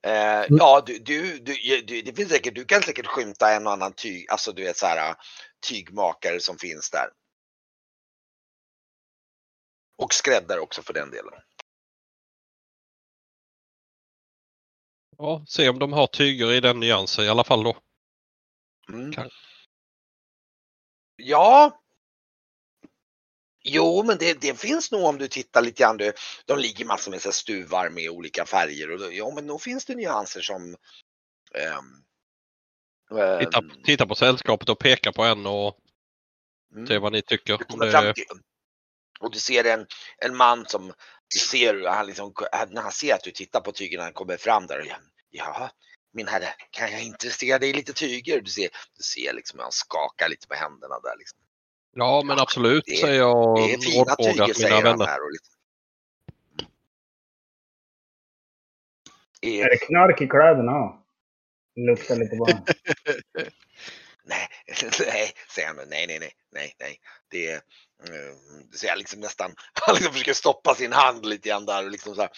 Eh, 0.03 0.47
ja, 0.49 0.83
du, 0.87 0.99
du, 0.99 1.39
du, 1.39 1.83
du, 1.87 2.03
det 2.03 2.13
finns 2.13 2.31
säkert, 2.31 2.55
du 2.55 2.65
kan 2.65 2.83
säkert 2.83 3.07
skymta 3.07 3.53
en 3.53 3.67
och 3.67 3.73
annan 3.73 3.93
tyg, 3.93 4.31
alltså 4.31 4.53
du 4.53 4.63
vet 4.63 4.77
så 4.77 4.87
här 4.87 5.15
tygmakare 5.69 6.41
som 6.41 6.59
finns 6.59 6.91
där. 6.91 7.09
Och 9.97 10.15
skräddare 10.15 10.61
också 10.61 10.83
för 10.83 10.93
den 10.93 11.11
delen. 11.11 11.35
Ja, 15.23 15.45
se 15.47 15.69
om 15.69 15.79
de 15.79 15.93
har 15.93 16.07
tyger 16.07 16.53
i 16.53 16.61
den 16.61 16.81
nyansen 16.81 17.25
i 17.25 17.29
alla 17.29 17.45
fall 17.45 17.63
då. 17.63 17.77
Mm. 18.89 19.13
Ja. 21.17 21.81
Jo, 23.63 24.03
men 24.03 24.19
det, 24.19 24.41
det 24.41 24.61
finns 24.61 24.93
nog 24.93 25.05
om 25.05 25.19
du 25.19 25.29
tittar 25.29 25.63
lite 25.63 25.83
grann. 25.83 25.97
Du, 25.97 26.13
de 26.45 26.59
ligger 26.59 26.85
massor 26.85 27.11
med 27.11 27.23
så 27.23 27.33
stuvar 27.33 27.91
med 27.91 28.11
olika 28.11 28.47
färger. 28.47 28.91
Och 28.91 28.99
då, 28.99 29.13
ja, 29.13 29.33
men 29.35 29.47
nog 29.47 29.63
finns 29.63 29.85
det 29.85 29.95
nyanser 29.95 30.41
som... 30.41 30.77
ehm, 31.55 32.05
ehm, 33.19 33.39
Titta, 33.39 33.63
titta 33.85 34.07
på 34.07 34.15
sällskapet 34.15 34.69
och 34.69 34.79
peka 34.79 35.13
på 35.13 35.23
en 35.23 35.47
och 35.47 35.79
mm. 36.75 36.87
se 36.87 36.99
vad 36.99 37.13
ni 37.13 37.23
tycker. 37.23 37.59
Du 37.59 38.15
och 39.21 39.33
du 39.33 39.39
ser 39.39 39.65
en, 39.65 39.87
en 40.19 40.37
man 40.37 40.67
som, 40.67 40.93
du 41.33 41.39
ser, 41.39 41.85
han 41.89 42.07
liksom, 42.07 42.35
när 42.71 42.83
han 42.83 42.93
ser 42.93 43.15
att 43.15 43.25
du 43.25 43.31
tittar 43.31 43.61
på 43.61 43.73
tygen, 43.73 44.01
han 44.01 44.13
kommer 44.13 44.37
fram 44.37 44.67
där 44.67 44.81
och 44.81 44.87
ja, 45.31 45.71
min 46.13 46.29
herre, 46.29 46.55
kan 46.71 46.93
jag 46.93 47.03
intressera 47.03 47.59
dig 47.59 47.71
i 47.71 47.73
lite 47.73 47.93
tyger? 47.93 48.41
Du 48.41 48.51
ser, 48.51 48.69
du 48.97 49.03
ser 49.03 49.33
liksom 49.33 49.59
hur 49.59 49.63
han 49.63 49.73
skakar 49.73 50.29
lite 50.29 50.47
med 50.49 50.59
händerna 50.59 51.01
där 51.01 51.17
liksom. 51.19 51.39
Ja, 51.95 52.23
men 52.27 52.39
absolut 52.39 52.85
det 52.87 52.93
är- 52.93 52.97
säger 53.01 53.19
jag 53.19 53.57
Det 53.57 53.73
är 53.75 53.79
fina 53.79 54.17
tyger 54.17 54.33
mina 54.43 54.55
säger 54.55 54.75
han 54.75 54.83
vänner. 54.85 55.07
här. 55.07 55.21
Och 55.25 55.31
lite. 55.33 55.45
Är 59.43 59.65
Är, 59.65 59.71
det 59.71 59.77
knark 59.77 60.21
i 60.21 60.27
kläderna? 60.27 61.03
Luktar 61.77 62.17
lite 62.17 62.37
bara. 62.37 62.53
nej, 64.25 64.49
nej, 65.07 65.33
säger 65.55 65.69
han. 65.69 65.77
Nej, 65.77 66.07
nej, 66.07 66.19
nej, 66.19 66.33
nej, 66.53 66.75
nej. 66.81 67.01
Det 67.29 67.47
är, 67.47 67.53
mm, 67.53 67.63
så 68.73 68.87
jag 68.87 68.99
liksom 68.99 69.21
nästan, 69.21 69.55
han 69.73 69.95
liksom 69.95 70.13
försöker 70.13 70.33
stoppa 70.33 70.75
sin 70.75 70.93
hand 70.93 71.27
lite 71.27 71.49
grann 71.49 71.67
där 71.67 71.85
och 71.85 71.91
liksom 71.91 72.15
så 72.15 72.21
här. 72.21 72.31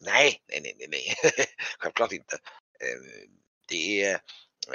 Nej, 0.00 0.42
nej, 0.48 0.74
nej, 0.78 0.88
nej. 0.88 1.14
Självklart 1.78 2.12
inte. 2.12 2.34
Eh, 2.80 3.28
Det 3.68 4.02
är 4.02 4.14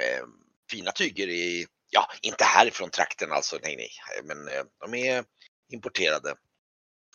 eh, 0.00 0.24
fina 0.70 0.92
tyger 0.92 1.28
i, 1.28 1.66
ja, 1.90 2.08
inte 2.22 2.44
härifrån 2.44 2.90
trakten 2.90 3.32
alltså, 3.32 3.58
nej, 3.62 3.76
nej, 3.76 3.90
men 4.24 4.48
eh, 4.48 4.64
de 4.80 4.94
är 4.94 5.24
importerade. 5.72 6.34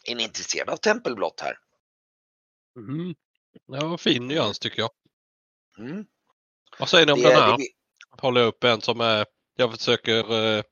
Är 0.06 0.16
ni 0.16 0.24
intresserade 0.24 0.72
av 0.72 0.78
tempelblått 0.78 1.40
här? 1.42 1.58
Mm. 2.76 3.16
Ja, 3.66 3.98
fin 3.98 4.28
nyans 4.28 4.60
tycker 4.60 4.80
jag. 4.80 4.90
Mm. 5.78 6.06
Vad 6.80 6.90
säger 6.90 7.06
ni 7.06 7.12
om 7.12 7.20
Det, 7.22 7.30
den 7.30 7.42
här? 7.42 7.58
det, 7.58 7.68
Håller 8.22 8.42
jag 8.42 8.48
upp 8.48 8.64
en 8.64 8.82
som 8.82 9.02
är, 9.02 9.26
jag 9.56 9.72
försöker 9.72 10.34
eh, 10.58 10.64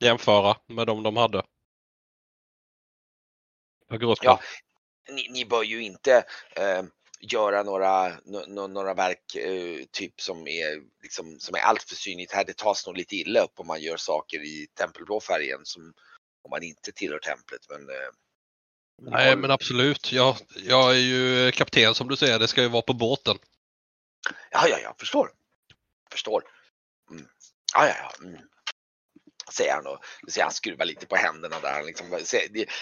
jämföra 0.00 0.56
med 0.68 0.86
de 0.86 1.02
de 1.02 1.16
hade. 1.16 1.42
Ja. 4.26 4.40
ni, 5.10 5.28
ni 5.30 5.44
bör 5.44 5.62
ju 5.62 5.82
inte 5.82 6.24
eh, 6.56 6.82
göra 7.20 7.62
några, 7.62 8.08
no, 8.24 8.66
några 8.66 8.94
verk 8.94 9.34
eh, 9.34 9.84
typ 9.92 10.20
som 10.20 10.46
är, 10.48 10.82
liksom, 11.02 11.40
som 11.40 11.54
är 11.54 11.60
allt 11.60 11.82
för 11.82 11.94
synligt 11.94 12.32
här. 12.32 12.44
Det 12.44 12.56
tas 12.56 12.86
nog 12.86 12.96
lite 12.96 13.16
illa 13.16 13.40
upp 13.40 13.52
om 13.60 13.66
man 13.66 13.80
gör 13.82 13.96
saker 13.96 14.38
i 14.44 14.66
tempelblå 14.74 15.20
färgen 15.20 15.60
som 15.64 15.92
om 16.44 16.50
man 16.50 16.62
inte 16.62 16.92
tillhör 16.92 17.18
templet. 17.18 17.60
Men, 17.68 17.88
eh, 17.88 18.10
Nej 19.02 19.28
har- 19.28 19.36
men 19.36 19.50
absolut. 19.50 20.12
Jag, 20.12 20.36
jag 20.56 20.90
är 20.90 21.00
ju 21.00 21.52
kapten 21.52 21.94
som 21.94 22.08
du 22.08 22.16
säger. 22.16 22.38
Det 22.38 22.48
ska 22.48 22.62
ju 22.62 22.68
vara 22.68 22.82
på 22.82 22.92
båten. 22.92 23.38
Ja, 24.50 24.68
ja, 24.68 24.78
ja, 24.78 24.94
förstår. 24.98 25.30
Förstår. 26.10 26.42
Mm. 27.10 27.26
Ja, 27.74 27.86
ja, 27.88 27.94
ja. 27.98 28.26
Mm. 28.26 28.40
Säger 29.52 29.74
han 29.74 29.86
och 29.86 30.04
ser 30.32 30.42
han 30.42 30.52
skruvar 30.52 30.84
lite 30.84 31.06
på 31.06 31.16
händerna 31.16 31.60
där. 31.60 31.72
Han, 31.72 31.86
liksom, 31.86 32.24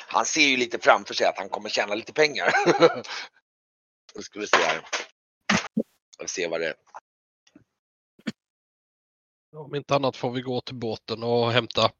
han 0.07 0.25
ser 0.27 0.43
ju 0.43 0.57
lite 0.57 0.79
framför 0.79 1.15
sig 1.15 1.27
att 1.27 1.39
han 1.39 1.49
kommer 1.49 1.69
tjäna 1.69 1.95
lite 1.95 2.13
pengar. 2.13 2.53
Då 4.15 4.23
ska 4.23 4.41
vi 4.41 4.47
se 4.47 4.57
här. 4.57 4.87
Vi 6.19 6.29
se 6.29 6.49
vad 6.49 6.61
det 6.61 6.75
Om 9.57 9.75
inte 9.75 9.95
annat 9.95 10.17
får 10.17 10.31
vi 10.31 10.41
gå 10.41 10.61
till 10.61 10.75
båten 10.75 11.23
och 11.23 11.53
hämta 11.53 11.93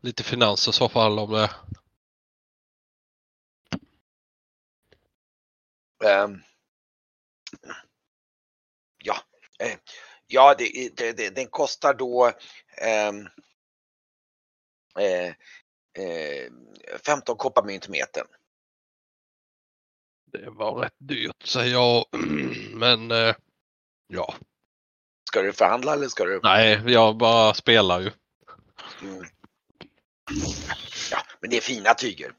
lite 0.00 0.22
finanser 0.22 0.70
i 0.70 0.74
så 0.74 0.88
fall 0.88 1.18
om 1.18 1.32
det. 1.32 1.50
Ehm, 6.04 6.42
ja, 8.98 9.16
eh, 9.58 9.78
ja 10.26 10.54
det, 10.58 10.90
det, 10.96 11.12
det, 11.12 11.30
den 11.30 11.46
kostar 11.46 11.94
då 11.94 12.32
ehm, 12.82 13.28
eh, 14.98 15.34
eh, 16.04 16.50
15 17.06 17.36
kopparmynt 17.36 17.88
metern. 17.88 18.26
Det 20.32 20.50
var 20.50 20.74
rätt 20.80 20.96
dyrt 20.98 21.42
säger 21.44 21.72
jag. 21.72 22.04
Men 22.74 23.10
eh, 23.10 23.34
ja, 24.06 24.34
Ska 25.28 25.42
du 25.42 25.52
förhandla 25.52 25.92
eller 25.92 26.08
ska 26.08 26.24
du? 26.24 26.40
nej, 26.42 26.82
jag 26.86 27.16
bara 27.16 27.54
spelar 27.54 28.00
ju. 28.00 28.10
Mm. 29.02 29.24
Ja, 31.10 31.18
men 31.40 31.50
det 31.50 31.56
är 31.56 31.60
fina 31.60 31.94
tyger. 31.94 32.34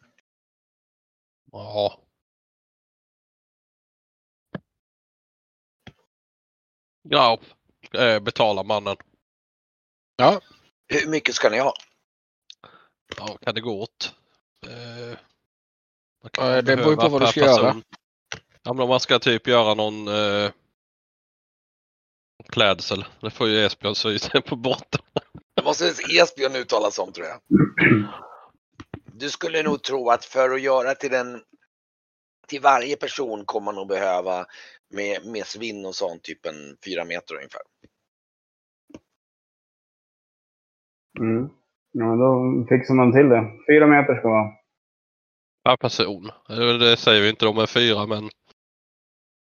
Ja. 1.51 2.01
Ja, 7.09 7.39
eh, 7.93 8.19
betalar 8.19 8.63
mannen. 8.63 8.97
Hur 10.87 11.09
mycket 11.09 11.35
ska 11.35 11.49
ni 11.49 11.59
ha? 11.59 11.73
Ja, 13.17 13.37
kan 13.41 13.55
det 13.55 13.61
gå 13.61 13.81
åt? 13.81 14.15
Eh, 14.67 15.17
man 16.23 16.31
Ja, 16.37 16.61
det 16.61 16.75
beror 16.75 16.91
ju 16.91 16.95
på 16.95 17.07
vad 17.09 17.21
du 17.21 17.27
ska 17.27 17.39
göra. 17.39 17.67
person. 17.67 17.83
Ja, 18.63 18.73
men 18.73 18.83
om 18.83 18.89
man 18.89 18.99
ska 18.99 19.19
typ 19.19 19.47
göra 19.47 19.73
någon 19.73 20.07
eh, 20.07 20.51
klädsel. 22.49 23.05
Det 23.21 23.29
får 23.29 23.47
ju 23.47 23.65
Esbjörn 23.65 23.95
sy 23.95 24.19
sen 24.19 24.41
på 24.41 24.55
båten. 24.55 25.01
Det 25.55 25.63
måste 25.63 25.93
Esbjörn 26.21 26.55
uttala 26.55 26.91
som 26.91 27.13
tror 27.13 27.27
jag. 27.27 27.39
Du 29.19 29.29
skulle 29.29 29.63
nog 29.63 29.83
tro 29.83 30.09
att 30.09 30.25
för 30.25 30.49
att 30.49 30.61
göra 30.61 30.95
till 30.95 31.11
den 31.11 31.41
till 32.47 32.61
varje 32.61 32.95
person 32.95 33.45
kommer 33.45 33.65
man 33.65 33.75
nog 33.75 33.87
behöva 33.87 34.45
med, 34.89 35.25
med 35.25 35.45
svinn 35.45 35.85
och 35.85 35.95
sånt 35.95 36.23
typ 36.23 36.45
en 36.45 36.77
fyra 36.85 37.05
meter 37.05 37.35
ungefär. 37.35 37.61
Mm. 41.19 41.49
Ja, 41.99 42.15
då 42.15 42.65
fixar 42.69 42.93
man 42.93 43.11
till 43.11 43.29
det. 43.29 43.51
Fyra 43.67 43.87
meter 43.87 44.19
ska 44.19 44.29
vara. 44.29 44.51
Per 45.63 45.77
person. 45.77 46.29
Eh, 46.49 46.77
Det 46.79 46.97
säger 46.97 47.21
vi 47.21 47.29
inte 47.29 47.45
de 47.45 47.57
är 47.57 47.65
fyra 47.65 48.05
men 48.05 48.23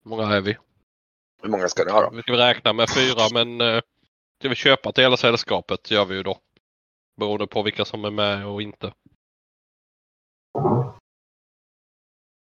hur 0.04 0.10
många 0.10 0.22
är 0.36 0.40
vi? 0.40 0.56
Hur 1.42 1.48
många 1.48 1.68
ska 1.68 1.84
ni 1.84 1.90
ha 1.90 2.00
då? 2.10 2.16
Vi 2.16 2.22
ska 2.22 2.32
räkna 2.32 2.72
med 2.72 2.88
fyra 2.90 3.22
men 3.32 3.60
eh, 3.60 3.80
ska 4.40 4.48
vi 4.48 4.54
köpa 4.54 4.92
till 4.92 5.04
hela 5.04 5.16
sällskapet 5.16 5.90
gör 5.90 6.04
vi 6.04 6.14
ju 6.14 6.22
då. 6.22 6.38
Beroende 7.16 7.46
på 7.46 7.62
vilka 7.62 7.84
som 7.84 8.04
är 8.04 8.10
med 8.10 8.46
och 8.46 8.62
inte. 8.62 8.92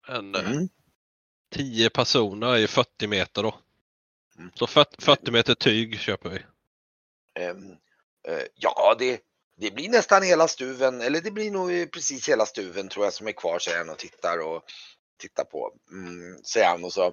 En, 0.09 0.35
eh, 0.35 0.51
Mm. 0.51 0.69
10 1.51 1.91
personer 1.91 2.47
är 2.47 2.57
ju 2.59 2.67
40 2.67 3.07
meter 3.07 3.43
då. 3.43 3.55
Mm. 4.39 4.51
Så 4.55 4.67
40, 4.67 5.03
40 5.03 5.31
meter 5.31 5.55
tyg 5.55 5.99
köper 5.99 6.31
vi. 6.31 6.39
Eh, 7.43 7.55
ja, 8.55 8.97
det, 8.99 9.21
det 9.61 9.71
blir 9.71 9.89
nästan 9.89 10.23
hela 10.23 10.49
stuven, 10.49 11.01
eller 11.01 11.21
det 11.21 11.31
blir 11.31 11.51
nog 11.51 11.93
precis 11.93 12.29
hela 12.29 12.47
stuven 12.47 12.89
tror 12.89 13.05
jag 13.07 13.13
som 13.15 13.29
är 13.29 13.33
kvar, 13.33 13.59
säger 13.59 13.79
han 13.79 13.91
och 13.91 13.99
tittar 13.99 14.39
och 14.39 14.63
tittar 15.17 15.45
på. 15.45 15.75
Mm, 15.91 16.39
säger 16.45 16.69
han 16.69 16.85
och 16.85 16.93
så. 16.93 17.13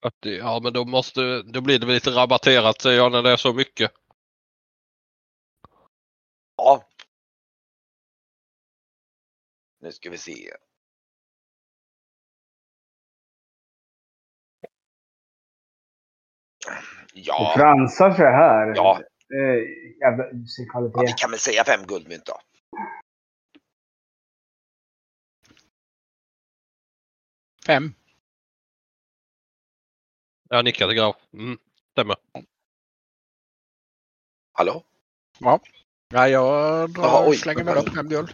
Att 0.00 0.14
det- 0.20 0.36
Ja 0.36 0.60
men 0.62 0.72
då 0.72 0.84
måste, 0.84 1.42
då 1.42 1.60
blir 1.60 1.78
det 1.78 1.86
väl 1.86 1.94
lite 1.94 2.10
rabatterat 2.10 2.80
säger 2.80 2.98
jag 2.98 3.12
när 3.12 3.22
det 3.22 3.30
är 3.30 3.36
så 3.36 3.52
mycket. 3.52 3.92
Ja. 6.56 6.88
Nu 9.80 9.92
ska 9.92 10.10
vi 10.10 10.18
se. 10.18 10.50
Det 16.66 17.20
Ja, 17.20 17.52
fransar 17.56 18.10
sig 18.14 18.26
här. 18.26 18.72
ja, 18.76 19.00
Eh, 19.34 19.98
jävla 20.00 20.30
usel 20.30 20.66
ja, 20.72 21.00
vi 21.06 21.12
kan 21.16 21.30
väl 21.30 21.40
säga 21.40 21.64
fem 21.64 21.86
guldmynt 21.86 22.26
då. 22.26 22.40
Fem. 27.66 27.94
Jag 30.48 30.64
nickar 30.64 30.86
till 30.86 30.96
Graf. 30.96 31.16
Mm, 31.32 31.58
stämmer. 31.92 32.16
Hallå? 34.52 34.84
Ja, 36.08 36.28
jag 36.28 36.90
drar, 36.90 37.28
oj. 37.28 37.36
slänger 37.36 37.64
väl 37.64 37.76
upp 37.86 37.94
fem 37.94 38.08
guld. 38.08 38.30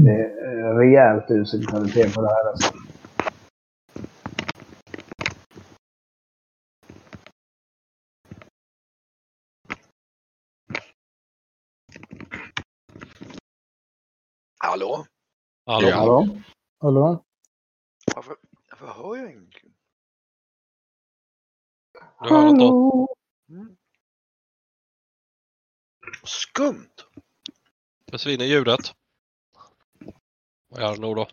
Det 0.00 0.10
är 0.10 0.74
rejält 0.74 1.30
usel 1.30 1.66
kvalitet 1.66 2.14
på 2.14 2.22
det 2.22 2.28
här. 2.28 2.48
Alltså. 2.50 2.74
Hallå? 14.58 15.06
Hallå? 15.66 15.88
Ja. 15.88 15.96
Hallå? 15.96 16.42
Hallå? 16.80 17.24
Varför, 18.14 18.36
varför 18.70 18.86
hör 18.86 19.16
jag 19.16 19.30
ingenting? 19.30 19.74
Du 22.22 22.28
hör 22.28 22.52
något? 22.52 23.10
Mm. 23.48 23.76
Skumt. 26.24 27.04
Försvinner 28.10 28.44
ljudet? 28.44 28.80
Vad 30.78 30.98
gör 30.98 31.14
då? 31.14 31.26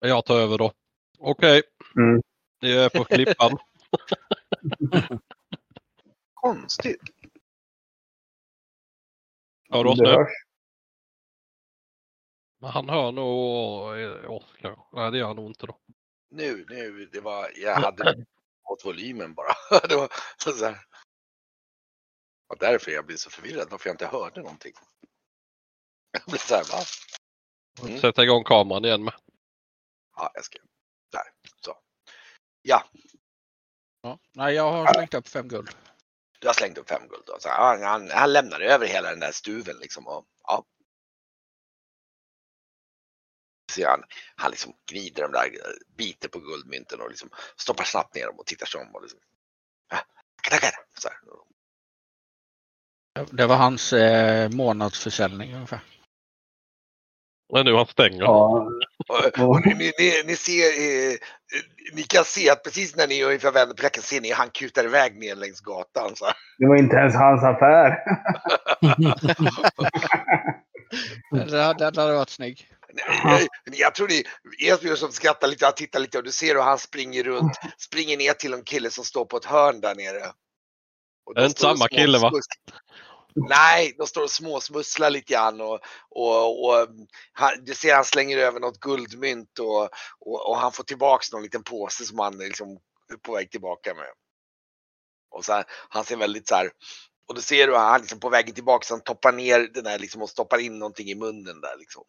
Jag 0.00 0.24
tar 0.24 0.40
över 0.40 0.58
då. 0.58 0.72
Okej, 1.18 1.62
Mm. 1.96 2.22
ni 2.62 2.70
är 2.72 2.88
på 2.88 3.04
klippan. 3.04 3.58
Konstigt. 6.34 7.02
Hör 9.70 9.84
du 9.84 9.90
oss 9.90 10.00
nu? 10.00 10.26
Men 12.60 12.70
han 12.70 12.88
hör 12.88 13.12
nog 13.12 14.30
oss 14.30 14.54
kanske. 14.58 14.82
Nej 14.92 15.10
det 15.10 15.18
gör 15.18 15.26
han 15.26 15.36
nog 15.36 15.46
inte 15.46 15.66
då. 15.66 15.78
Nu, 16.30 16.66
nu, 16.68 17.08
det 17.12 17.20
var, 17.20 17.46
jag 17.56 17.74
hade 17.74 18.26
åt 18.74 18.84
volymen 18.84 19.34
bara. 19.34 19.54
det 19.88 19.96
var 19.96 20.08
så 20.38 20.64
här. 20.64 20.86
Och 22.48 22.58
därför 22.58 22.90
jag 22.90 23.06
blir 23.06 23.16
så 23.16 23.30
förvirrad, 23.30 23.70
varför 23.70 23.88
jag 23.88 23.94
inte 23.94 24.06
hörde 24.06 24.40
någonting. 24.40 24.72
Jag 26.10 26.22
blir 26.26 26.38
så 26.38 26.54
här, 26.54 26.64
va? 26.64 26.84
Mm. 27.88 28.00
Sätta 28.00 28.22
igång 28.22 28.44
kameran 28.44 28.84
igen 28.84 29.04
med. 29.04 29.14
Ja, 30.16 30.30
jag 30.34 30.44
ska. 30.44 30.58
Där, 31.12 31.22
så. 31.64 31.78
Ja, 32.62 32.84
Ja. 34.04 34.18
Nej, 34.32 34.54
jag 34.54 34.70
har 34.70 34.94
slängt 34.94 35.14
upp 35.14 35.28
fem 35.28 35.48
guld. 35.48 35.70
du 36.40 36.46
har 36.46 36.54
slängt 36.54 36.78
upp 36.78 36.88
fem 36.88 37.08
guld. 37.08 37.22
Då. 37.26 37.36
Så 37.40 37.48
han, 37.48 37.82
han, 37.82 38.10
han 38.10 38.32
lämnar 38.32 38.60
över 38.60 38.86
hela 38.86 39.10
den 39.10 39.20
där 39.20 39.32
stuven 39.32 39.76
liksom. 39.80 40.06
Och, 40.06 40.24
ja. 40.42 40.64
Så 43.74 43.88
han, 43.88 44.02
han 44.36 44.50
liksom 44.50 44.72
gnider 44.92 45.22
de 45.22 45.32
där, 45.32 45.50
biter 45.96 46.28
på 46.28 46.38
guldmynten 46.38 47.00
och 47.00 47.08
liksom 47.08 47.28
stoppar 47.56 47.84
snabbt 47.84 48.14
ner 48.14 48.26
dem 48.26 48.38
och 48.38 48.46
tittar 48.46 48.66
sig 48.66 48.80
om. 48.80 48.94
Och 48.94 49.02
liksom, 49.02 49.20
ah. 49.92 50.00
Så 50.98 51.08
här. 51.08 51.18
Det 53.30 53.46
var 53.46 53.56
hans 53.56 53.92
eh, 53.92 54.50
månadsförsäljning 54.50 55.54
ungefär. 55.54 55.80
Det 57.52 57.60
är 57.60 57.64
nu 57.64 57.74
han 57.74 57.86
stänger. 57.86 58.22
Ja, 58.22 58.68
Och, 59.08 59.48
och 59.48 59.66
ni, 59.66 59.74
ni, 59.74 60.22
ni 60.26 60.36
ser, 60.36 60.64
eh, 60.64 61.16
ni 61.92 62.02
kan 62.02 62.24
se 62.24 62.50
att 62.50 62.62
precis 62.64 62.96
när 62.96 63.06
ni 63.08 63.20
är 63.20 63.26
ungefär 63.26 63.52
vänder 63.52 63.74
på 63.74 64.02
ser 64.02 64.20
ni 64.20 64.32
han 64.32 64.50
kutar 64.50 64.84
iväg 64.84 65.18
ner 65.18 65.34
längs 65.36 65.60
gatan. 65.60 66.16
Så 66.16 66.24
det 66.58 66.66
var 66.66 66.76
inte 66.76 66.96
ens 66.96 67.14
hans 67.14 67.44
affär. 67.44 67.96
Den 71.30 71.48
den 71.78 71.96
hade 71.96 72.14
varit 72.14 72.30
snygg. 72.30 72.70
Jag, 73.24 73.48
jag 73.64 73.94
tror 73.94 74.08
det 74.08 74.18
är 74.18 74.24
Esbjörn 74.74 74.96
som 74.96 75.12
skrattar 75.12 75.48
lite, 75.48 75.64
jag 75.64 75.76
tittar 75.76 76.00
lite 76.00 76.18
och 76.18 76.24
du 76.24 76.32
ser 76.32 76.54
hur 76.54 76.62
han 76.62 76.78
springer 76.78 77.24
runt, 77.24 77.52
springer 77.78 78.16
ner 78.16 78.32
till 78.32 78.52
en 78.52 78.64
kille 78.64 78.90
som 78.90 79.04
står 79.04 79.24
på 79.24 79.36
ett 79.36 79.44
hörn 79.44 79.80
där 79.80 79.94
nere. 79.94 80.32
Och 81.26 81.34
Det 81.34 81.40
är 81.40 81.42
då 81.42 81.46
inte 81.46 81.58
står 81.58 81.74
samma 81.74 81.88
kille, 81.88 82.18
va? 82.18 82.32
Nej, 83.48 83.94
de 83.98 84.06
står 84.06 84.22
och 84.22 84.30
småsmusslar 84.30 85.10
lite 85.10 85.32
grann 85.32 85.60
och, 85.60 85.80
och, 86.10 86.64
och 86.64 86.88
han, 87.32 87.64
du 87.64 87.74
ser 87.74 87.94
han 87.94 88.04
slänger 88.04 88.38
över 88.38 88.60
något 88.60 88.80
guldmynt 88.80 89.58
och, 89.58 89.82
och, 90.20 90.48
och 90.48 90.56
han 90.56 90.72
får 90.72 90.84
tillbaks 90.84 91.32
någon 91.32 91.42
liten 91.42 91.62
påse 91.62 92.04
som 92.04 92.18
han 92.18 92.40
är 92.40 92.44
liksom 92.44 92.68
är 93.12 93.16
på 93.16 93.32
väg 93.32 93.50
tillbaka 93.50 93.94
med. 93.94 94.08
Och 95.30 95.44
så 95.44 95.52
här, 95.52 95.64
han 95.88 96.04
ser 96.04 96.16
väldigt 96.16 96.48
så 96.48 96.54
här, 96.54 96.70
och 97.28 97.34
då 97.34 97.40
ser 97.40 97.66
du 97.66 97.76
att 97.76 97.82
han 97.82 98.00
liksom 98.00 98.20
på 98.20 98.28
vägen 98.28 98.54
tillbaka, 98.54 98.84
så 98.84 98.94
han 98.94 99.02
toppar 99.02 99.32
ner 99.32 99.60
den 99.74 99.84
där 99.84 99.98
liksom 99.98 100.22
och 100.22 100.30
stoppar 100.30 100.58
in 100.58 100.78
någonting 100.78 101.08
i 101.08 101.14
munnen 101.14 101.60
där 101.60 101.76
liksom. 101.78 102.04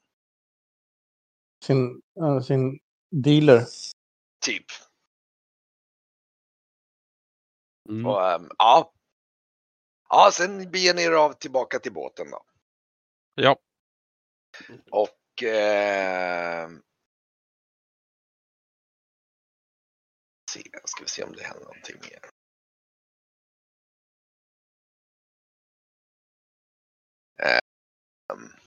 Sin, 1.65 2.01
äh, 2.15 2.39
sin 2.41 2.80
dealer. 3.12 3.65
Typ. 4.45 4.65
Mm. 7.89 8.06
Och, 8.06 8.32
ehm, 8.32 8.49
ja. 8.58 8.93
Ja, 10.10 10.32
sen 10.34 10.71
beger 10.71 10.93
ni 10.93 11.04
er 11.04 11.12
av 11.12 11.34
tillbaka 11.34 11.80
till 11.80 11.93
båten 11.93 12.32
då. 12.32 12.43
Ja. 13.36 13.58
Och 14.91 15.43
eh, 15.43 16.69
se, 20.51 20.62
ska 20.86 21.04
vi 21.04 21.10
se 21.10 21.23
om 21.23 21.34
det 21.34 21.43
händer 21.43 21.63
någonting 21.63 21.95
mer. 22.01 22.30
Ehm. 27.38 28.64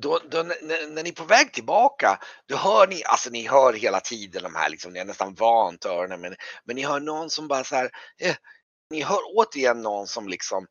Då, 0.00 0.18
då, 0.30 0.42
när, 0.42 0.86
när 0.88 1.02
ni 1.02 1.08
är 1.08 1.14
på 1.14 1.24
väg 1.24 1.52
tillbaka, 1.52 2.20
då 2.48 2.56
hör 2.56 2.86
ni, 2.86 3.04
alltså 3.04 3.30
ni 3.30 3.48
hör 3.48 3.72
hela 3.72 4.00
tiden 4.00 4.42
de 4.42 4.54
här 4.54 4.70
liksom, 4.70 4.92
ni 4.92 4.98
har 4.98 5.06
nästan 5.06 5.34
vant 5.34 5.84
öronen, 5.84 6.20
men, 6.20 6.34
men 6.64 6.76
ni 6.76 6.82
hör 6.82 7.00
någon 7.00 7.30
som 7.30 7.48
bara 7.48 7.64
så 7.64 7.76
här, 7.76 7.90
eh, 8.20 8.36
ni 8.90 9.02
hör 9.02 9.20
återigen 9.34 9.82
någon 9.82 10.06
som 10.06 10.28
liksom 10.28 10.66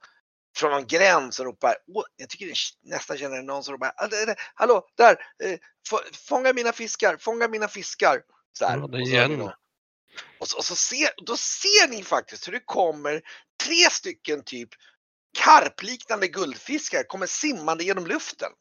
från 0.58 0.72
någon 0.72 0.88
gräns 0.88 1.36
som 1.36 1.46
ropar, 1.46 1.76
"Åh, 1.96 2.04
jag 2.16 2.30
tycker 2.30 2.52
nästan 2.84 3.18
känner 3.18 3.42
någon 3.42 3.64
som 3.64 3.74
ropar, 3.74 3.94
"Ah, 3.98 4.08
det- 4.08 4.26
det- 4.26 4.36
hallå, 4.54 4.88
där, 4.98 5.12
eh, 5.44 5.58
få- 5.90 6.02
fånga 6.28 6.54
mina 6.54 6.72
fiskar, 6.72 7.18
fånga 7.20 7.48
mina 7.48 7.68
fiskar. 7.68 8.22
Så 8.60 8.66
här. 8.66 8.78
Ja, 8.78 8.88
det 8.88 8.98
är 8.98 9.02
Och 9.02 9.08
så. 9.08 9.54
Och 10.40 10.48
så, 10.48 10.58
och 10.58 10.66
så 10.66 10.76
ser, 10.76 11.10
då 11.26 11.38
ser 11.38 11.88
ni 11.90 12.04
faktiskt 12.04 12.48
hur 12.48 12.52
det 12.54 12.64
kommer 12.66 13.22
tre 13.64 13.90
stycken 13.92 14.44
typ 14.44 14.70
karpliknande 15.40 16.28
guldfiskar 16.28 17.04
kommer 17.04 17.28
simmande 17.28 17.84
genom 17.84 18.08
luften. 18.08 18.52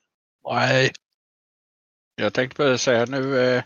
Nej. 0.51 0.91
Jag 2.15 2.33
tänkte 2.35 2.63
bara 2.63 2.79
säga 2.79 3.05
nu, 3.05 3.41
eh, 3.41 3.63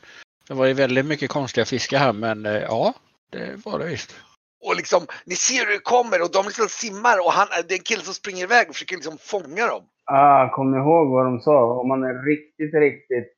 det 0.48 0.54
var 0.54 0.66
ju 0.66 0.72
väldigt 0.72 1.06
mycket 1.06 1.30
konstiga 1.30 1.64
fiskar 1.64 1.98
här 1.98 2.12
men 2.12 2.46
eh, 2.46 2.52
ja, 2.52 2.94
det 3.30 3.64
var 3.64 3.78
det 3.78 3.84
visst. 3.84 4.16
Och 4.64 4.76
liksom, 4.76 5.06
ni 5.24 5.34
ser 5.34 5.66
hur 5.66 5.72
det 5.72 5.78
kommer 5.78 6.22
och 6.22 6.32
de 6.32 6.46
liksom 6.46 6.68
simmar 6.68 7.18
och 7.26 7.32
han, 7.32 7.48
det 7.68 7.74
är 7.74 7.78
en 7.78 7.84
kille 7.84 8.02
som 8.02 8.14
springer 8.14 8.42
iväg 8.42 8.68
och 8.68 8.74
försöker 8.74 8.96
liksom 8.96 9.18
fånga 9.18 9.66
dem. 9.66 9.82
Ah, 10.04 10.48
kom 10.48 10.70
ni 10.70 10.78
ihåg 10.78 11.10
vad 11.10 11.24
de 11.24 11.40
sa? 11.40 11.80
Om 11.80 11.88
man 11.88 12.02
är 12.02 12.24
riktigt, 12.24 12.74
riktigt... 12.74 13.36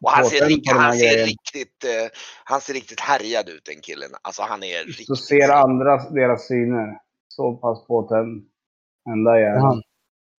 Och 0.00 0.10
han 0.10 0.24
ser, 0.24 0.46
rikt- 0.46 0.72
han 0.72 0.96
ser 0.96 1.26
riktigt, 1.26 1.84
eh, 1.84 2.08
han 2.44 2.60
ser 2.60 2.74
riktigt 2.74 3.00
härjad 3.00 3.48
ut 3.48 3.64
den 3.64 3.80
killen. 3.82 4.10
Alltså 4.22 4.42
han 4.42 4.62
är 4.62 4.82
Så 4.82 4.86
riktigt... 4.88 5.24
ser 5.24 5.48
andra 5.48 6.10
deras 6.10 6.46
syner. 6.46 6.98
Så 7.28 7.54
pass 7.56 7.86
påtänd. 7.86 8.48
Ända 9.10 9.40
jäveln. 9.40 9.62
Ja. 9.62 9.82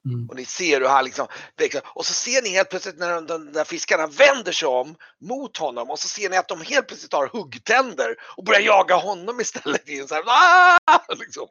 Mm. 0.06 0.30
Och 0.30 0.36
ni 0.36 0.46
ser 0.46 0.82
hur 0.82 0.88
han 0.88 1.06
liksom, 1.06 1.28
växer. 1.58 1.82
och 1.86 2.06
så 2.06 2.14
ser 2.14 2.42
ni 2.42 2.50
helt 2.50 2.70
plötsligt 2.70 2.98
när 2.98 3.14
de, 3.14 3.28
de 3.28 3.52
där 3.52 3.64
fiskarna 3.64 4.08
vänder 4.08 4.52
sig 4.52 4.68
om 4.68 4.96
mot 5.22 5.58
honom 5.58 5.90
och 5.90 6.00
så 6.00 6.08
ser 6.08 6.30
ni 6.30 6.38
att 6.38 6.48
de 6.48 6.62
helt 6.62 6.88
plötsligt 6.88 7.14
har 7.14 7.28
huggtänder 7.28 8.16
och 8.38 8.44
börjar 8.44 8.62
jaga 8.62 8.96
honom 8.96 9.40
istället. 9.40 9.90
I 9.90 10.00
en 10.00 10.08
så 10.08 10.16
här, 10.16 10.24
"Ah!" 10.28 11.00
liksom. 11.20 11.48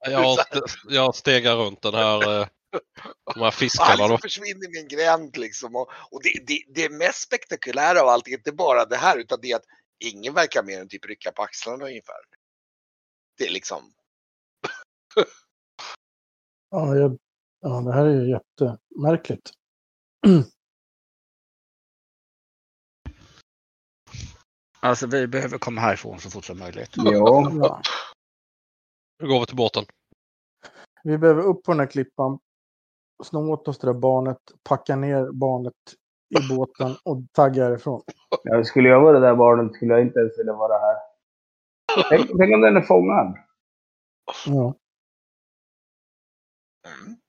Jag, 0.00 0.38
jag 0.88 1.14
stegar 1.14 1.56
runt 1.56 1.82
den 1.82 1.94
här, 1.94 2.40
eh, 2.40 2.46
de 3.34 3.40
här 3.40 3.42
han 3.42 3.52
fiskarna 3.52 3.90
liksom 3.90 4.08
då. 4.08 4.18
försvinner 4.18 4.76
i 4.76 4.80
en 4.80 4.88
gränd 4.88 5.36
liksom. 5.36 5.76
Och, 5.76 5.90
och 6.10 6.22
det, 6.22 6.46
det, 6.46 6.64
det 6.74 6.88
mest 6.88 7.22
spektakulära 7.22 8.02
av 8.02 8.08
allt 8.08 8.28
är 8.28 8.32
inte 8.32 8.52
bara 8.52 8.84
det 8.84 8.96
här 8.96 9.18
utan 9.18 9.38
det 9.42 9.50
är 9.50 9.56
att 9.56 9.66
ingen 10.04 10.34
verkar 10.34 10.62
mer 10.62 10.80
än 10.80 10.88
typ 10.88 11.06
rycka 11.06 11.32
på 11.32 11.42
axlarna 11.42 11.84
ungefär. 11.84 12.20
Det 13.38 13.46
är 13.46 13.50
liksom, 13.50 13.92
Ja, 16.70 16.96
jag, 16.96 17.18
ja, 17.62 17.80
det 17.80 17.92
här 17.92 18.06
är 18.06 18.20
ju 18.20 18.30
jättemärkligt. 18.30 19.50
Alltså 24.80 25.06
vi 25.06 25.26
behöver 25.26 25.58
komma 25.58 25.80
härifrån 25.80 26.18
så 26.18 26.30
fort 26.30 26.44
som 26.44 26.58
möjligt. 26.58 26.90
Jo. 26.96 27.12
Ja. 27.62 27.80
Nu 29.18 29.28
går 29.28 29.40
vi 29.40 29.46
till 29.46 29.56
båten. 29.56 29.84
Vi 31.04 31.18
behöver 31.18 31.42
upp 31.42 31.62
på 31.62 31.72
den 31.72 31.80
här 31.80 31.86
klippan, 31.86 32.38
sno 33.24 33.52
åt 33.52 33.68
oss 33.68 33.78
det 33.78 33.86
där 33.86 33.94
barnet, 33.94 34.38
packa 34.62 34.96
ner 34.96 35.32
barnet 35.32 35.74
i 36.28 36.48
båten 36.48 36.96
och 37.04 37.22
tagga 37.32 37.64
härifrån. 37.64 38.02
Ja, 38.42 38.64
skulle 38.64 38.88
jag 38.88 39.00
vara 39.00 39.20
det 39.20 39.26
där 39.26 39.36
barnet 39.36 39.74
skulle 39.74 39.92
jag 39.92 40.02
inte 40.02 40.18
ens 40.18 40.38
vilja 40.38 40.52
vara 40.52 40.78
här. 40.78 40.96
Tänk, 42.08 42.26
tänk 42.38 42.54
om 42.54 42.60
den 42.60 42.76
är 42.76 42.82
fångad. 42.82 43.36
Ja. 44.46 44.74
mm. 46.86 47.21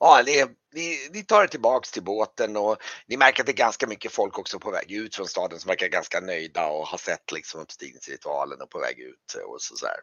Ja, 0.00 0.22
det 0.26 0.50
ni, 0.74 0.96
ni 1.12 1.22
tar 1.24 1.42
er 1.42 1.46
tillbaks 1.46 1.90
till 1.92 2.02
båten 2.04 2.56
och 2.56 2.76
ni 3.06 3.16
märker 3.16 3.42
att 3.42 3.46
det 3.46 3.52
är 3.52 3.56
ganska 3.66 3.86
mycket 3.86 4.12
folk 4.12 4.38
också 4.38 4.58
på 4.58 4.70
väg 4.70 4.92
ut 4.92 5.14
från 5.14 5.26
staden 5.26 5.58
som 5.58 5.68
verkar 5.68 5.88
ganska 5.88 6.20
nöjda 6.20 6.66
och 6.70 6.86
har 6.86 6.98
sett 6.98 7.32
liksom 7.32 7.60
uppstigningsritualen 7.60 8.62
och 8.62 8.70
på 8.70 8.78
väg 8.78 8.98
ut 9.00 9.34
och 9.46 9.60
så 9.60 9.86
där. 9.86 10.00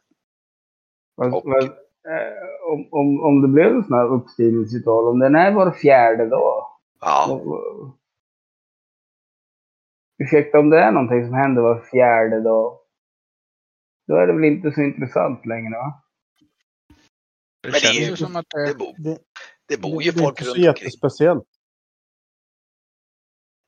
Fast, 1.17 1.35
Och- 1.35 1.49
men, 1.49 1.63
eh, 1.63 2.71
om, 2.71 2.87
om, 2.91 3.21
om 3.23 3.41
det 3.41 3.47
blev 3.47 3.67
en 3.75 3.83
sån 3.83 3.97
här 3.97 4.13
uppstigningsritual, 4.13 5.07
om 5.07 5.19
den 5.19 5.35
är 5.35 5.51
var 5.51 5.71
fjärde 5.71 6.29
dag. 6.29 6.67
Ja, 6.99 7.31
och- 7.31 7.47
och- 7.47 7.93
Ursäkta, 10.23 10.59
om 10.59 10.69
det 10.69 10.79
är 10.79 10.91
någonting 10.91 11.25
som 11.25 11.33
händer 11.33 11.61
var 11.61 11.81
fjärde 11.91 12.41
dag. 12.41 12.79
Då 14.07 14.15
är 14.15 14.27
det 14.27 14.33
väl 14.33 14.43
inte 14.43 14.71
så 14.71 14.81
intressant 14.81 15.45
längre 15.45 15.69
va? 15.77 16.03
Det 17.63 17.69
Men 17.71 17.79
känns 17.79 17.99
ju- 17.99 18.03
ju 18.09 18.15
som 18.15 18.35
att 18.35 18.45
det, 18.49 18.73
det, 18.97 19.17
Det, 19.67 19.75
det 19.75 19.81
bor 19.81 19.99
det, 19.99 20.05
ju 20.05 20.11
det 20.11 20.19
är 20.19 20.23
folk 20.23 20.39
inte 20.39 20.43
så 20.43 20.55
runt 20.55 20.67
omkring. 20.67 20.85
jättespeciellt. 20.85 21.47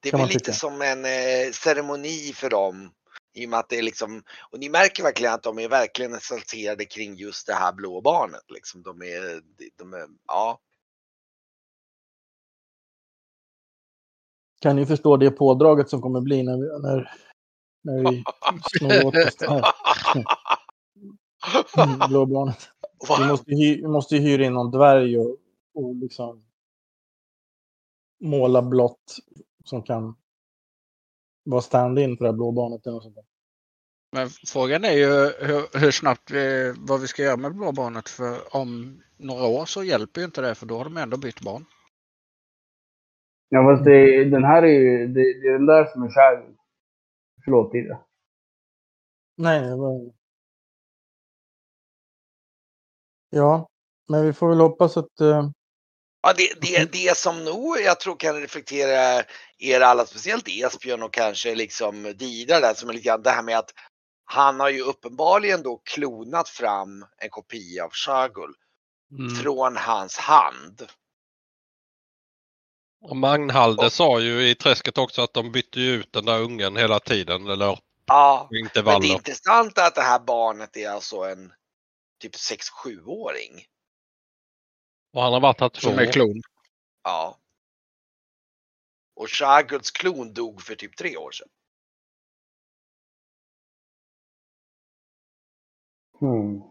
Det 0.02 0.12
blir 0.12 0.28
lite 0.28 0.54
som 0.54 0.82
en 0.82 1.06
eh, 1.06 1.52
ceremoni 1.54 2.34
för 2.34 2.50
dem. 2.50 2.92
I 3.34 3.46
och 3.46 3.50
med 3.50 3.60
att 3.60 3.70
det 3.70 3.78
är 3.78 3.82
liksom, 3.82 4.24
och 4.52 4.60
ni 4.60 4.70
märker 4.70 5.04
verkligen 5.04 5.34
att 5.34 5.44
de 5.44 5.60
är 5.60 5.70
verkligen 5.70 6.14
exalterade 6.14 6.86
kring 6.86 7.16
just 7.16 7.48
det 7.48 7.54
här 7.54 7.74
blå 7.74 8.02
barnet. 8.02 8.44
Liksom. 8.50 8.84
De 8.84 9.02
är, 9.02 9.42
de, 9.78 9.94
är, 9.94 10.08
ja. 10.28 10.60
Kan 14.62 14.76
ni 14.76 14.86
förstå 14.86 15.18
det 15.18 15.32
pådraget 15.32 15.90
som 15.90 16.02
kommer 16.02 16.22
bli 16.22 16.44
när 16.44 16.58
vi, 16.58 16.82
när, 16.82 17.12
när 17.84 18.12
vi 18.12 18.24
snor 18.78 19.06
åt 19.06 19.28
oss 19.28 19.36
det 19.36 19.50
här 19.50 19.64
blå 22.08 22.26
barnet? 22.26 22.70
Vi 23.20 23.28
måste, 23.28 23.52
hy, 23.52 23.76
vi 23.76 23.88
måste 23.88 24.16
ju 24.16 24.22
hyra 24.22 24.46
in 24.46 24.54
någon 24.54 24.72
dvärg 24.72 25.18
och, 25.18 25.38
och 25.74 25.96
liksom 25.96 26.46
måla 28.20 28.62
blått 28.62 29.18
som 29.66 29.84
kan 29.84 30.16
vara 31.44 31.62
stand-in 31.62 32.18
för 32.18 32.26
det 32.26 32.32
här 32.32 32.38
blå 32.38 32.52
barnet. 32.52 32.86
Eller 32.86 32.94
något 32.96 33.04
sånt 33.04 33.16
där. 33.16 33.26
men 34.12 34.30
frågan 34.30 34.84
är 34.86 34.92
ju 34.94 35.08
hur, 35.48 35.80
hur 35.80 35.92
snabbt 35.92 36.32
vi, 36.32 36.74
vad 36.78 37.02
vi 37.02 37.08
ska 37.08 37.24
göra 37.24 37.38
med 37.38 37.56
blå 37.56 37.72
barnet. 37.72 38.10
För 38.10 38.56
om 38.56 39.02
några 39.18 39.48
år 39.48 39.66
så 39.66 39.84
hjälper 39.84 40.22
ju 40.22 40.26
inte 40.26 40.42
det 40.42 40.56
för 40.56 40.66
då 40.66 40.78
har 40.78 40.84
de 40.84 40.98
ändå 40.98 41.18
bytt 41.18 41.42
barn. 41.42 41.66
Ja, 43.50 43.64
fast 43.64 43.86
det, 43.86 44.26
den 44.26 44.44
här 44.44 44.64
är 44.64 44.68
ju, 44.80 45.08
det, 45.08 45.42
det 45.42 45.48
är 45.48 45.54
den 45.54 45.66
där 45.66 45.86
som 45.86 46.04
är 46.04 46.10
kär. 46.10 46.56
Förlåt, 47.46 47.76
Ida. 47.76 48.06
Nej, 49.38 49.62
det 49.62 49.76
var... 49.76 50.14
Ja, 53.30 53.68
men 54.10 54.26
vi 54.26 54.34
får 54.34 54.50
väl 54.50 54.60
hoppas 54.60 54.98
att... 54.98 55.22
eh, 55.22 55.50
Ja, 56.22 56.34
det, 56.38 56.62
det, 56.62 56.92
det 56.92 57.18
som 57.18 57.46
nog 57.46 57.80
jag 57.80 58.00
tror 58.00 58.16
kan 58.16 58.42
reflektera 58.42 59.24
er 59.58 59.82
alla, 59.82 60.06
speciellt 60.06 60.48
Esbjörn 60.48 61.04
och 61.04 61.14
kanske 61.14 61.56
liksom 61.56 62.04
Didar 62.04 62.62
där 62.62 62.74
som 62.74 62.90
är 62.90 62.94
lite 62.94 63.06
grann 63.08 63.24
det 63.24 63.30
här 63.30 63.44
med 63.44 63.58
att 63.58 63.72
han 64.26 64.60
har 64.60 64.70
ju 64.70 64.82
uppenbarligen 64.82 65.64
då 65.64 65.82
klonat 65.84 66.50
fram 66.50 67.06
en 67.18 67.30
kopia 67.30 67.84
av 67.86 67.90
Shagul 67.94 68.54
Mm. 69.20 69.36
från 69.36 69.78
hans 69.78 70.18
hand. 70.18 70.88
Och 73.02 73.18
Magnhalde 73.18 73.90
sa 73.90 74.20
ju 74.20 74.50
i 74.50 74.56
träsket 74.56 74.98
också 74.98 75.22
att 75.22 75.34
de 75.34 75.52
bytte 75.52 75.80
ut 75.80 76.14
den 76.14 76.26
där 76.26 76.42
ungen 76.42 76.78
hela 76.78 77.00
tiden. 77.00 77.48
Eller 77.48 77.80
Ja, 78.06 78.48
men 78.52 78.58
det 78.58 78.66
intervaller. 78.66 79.08
intressanta 79.08 79.82
är 79.84 79.88
att 79.88 79.96
det 79.96 80.02
här 80.02 80.20
barnet 80.20 80.78
är 80.78 80.90
alltså 80.90 81.18
en 81.18 81.54
typ 82.22 82.36
6-7-åring. 82.36 83.66
Och 85.12 85.22
han 85.22 85.34
har 85.34 85.40
varit 85.40 85.60
här 85.62 85.70
två 85.70 85.80
Som 85.80 86.00
är 86.00 86.12
klon. 86.12 86.42
Ja. 87.04 87.38
Och 89.16 89.30
Shaguls 89.30 89.92
klon 89.92 90.34
dog 90.34 90.62
för 90.62 90.76
typ 90.76 90.98
tre 90.98 91.18
år 91.18 91.32
sedan. 91.32 91.48
Hmm. 96.20 96.62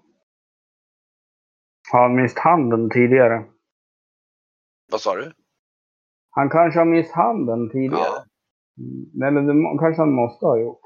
Har 1.93 2.03
han 2.03 2.22
mist 2.22 2.39
handen 2.39 2.91
tidigare? 2.91 3.45
Vad 4.91 5.01
sa 5.01 5.14
du? 5.16 5.32
Han 6.30 6.51
kanske 6.51 6.78
har 6.78 6.86
mist 6.86 7.12
handen 7.12 7.70
tidigare. 7.70 7.99
Ja. 7.99 8.24
Mm. 8.78 9.22
Eller 9.22 9.53
det 9.53 9.78
kanske 9.78 10.03
han 10.03 10.12
måste 10.12 10.47
ha 10.47 10.59
gjort. 10.59 10.80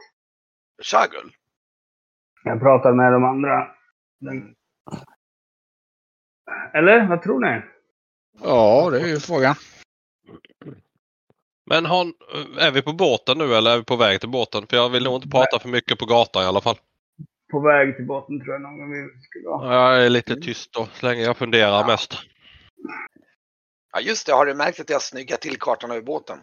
Shagul? 0.82 1.32
Jag 2.44 2.60
pratar 2.60 2.92
med 2.92 3.12
de 3.12 3.24
andra. 3.24 3.74
Den- 4.20 4.54
Eller 6.74 7.08
vad 7.08 7.22
tror 7.22 7.40
ni? 7.40 7.62
Ja, 8.42 8.90
det 8.90 9.00
är 9.00 9.06
ju 9.06 9.20
frågan. 9.20 9.54
Men 11.66 11.86
har, 11.86 12.04
är 12.58 12.70
vi 12.70 12.82
på 12.82 12.92
båten 12.92 13.38
nu 13.38 13.54
eller 13.54 13.70
är 13.70 13.78
vi 13.78 13.84
på 13.84 13.96
väg 13.96 14.20
till 14.20 14.28
båten? 14.28 14.66
För 14.66 14.76
jag 14.76 14.90
vill 14.90 15.04
nog 15.04 15.14
inte 15.14 15.28
prata 15.28 15.58
för 15.58 15.68
mycket 15.68 15.98
på 15.98 16.06
gatan 16.06 16.42
i 16.42 16.46
alla 16.46 16.60
fall. 16.60 16.76
På 17.50 17.60
väg 17.60 17.96
till 17.96 18.06
botten 18.06 18.40
tror 18.40 18.52
jag 18.52 18.62
någon 18.62 18.90
vi 18.90 19.22
skulle 19.22 19.48
vara. 19.48 19.74
Jag 19.74 20.06
är 20.06 20.10
lite 20.10 20.36
tyst 20.36 20.72
då, 20.72 20.88
så 20.94 21.06
länge 21.06 21.22
jag 21.22 21.36
funderar 21.36 21.80
Ja. 21.80 21.86
mest. 21.86 22.14
Ja 23.92 24.00
just 24.00 24.26
det, 24.26 24.32
har 24.32 24.46
du 24.46 24.54
märkt 24.54 24.80
att 24.80 24.90
jag 24.90 25.02
snyggar 25.02 25.36
till 25.36 25.58
kartan 25.58 25.90
över 25.90 26.02
båten? 26.02 26.38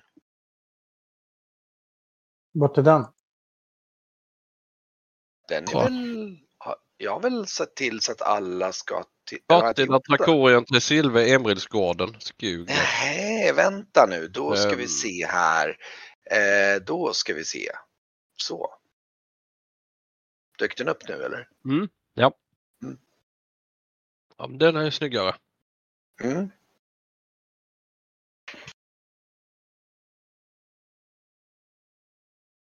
Vart 2.54 2.78
är 2.78 2.82
den? 2.82 3.06
Den 5.48 5.64
är 5.64 5.72
Ja. 5.72 5.84
väl... 5.84 6.38
Jag 6.98 7.12
har 7.12 7.20
väl 7.20 7.48
sett 7.48 7.76
till 7.76 8.02
så 8.02 8.12
att 8.12 8.22
alla 8.22 8.72
ska... 8.72 9.04
Det? 9.76 9.86
Trakorion 10.18 10.66
till 10.66 10.82
Silver 10.82 11.28
Emrilsgården. 11.36 12.16
Skug. 12.20 12.68
Nej, 12.68 13.54
vänta 13.54 14.06
nu. 14.06 14.28
Då 14.28 14.56
ska 14.56 14.76
vi 14.76 14.84
Ehm. 14.84 14.90
se 14.90 15.26
här. 15.26 15.78
Eh, 16.32 16.82
då 16.82 17.14
ska 17.14 17.34
vi 17.34 17.46
se. 17.46 17.72
Så. 18.36 18.76
Dök 20.58 20.78
den 20.78 20.88
upp 20.88 21.08
nu 21.08 21.14
eller? 21.24 21.48
Ja, 24.38 24.48
men 24.48 24.58
den 24.58 24.76
är 24.76 24.84
ju 24.84 24.92
snyggare. 24.92 25.36
Mm. 26.24 26.50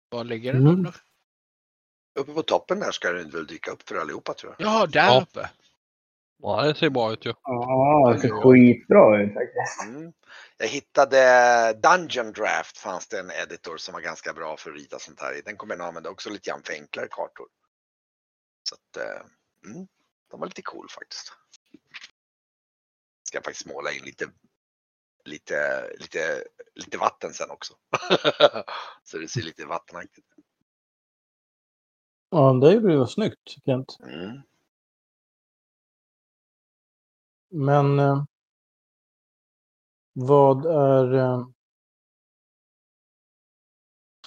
Var 0.09 0.23
ligger 0.23 0.53
den 0.53 0.67
Mm. 0.67 0.91
Uppe 2.19 2.33
på 2.33 2.43
toppen 2.43 2.79
där 2.79 2.91
ska 2.91 3.11
den 3.11 3.29
väl 3.29 3.47
dyka 3.47 3.71
upp 3.71 3.89
för 3.89 3.95
allihopa 3.95 4.33
tror 4.33 4.55
jag. 4.59 4.67
Ja, 4.67 4.85
där 4.85 5.05
Ja. 5.05 5.21
uppe. 5.21 5.49
Ja, 6.41 6.63
det 6.63 6.75
ser 6.75 6.89
bra 6.89 7.13
ut 7.13 7.25
ju. 7.25 7.33
Ja, 7.43 8.11
det 8.13 8.19
ser 8.19 8.29
skitbra 8.29 9.21
ut 9.21 9.33
faktiskt. 9.33 9.83
Mm. 9.83 10.13
Jag 10.57 10.67
hittade 10.67 11.19
Dungeon 11.83 12.31
Draft 12.31 12.77
fanns 12.77 13.07
det 13.07 13.19
en 13.19 13.31
editor 13.31 13.77
som 13.77 13.93
var 13.93 14.01
ganska 14.01 14.33
bra 14.33 14.57
för 14.57 14.69
att 14.69 14.77
rita 14.77 14.99
sånt 14.99 15.21
här 15.21 15.37
i. 15.37 15.41
Den 15.41 15.57
kommer 15.57 15.75
jag 15.75 15.81
att 15.81 15.87
använda 15.87 16.09
också 16.09 16.29
lite 16.29 16.49
grann 16.49 16.63
för 16.63 16.73
enklare 16.73 17.07
kartor. 17.11 17.47
Så 18.69 18.75
att, 18.75 19.05
eh, 19.05 19.21
mm, 19.71 19.87
de 20.31 20.39
var 20.39 20.47
lite 20.47 20.61
cool 20.61 20.87
faktiskt. 20.89 21.33
Ska 23.23 23.37
jag 23.37 23.43
faktiskt 23.43 23.65
måla 23.65 23.91
in 23.91 24.03
lite, 24.05 24.25
lite, 25.25 25.89
lite, 25.99 26.43
lite 26.75 26.97
vatten 26.97 27.33
sen 27.33 27.51
också. 27.51 27.73
Så 29.03 29.17
det 29.17 29.27
ser 29.27 29.41
lite 29.41 29.65
vattenaktigt 29.65 30.27
ut. 30.37 30.45
Ja, 32.29 32.53
det 32.53 32.73
gjorde 32.73 32.93
ju 32.93 33.07
snyggt, 33.07 33.49
Kent. 33.65 33.97
Mm. 34.03 34.41
Men 37.51 37.99
eh, 37.99 38.23
vad 40.13 40.65
är... 40.65 41.13
Eh, 41.13 41.47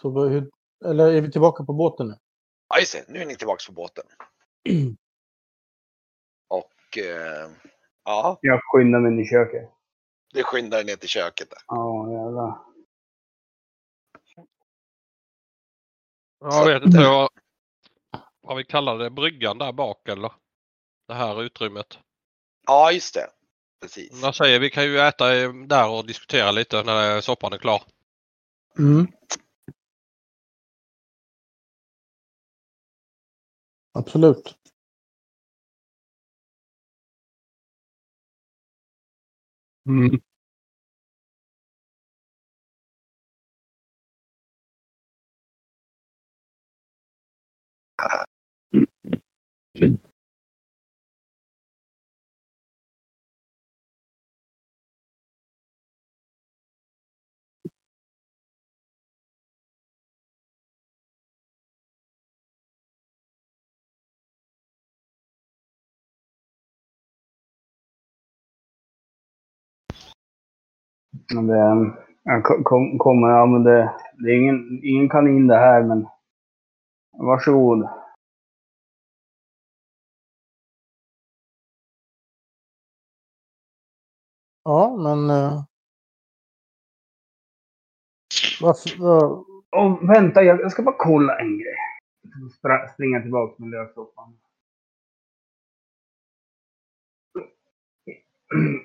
så, 0.00 0.24
hur, 0.28 0.50
eller 0.84 1.12
är 1.12 1.20
vi 1.20 1.32
tillbaka 1.32 1.64
på 1.64 1.72
båten 1.72 2.08
nu? 2.08 2.14
Ja 2.68 2.78
just 2.78 2.92
det, 2.92 3.04
nu 3.08 3.18
är 3.22 3.26
ni 3.26 3.36
tillbaks 3.36 3.66
på 3.66 3.72
båten. 3.72 4.04
Och 6.48 6.98
eh, 6.98 7.50
ja, 8.04 8.38
Jag 8.40 8.60
skyndar 8.64 9.00
mig 9.00 9.12
in 9.12 9.20
i 9.20 9.26
köket. 9.26 9.70
det 10.32 10.42
skyndar 10.42 10.78
er 10.78 10.84
ner 10.84 10.96
till 10.96 11.08
köket 11.08 11.50
där. 11.50 11.58
Ja, 11.66 12.12
jävlar. 12.12 12.58
Jag 16.38 16.66
vet 16.66 16.82
inte 16.82 16.98
vad, 16.98 17.28
vad 18.40 18.56
vi 18.56 18.64
kallar 18.64 18.98
det. 18.98 19.10
Bryggan 19.10 19.58
där 19.58 19.72
bak 19.72 20.08
eller? 20.08 20.32
Det 21.08 21.14
här 21.14 21.42
utrymmet. 21.42 21.98
Ja 22.66 22.92
just 22.92 23.14
det, 23.14 23.26
precis. 23.82 24.20
Jag 24.22 24.34
säger 24.34 24.60
vi 24.60 24.70
kan 24.70 24.84
ju 24.84 24.98
äta 24.98 25.28
där 25.52 25.88
och 25.88 26.06
diskutera 26.06 26.50
lite 26.50 26.82
när 26.82 27.20
soppan 27.20 27.52
är 27.52 27.58
klar. 27.58 27.82
Mm. 28.78 29.06
Absolut. 33.92 34.56
Men 71.34 71.46
Det, 71.46 71.92
jag 72.22 72.44
ko- 72.44 72.62
kom, 72.62 72.98
kommer, 72.98 73.28
ja 73.28 73.46
men 73.46 73.62
det, 73.64 73.92
det 74.18 74.30
är 74.30 74.36
ingen, 74.36 74.80
ingen 74.82 75.08
kanin 75.08 75.46
det 75.46 75.56
här 75.56 75.82
men 75.82 76.06
varsågod. 77.18 77.88
Ja, 84.64 84.96
men... 84.96 85.30
Eh, 85.30 85.64
varför, 88.60 88.90
vad- 89.02 89.44
Och 89.70 90.10
vänta, 90.10 90.42
jag, 90.42 90.60
jag 90.60 90.72
ska 90.72 90.82
bara 90.82 90.94
kolla 90.98 91.38
en 91.38 91.58
grej. 91.58 91.76
Spra, 92.58 92.88
springa 92.88 93.20
tillbaka 93.22 93.54
med 93.58 93.70
lössoppan. 93.70 94.36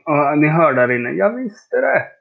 Ja, 0.05 0.35
ni 0.35 0.47
hör 0.47 0.73
där 0.73 0.91
inne. 0.91 1.09
Jag 1.09 1.35
visste 1.35 1.77
det! 1.81 2.18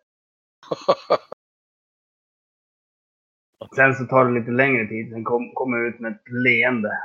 Sen 3.76 3.94
så 3.94 4.04
tar 4.04 4.24
det 4.24 4.40
lite 4.40 4.50
längre 4.50 4.86
tid. 4.88 5.12
Sen 5.12 5.24
kom- 5.24 5.54
kommer 5.54 5.76
jag 5.76 5.86
ut 5.86 6.00
med 6.00 6.12
ett 6.12 6.28
leende. 6.44 6.98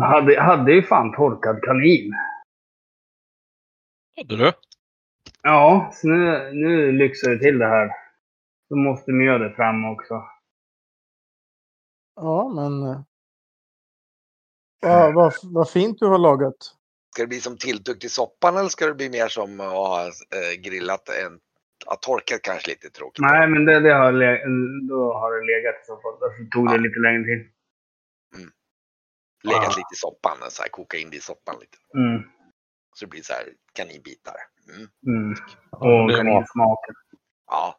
Hade, 0.00 0.40
hade 0.40 0.72
ju 0.72 0.82
fan 0.82 1.12
torkad 1.16 1.62
kanin. 1.62 2.12
Hade 4.16 4.36
du? 4.36 4.52
Ja, 5.42 5.90
så 5.94 6.08
nu, 6.08 6.50
nu 6.52 6.92
lyxar 6.92 7.30
det 7.30 7.38
till 7.38 7.58
det 7.58 7.66
här. 7.66 7.90
Då 8.70 8.76
måste 8.76 9.12
mjödet 9.12 9.56
fram 9.56 9.84
också. 9.84 10.22
ja, 12.16 12.48
men... 12.48 12.82
Eh, 12.82 13.04
vad, 14.82 15.14
vad, 15.14 15.32
vad 15.42 15.70
fint 15.70 15.98
du 15.98 16.06
har 16.06 16.18
lagat. 16.18 16.76
Ska 17.14 17.22
det 17.22 17.26
bli 17.26 17.40
som 17.40 17.58
tilltugg 17.58 18.00
till 18.00 18.10
soppan 18.10 18.56
eller 18.56 18.68
ska 18.68 18.86
det 18.86 18.94
bli 18.94 19.10
mer 19.10 19.28
som 19.28 19.60
att 19.60 19.70
ha 19.72 20.06
eh, 20.06 20.52
grillat 20.58 21.08
en, 21.08 21.40
ja, 21.86 21.96
torkat 21.96 22.42
kanske 22.42 22.70
lite 22.70 22.90
tråkigt. 22.90 23.22
Nej, 23.22 23.48
men 23.48 23.64
det, 23.64 23.80
det 23.80 23.94
har, 23.94 24.12
då 24.88 25.12
har 25.14 25.32
det 25.40 25.46
legat 25.46 25.74
i 25.82 25.86
så 25.86 25.96
fall. 26.00 26.18
Därför 26.20 26.44
tog 26.50 26.66
det 26.66 26.72
Ja. 26.72 26.76
lite 26.80 27.00
längre 27.00 27.24
tid. 27.24 27.50
Legat 29.44 29.64
Ah. 29.64 29.68
lite 29.68 29.94
i 29.94 29.96
soppan, 29.96 30.36
så 30.50 30.62
här, 30.62 30.68
koka 30.68 30.96
in 30.98 31.10
det 31.10 31.16
i 31.16 31.20
soppan 31.20 31.56
lite. 31.60 31.78
Mm. 31.94 32.22
Så 32.94 33.04
det 33.04 33.10
blir 33.10 33.22
så 33.22 33.32
här 33.32 33.48
kaninbitar. 33.72 34.36
Mm. 34.68 34.88
Mm. 35.06 35.34
Och 35.70 35.86
det 35.88 35.94
är 35.94 36.06
bra. 36.06 36.16
kaninsmaken. 36.16 36.94
Ja. 37.46 37.78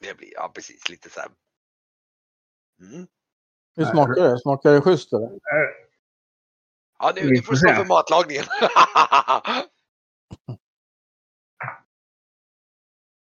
Det 0.00 0.16
blir, 0.16 0.32
ja 0.34 0.50
precis, 0.54 0.88
lite 0.88 1.10
så 1.10 1.20
här. 1.20 1.30
Mm. 2.80 3.06
Hur 3.76 3.84
smakar 3.84 4.22
det? 4.22 4.38
Smakar 4.40 4.72
det 4.72 4.80
schysst 4.80 5.12
eller? 5.12 5.28
Ja, 6.98 7.12
nu, 7.16 7.30
nu 7.30 7.42
får 7.42 7.52
du 7.52 7.58
stå 7.58 7.74
för 7.74 7.84
matlagningen. 7.84 8.44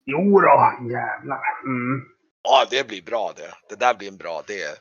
Jo 0.05 0.41
då, 0.41 0.79
jävlar. 0.91 1.41
Mm. 1.65 2.01
ja, 2.43 2.67
det 2.71 2.89
blir 2.89 3.03
bra 3.03 3.33
det. 3.37 3.55
Det 3.69 3.77
där 3.81 3.95
blir 3.95 4.09
en 4.09 4.17
bra. 4.17 4.43
Det 4.47 4.79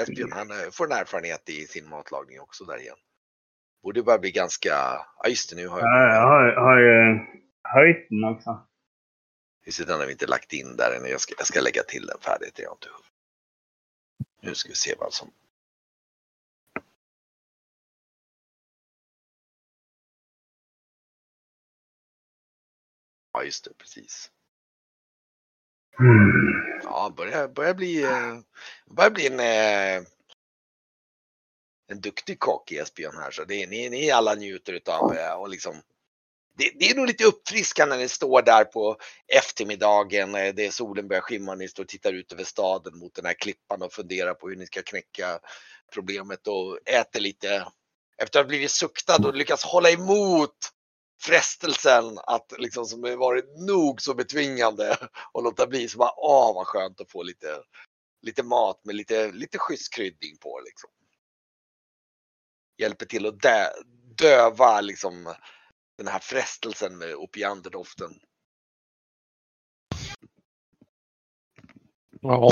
Esbjörn, 0.00 0.32
han 0.32 0.50
eh, 0.50 0.70
får 0.72 0.84
en 0.86 0.92
erfarenhet 0.92 1.48
i 1.48 1.66
sin 1.66 1.88
matlagning 1.88 2.40
också 2.40 2.64
där 2.64 2.78
igen. 2.80 2.96
Borde 3.82 4.02
bara 4.02 4.18
bli 4.18 4.30
ganska, 4.30 4.68
ja 5.18 5.28
just 5.28 5.50
det 5.50 5.56
nu 5.56 5.68
har 5.68 5.80
jag, 5.80 5.88
Ja, 5.88 6.14
jag 6.14 6.22
har, 6.22 6.52
har 6.52 6.78
ju 6.78 7.18
höjt 7.62 8.08
den 8.08 8.24
också. 8.24 8.66
just 9.66 9.78
det, 9.78 9.84
den 9.84 9.98
har 10.00 10.06
vi 10.06 10.12
inte 10.12 10.26
lagt 10.26 10.52
in 10.52 10.76
där 10.76 10.96
än. 10.96 11.10
Jag 11.10 11.20
ska, 11.20 11.34
jag 11.38 11.46
ska 11.46 11.60
lägga 11.60 11.82
till 11.82 12.06
den 12.06 12.18
färdigt. 12.20 12.58
Jag 12.58 12.72
inte. 12.72 12.88
Nu 14.42 14.54
ska 14.54 14.68
vi 14.68 14.74
se 14.74 14.94
vad 14.98 15.12
som 15.12 15.30
Ja, 23.42 23.46
just 23.46 23.64
det, 23.64 23.70
precis. 23.78 24.30
Mm. 26.00 26.80
Ja, 26.82 27.14
börjar, 27.16 27.48
börjar 27.48 27.74
bli, 27.74 28.02
eh, 28.02 28.38
börjar 28.86 29.10
bli 29.10 29.26
en, 29.26 29.40
eh, 29.40 30.06
en 31.88 32.00
duktig 32.00 32.38
kock 32.38 32.72
Esbjörn 32.72 33.16
här. 33.16 33.30
Så 33.30 33.44
det 33.44 33.66
ni, 33.66 33.90
ni 33.90 34.10
alla 34.10 34.34
njuter 34.34 34.72
utav 34.72 35.14
eh, 35.14 35.32
och 35.32 35.48
liksom 35.48 35.74
det, 36.56 36.72
det 36.78 36.90
är 36.90 36.94
nog 36.94 37.06
lite 37.06 37.24
uppfriskande 37.24 37.94
när 37.94 38.02
ni 38.02 38.08
står 38.08 38.42
där 38.42 38.64
på 38.64 38.96
eftermiddagen. 39.28 40.32
Det 40.32 40.66
är 40.66 40.70
solen 40.70 41.08
börjar 41.08 41.22
skimma. 41.22 41.54
Ni 41.54 41.68
står 41.68 41.82
och 41.82 41.88
tittar 41.88 42.12
ut 42.12 42.32
över 42.32 42.44
staden 42.44 42.98
mot 42.98 43.14
den 43.14 43.26
här 43.26 43.34
klippan 43.34 43.82
och 43.82 43.92
funderar 43.92 44.34
på 44.34 44.48
hur 44.48 44.56
ni 44.56 44.66
ska 44.66 44.82
knäcka 44.82 45.38
problemet 45.92 46.46
och 46.46 46.78
äter 46.88 47.20
lite. 47.20 47.66
Efter 48.18 48.40
att 48.40 48.44
ha 48.44 48.48
blivit 48.48 48.70
suktad 48.70 49.26
och 49.26 49.34
lyckats 49.34 49.64
hålla 49.64 49.90
emot 49.90 50.72
frestelsen 51.22 52.18
att 52.18 52.52
liksom 52.58 52.84
som 52.84 53.02
har 53.02 53.16
varit 53.16 53.58
nog 53.68 54.02
så 54.02 54.14
betvingande 54.14 54.96
och 55.32 55.42
låta 55.44 55.66
bli 55.66 55.88
så 55.88 55.98
bara 55.98 56.12
åh 56.16 56.54
vad 56.54 56.66
skönt 56.66 57.00
att 57.00 57.10
få 57.10 57.22
lite, 57.22 57.62
lite 58.22 58.42
mat 58.42 58.84
med 58.84 58.94
lite, 58.94 59.32
lite 59.32 59.58
schysst 59.58 59.94
kryddning 59.94 60.38
på 60.40 60.60
liksom. 60.64 60.90
Hjälper 62.78 63.06
till 63.06 63.26
att 63.26 63.40
dö, 63.40 63.66
döva 64.18 64.80
liksom 64.80 65.34
den 65.98 66.08
här 66.08 66.18
frestelsen 66.18 66.98
med 66.98 67.14
opianderdoften. 67.14 68.10
Ja. 72.20 72.50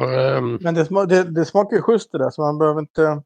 Ehm, 0.00 0.58
Men 0.62 0.74
det, 0.74 0.84
sma- 0.84 1.06
det, 1.06 1.30
det 1.30 1.44
smakar 1.44 1.76
ju 1.76 1.82
schysst 1.82 2.12
det 2.12 2.18
där 2.18 2.30
så 2.30 2.42
man 2.42 2.58
behöver 2.58 2.80
inte 2.80 3.22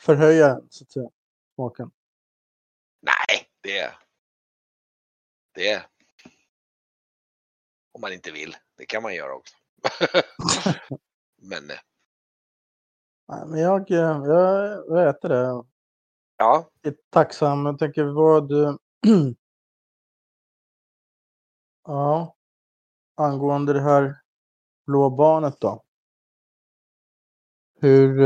förhöja 0.00 0.60
så 0.70 0.84
att 0.84 0.92
säga, 0.92 1.10
smaken. 1.58 1.90
Nej, 3.00 3.48
det 3.62 3.92
det 5.54 5.84
om 7.92 8.00
man 8.00 8.12
inte 8.12 8.30
vill. 8.30 8.56
Det 8.76 8.86
kan 8.86 9.02
man 9.02 9.14
göra 9.14 9.34
också. 9.34 9.56
Men 11.36 11.70
eh, 11.70 11.76
Nej, 13.28 13.46
men 13.46 13.60
jag, 13.60 13.90
eh, 13.90 13.96
jag, 13.98 14.84
jag 14.88 15.08
äter 15.08 15.28
det. 15.28 15.64
ja, 16.36 16.70
Jag 16.82 16.92
är 16.92 16.96
tacksam. 17.10 17.66
Jag 17.66 17.78
tänker 17.78 18.04
vad... 18.04 18.50
ja. 21.84 22.36
Angående 23.16 23.72
det 23.72 23.80
här 23.82 24.20
blå 24.86 25.10
barnet 25.10 25.60
då. 25.60 25.84
Hur... 27.80 28.20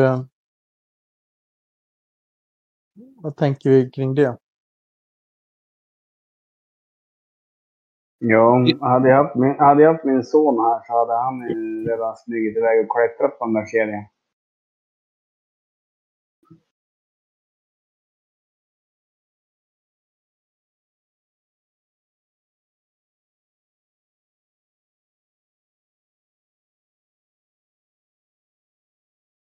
Vad 3.22 3.36
tänker 3.36 3.70
vi 3.70 3.90
kring 3.90 4.14
det? 4.14 4.38
Ja, 8.18 8.66
hade 8.80 9.08
jag, 9.08 9.24
haft 9.24 9.36
min, 9.36 9.58
hade 9.58 9.82
jag 9.82 9.92
haft 9.92 10.04
min 10.04 10.22
son 10.24 10.58
här 10.58 10.80
så 10.86 10.98
hade 10.98 11.12
han 11.24 11.42
redan 11.86 12.16
smugit 12.16 12.56
iväg 12.56 12.80
och 12.84 12.96
klättrat 12.96 13.38
på 13.38 13.44
den 13.44 13.54
där 13.54 13.66
kedjan. 13.66 14.04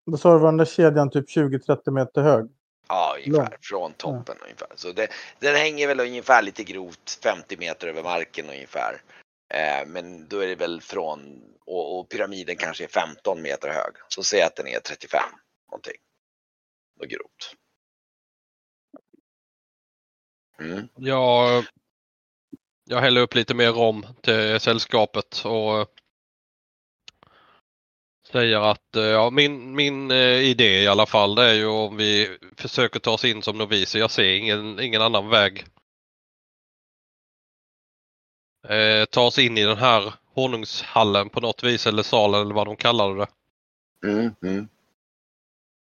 Vad 0.06 0.20
sa 0.20 0.34
du, 0.34 0.40
var 0.40 0.48
den 0.48 0.58
där 0.58 0.66
kedjan 0.66 1.10
typ 1.10 1.30
20-30 1.30 1.92
meter 1.92 2.22
hög? 2.22 2.50
Ja 2.88 3.18
ungefär 3.26 3.58
från 3.62 3.94
toppen 3.94 4.38
ungefär. 4.42 4.68
Så 4.76 4.92
det, 4.92 5.08
den 5.40 5.56
hänger 5.56 5.88
väl 5.88 6.00
ungefär 6.00 6.42
lite 6.42 6.64
grovt 6.64 7.20
50 7.24 7.58
meter 7.58 7.88
över 7.88 8.04
marken 8.04 8.50
ungefär. 8.50 9.02
Eh, 9.54 9.88
men 9.88 10.28
då 10.28 10.40
är 10.40 10.48
det 10.48 10.56
väl 10.56 10.82
från 10.82 11.44
och, 11.66 12.00
och 12.00 12.10
pyramiden 12.10 12.56
kanske 12.56 12.84
är 12.84 12.88
15 12.88 13.42
meter 13.42 13.70
hög. 13.70 13.94
Så 14.08 14.24
säg 14.24 14.42
att 14.42 14.56
den 14.56 14.68
är 14.68 14.80
35 14.80 15.22
någonting. 15.72 15.98
Och 17.00 17.08
grovt. 17.08 17.56
Mm. 20.60 20.88
jag, 20.96 21.66
jag 22.84 23.02
häller 23.02 23.22
upp 23.22 23.36
lite 23.36 23.54
mer 23.54 23.72
rom 23.72 24.06
till 24.22 24.60
sällskapet 24.60 25.46
och 25.46 25.90
säger 28.34 28.72
att 28.72 28.96
eh, 28.96 29.04
ja, 29.04 29.30
min, 29.30 29.76
min 29.76 30.12
eh, 30.12 30.40
idé 30.40 30.84
i 30.84 30.88
alla 30.88 31.06
fall 31.06 31.36
det 31.36 31.44
är 31.44 31.54
ju 31.54 31.66
om 31.66 31.98
vi 31.98 32.38
försöker 32.58 33.00
ta 33.00 33.12
oss 33.12 33.26
in 33.26 33.42
som 33.42 33.58
noviser. 33.58 34.00
Jag 34.00 34.12
ser 34.12 34.34
ingen, 34.34 34.80
ingen 34.80 35.02
annan 35.02 35.30
väg. 35.30 35.66
Eh, 38.68 39.06
ta 39.06 39.22
oss 39.22 39.40
in 39.40 39.58
i 39.58 39.64
den 39.64 39.78
här 39.78 40.14
honungshallen 40.36 41.30
på 41.30 41.40
något 41.40 41.64
vis 41.64 41.88
eller 41.88 42.04
salen 42.04 42.42
eller 42.42 42.56
vad 42.56 42.68
de 42.68 42.76
kallade 42.76 43.16
det. 43.16 43.28
Mm, 44.08 44.36
mm. 44.44 44.68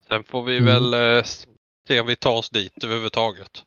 Sen 0.09 0.25
får 0.25 0.43
vi 0.43 0.59
Mm. 0.59 0.67
väl 0.67 0.95
eh, 1.19 1.25
se 1.89 2.01
om 2.01 2.07
vi 2.07 2.17
tar 2.17 2.33
oss 2.37 2.51
dit 2.51 2.85
överhuvudtaget. 2.85 3.65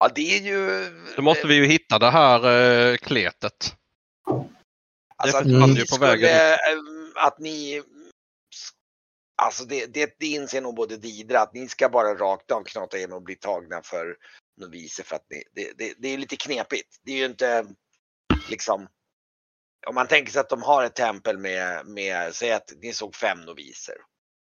Ja, 0.00 0.08
det 0.14 0.36
är 0.36 0.42
ju... 0.42 0.90
Då 1.16 1.22
måste 1.22 1.46
vi 1.46 1.54
ju 1.54 1.66
hitta 1.66 1.98
det 1.98 2.10
här 2.10 2.40
eh, 2.92 2.96
kletet. 2.96 3.77
Alltså, 5.18 5.38
att 5.38 5.46
ni 5.46 5.86
skulle, 5.86 6.54
ehm, 6.56 7.12
Att 7.16 7.38
ni... 7.38 7.82
Alltså 9.42 9.64
det, 9.64 9.86
det, 9.86 10.14
det 10.18 10.26
inser 10.26 10.60
nog 10.60 10.74
både 10.74 10.96
Didra 10.96 11.40
att 11.40 11.54
ni 11.54 11.68
ska 11.68 11.88
bara 11.88 12.14
rakt 12.14 12.50
av 12.50 12.64
knata 12.64 12.98
in 12.98 13.12
och 13.12 13.22
bli 13.22 13.34
tagna 13.36 13.82
för 13.82 14.16
noviser 14.60 15.04
för 15.04 15.16
att 15.16 15.26
ni, 15.30 15.42
det, 15.52 15.72
det, 15.78 15.94
det 15.98 16.08
är 16.08 16.18
lite 16.18 16.36
knepigt. 16.36 16.96
Det 17.02 17.12
är 17.12 17.16
ju 17.16 17.24
inte 17.24 17.66
liksom... 18.50 18.88
Om 19.86 19.94
man 19.94 20.06
tänker 20.08 20.32
sig 20.32 20.40
att 20.40 20.48
de 20.48 20.62
har 20.62 20.84
ett 20.84 20.94
tempel 20.94 21.38
med, 21.38 21.86
med 21.86 22.34
säg 22.34 22.52
att 22.52 22.72
ni 22.82 22.92
såg 22.92 23.14
fem 23.14 23.40
noviser. 23.40 23.96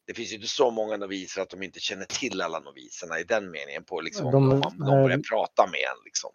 Det 0.07 0.13
finns 0.13 0.31
ju 0.31 0.35
inte 0.35 0.47
så 0.47 0.71
många 0.71 0.97
noviser 0.97 1.41
att 1.41 1.49
de 1.49 1.63
inte 1.63 1.79
känner 1.79 2.05
till 2.05 2.41
alla 2.41 2.59
noviserna 2.59 3.19
i 3.19 3.23
den 3.23 3.51
meningen 3.51 3.83
på 3.83 4.01
liksom 4.01 4.31
De- 4.31 4.35
om 4.35 4.47
man, 4.47 4.61
de 4.61 4.75
nej. 4.77 5.03
börjar 5.03 5.17
prata 5.29 5.67
med 5.67 5.79
en 5.79 6.03
liksom. 6.05 6.31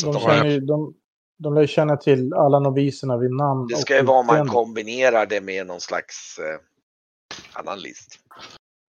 Så 0.00 0.06
De, 0.12 0.16
att 0.16 0.22
har- 0.22 0.44
ju, 0.44 0.60
de, 0.60 0.94
de 1.42 1.54
lär 1.54 1.60
ju 1.60 1.66
känna 1.66 1.96
till 1.96 2.34
alla 2.34 2.58
noviserna 2.58 3.16
vid 3.18 3.30
namn. 3.30 3.66
Det 3.68 3.74
och 3.74 3.80
ska 3.80 3.96
ju 3.96 4.02
vara 4.02 4.18
om 4.18 4.26
man 4.26 4.46
kombinerar 4.48 5.26
det 5.26 5.40
med 5.40 5.66
någon 5.66 5.80
slags 5.80 6.38
eh, 6.38 6.58
annan 7.60 7.78
list. 7.80 8.18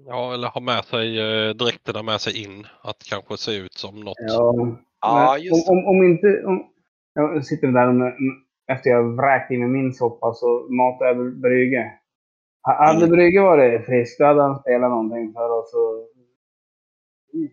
Ja, 0.06 0.34
eller 0.34 0.48
ha 0.48 0.62
med 0.62 0.86
sig 0.86 1.20
eh, 1.20 1.50
dräkterna 1.56 2.04
med 2.04 2.22
sig 2.22 2.44
in. 2.44 2.68
Att 2.82 3.04
kanske 3.10 3.38
se 3.38 3.52
ut 3.56 3.74
som 3.74 4.00
något. 4.00 4.16
Ja, 4.18 4.54
Ja, 5.02 5.32
men 5.36 5.44
just 5.44 5.70
om, 5.70 5.78
om, 5.78 5.86
om 5.86 6.04
inte... 6.04 6.28
Om, 6.46 6.68
jag 7.14 7.46
sitter 7.46 7.68
där 7.68 7.92
med, 7.92 8.14
efter 8.72 8.90
jag 8.90 9.16
vräkt 9.18 9.52
i 9.52 9.58
mig 9.58 9.68
min 9.68 9.94
soppa 9.94 10.34
så 10.34 10.68
matar 10.70 11.06
jag 11.06 11.40
Brygge. 11.42 11.92
Ha- 12.68 12.86
Hade 12.86 12.98
Mm. 13.06 13.10
Brygge 13.10 13.42
varit 13.42 13.86
frisk 13.86 14.20
då 14.20 14.26
hade 14.26 14.42
han 14.42 14.60
spelat 14.60 14.90
någonting 14.90 15.34
för 15.34 15.50
oss 15.60 15.74
och 15.74 16.08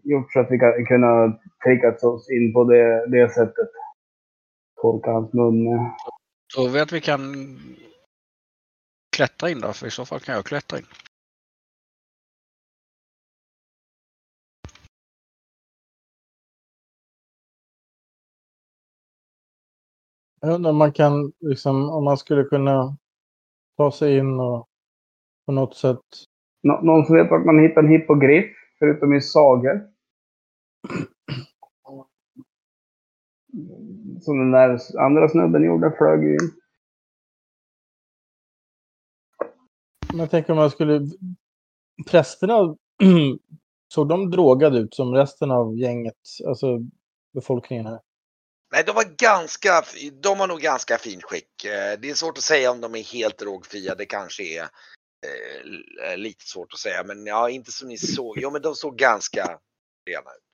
gjort 0.05 0.33
så 0.33 0.41
att 0.41 0.51
vi 0.51 0.59
kan- 0.59 0.87
kunnat 0.87 1.41
trickat 1.65 2.03
oss 2.05 2.31
in 2.31 2.53
på 2.53 2.65
det, 2.65 3.07
det 3.07 3.29
sättet. 3.33 3.69
Torka 4.83 5.11
hans 5.11 5.33
mun. 5.33 5.67
Tror 6.55 6.69
vi 6.69 6.81
att 6.81 6.93
vi 6.93 7.01
kan 7.01 7.21
klättra 9.17 9.51
in 9.51 9.61
då? 9.61 9.73
För 9.73 9.87
i 9.87 9.91
så 9.91 10.05
fall 10.05 10.21
kan 10.21 10.35
jag 10.35 10.45
klättra 10.45 10.79
in. 10.79 10.87
Jag 20.41 20.55
undrar 20.55 20.71
om 20.71 20.77
man 20.77 20.93
kan, 20.93 21.33
liksom, 21.41 21.91
om 21.91 22.05
man 22.05 22.17
skulle 22.17 22.45
kunna 22.45 22.97
ta 23.77 23.93
sig 23.93 24.19
in 24.19 24.41
och 24.41 24.69
på 25.47 25.53
något 25.53 25.77
sätt. 25.77 26.01
Nå, 26.63 26.81
någon 26.81 27.07
som 27.07 27.17
vet 27.17 27.31
vart 27.31 27.47
man 27.47 27.63
hittar 27.63 27.83
en 27.83 27.89
hippogriff 27.89 28.57
förutom 28.79 29.15
i 29.15 29.21
sagor? 29.21 29.91
Som 34.21 34.39
den 34.39 34.51
där 34.51 35.01
andra 35.01 35.29
snubben 35.29 35.65
gjorde, 35.65 35.95
flög 35.99 36.25
ju 36.25 36.33
in. 36.33 36.53
Men 40.11 40.19
jag 40.21 40.31
tänker 40.31 40.53
om 40.53 40.59
man 40.59 40.71
skulle... 40.71 41.01
Prästerna, 42.07 42.77
såg 43.95 44.09
de 44.09 44.31
drogade 44.31 44.79
ut 44.79 44.95
som 44.95 45.15
resten 45.15 45.51
av 45.51 45.79
gänget? 45.79 46.15
Alltså 46.47 46.79
befolkningen 47.35 47.87
här. 47.87 48.01
Nej, 48.73 48.85
de 48.87 48.93
var 48.93 49.17
ganska, 49.19 49.83
de 50.23 50.39
var 50.39 50.47
nog 50.49 50.61
ganska 50.61 50.99
fin 50.99 51.21
skick. 51.23 51.65
Eh, 51.65 52.01
Det 52.01 52.11
är 52.11 52.15
svårt 52.15 52.39
att 52.39 52.45
säga 52.45 52.71
om 52.71 52.81
de 52.81 52.95
är 52.95 53.13
helt 53.13 53.39
drogfria. 53.39 53.95
Det 53.95 54.07
kanske 54.07 54.43
är 54.43 54.69
Eh, 56.05 56.17
lite 56.17 56.45
svårt 56.45 56.73
att 56.73 56.79
säga, 56.79 57.05
men 57.05 57.27
ja, 57.27 57.51
inte 57.51 57.73
som 57.73 57.89
ni 57.89 57.99
såg. 57.99 58.39
Jo, 58.39 58.51
men 58.51 58.63
de 58.63 58.75
såg 58.75 58.97
ganska 58.97 59.61
rena 60.07 60.31
ut. 60.31 60.48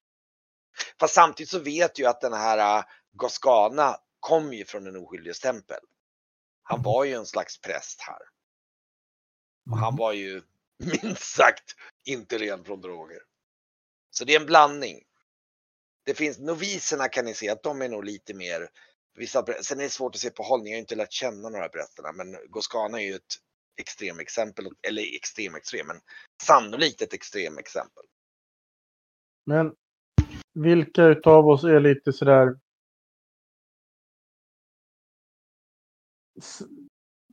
Fast 0.99 1.13
samtidigt 1.13 1.49
så 1.49 1.59
vet 1.59 1.99
ju 1.99 2.05
att 2.05 2.21
den 2.21 2.33
här 2.33 2.79
uh, 2.79 2.85
Goscana 3.11 3.97
kom 4.19 4.53
ju 4.53 4.65
från 4.65 4.83
den 4.83 4.95
oskyldiges 4.95 5.39
tempel. 5.39 5.79
Han 6.63 6.81
var 6.81 7.03
ju 7.03 7.13
en 7.13 7.25
slags 7.25 7.61
präst 7.61 8.01
här. 8.01 8.21
Och 9.71 9.77
han 9.77 9.95
var 9.95 10.13
ju 10.13 10.41
minst 10.77 11.35
sagt 11.35 11.75
inte 12.05 12.37
ren 12.37 12.63
från 12.63 12.81
droger. 12.81 13.19
Så 14.11 14.25
det 14.25 14.35
är 14.35 14.39
en 14.39 14.45
blandning. 14.45 15.03
Det 16.05 16.13
finns 16.13 16.39
noviserna 16.39 17.07
kan 17.07 17.25
ni 17.25 17.33
se 17.33 17.49
att 17.49 17.63
de 17.63 17.81
är 17.81 17.89
nog 17.89 18.05
lite 18.05 18.33
mer 18.33 18.69
Vissa, 19.15 19.45
sen 19.61 19.79
är 19.79 19.83
det 19.83 19.89
svårt 19.89 20.15
att 20.15 20.21
se 20.21 20.29
på 20.29 20.43
hållning, 20.43 20.73
jag 20.73 20.77
har 20.77 20.81
inte 20.81 20.95
lärt 20.95 21.11
känna 21.11 21.49
några 21.49 21.69
prästerna, 21.69 22.11
men 22.11 22.37
Goscana 22.49 23.01
är 23.01 23.05
ju 23.05 23.15
ett 23.15 23.35
extremexempel, 23.77 24.69
eller 24.87 25.15
extrem 25.15 25.55
extrem, 25.55 25.87
men 25.87 26.01
sannolikt 26.43 27.01
ett 27.01 27.13
extremexempel. 27.13 28.03
Men 29.45 29.75
vilka 30.55 31.05
utav 31.05 31.47
oss 31.47 31.63
är 31.63 31.79
lite 31.79 32.13
sådär... 32.13 32.59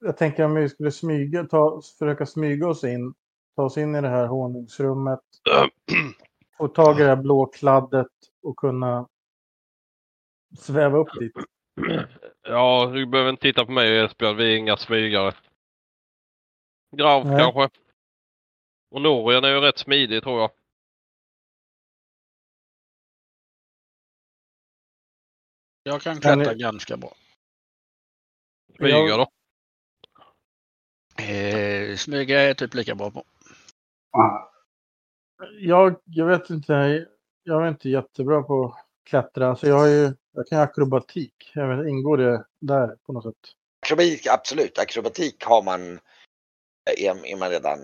Jag 0.01 0.17
tänker 0.17 0.45
om 0.45 0.55
vi 0.55 0.69
skulle 0.69 0.91
smyga, 0.91 1.45
ta, 1.45 1.83
försöka 1.99 2.27
smyga 2.27 2.69
oss 2.69 2.85
in, 2.85 3.15
ta 3.57 3.63
oss 3.63 3.77
in 3.79 3.95
i 3.95 4.01
det 4.01 4.09
här 4.09 4.27
honungsrummet, 4.27 5.21
få 6.59 6.69
tag 6.69 7.01
i 7.01 7.03
det 7.03 7.09
här 7.09 7.23
blå 7.23 7.47
kladdet 7.47 8.13
och 8.43 8.57
kunna 8.57 9.09
sväva 10.59 10.99
upp 10.99 11.09
dit. 11.19 11.33
Ja, 12.43 12.91
du 12.95 13.07
behöver 13.07 13.31
inte 13.31 13.43
titta 13.43 13.65
på 13.65 13.73
mig 13.73 13.99
Esbjörn, 13.99 14.37
vi 14.37 14.53
är 14.53 14.57
inga 14.57 14.77
smygare. 14.77 15.35
Grav 16.97 17.27
Nej. 17.27 17.39
kanske. 17.39 17.81
Och 18.91 19.03
Norien 19.03 19.45
är 19.45 19.49
ju 19.49 19.61
rätt 19.61 19.79
smidig 19.79 20.23
tror 20.23 20.41
jag. 20.41 20.51
Jag 25.83 26.03
kan 26.03 26.21
Kan 26.21 26.35
klättra 26.37 26.53
ni- 26.53 26.59
ganska 26.63 26.97
bra. 26.97 27.13
Smyga 28.77 28.97
Jag- 28.99 29.19
då. 29.19 29.29
Eh, 31.23 31.97
smyga 31.97 32.41
är 32.41 32.47
jag 32.47 32.59
typ 32.59 32.75
lika 32.75 32.95
bra 32.95 33.11
på. 33.11 33.25
Jag, 35.61 36.01
jag 36.05 36.27
vet 36.27 36.51
inte, 36.51 37.07
jag 37.43 37.65
är 37.65 37.69
inte 37.69 37.89
jättebra 37.89 38.43
på 38.43 38.65
att 38.65 38.87
klättra. 39.05 39.57
Så 39.57 39.67
jag, 39.67 39.79
har 39.79 39.87
ju, 39.87 40.15
jag 40.33 40.47
kan 40.47 40.59
ju 40.59 40.63
akrobatik. 40.65 41.51
Jag 41.55 41.77
vet, 41.77 41.89
ingår 41.89 42.17
det 42.17 42.47
där 42.61 42.97
på 42.97 43.13
något 43.13 43.25
sätt? 43.25 43.55
Akrobatik, 43.83 44.27
absolut. 44.27 44.79
Akrobatik 44.79 45.45
har 45.45 45.63
man, 45.63 45.81
är, 47.01 47.27
är 47.27 47.37
man 47.37 47.51
redan, 47.51 47.79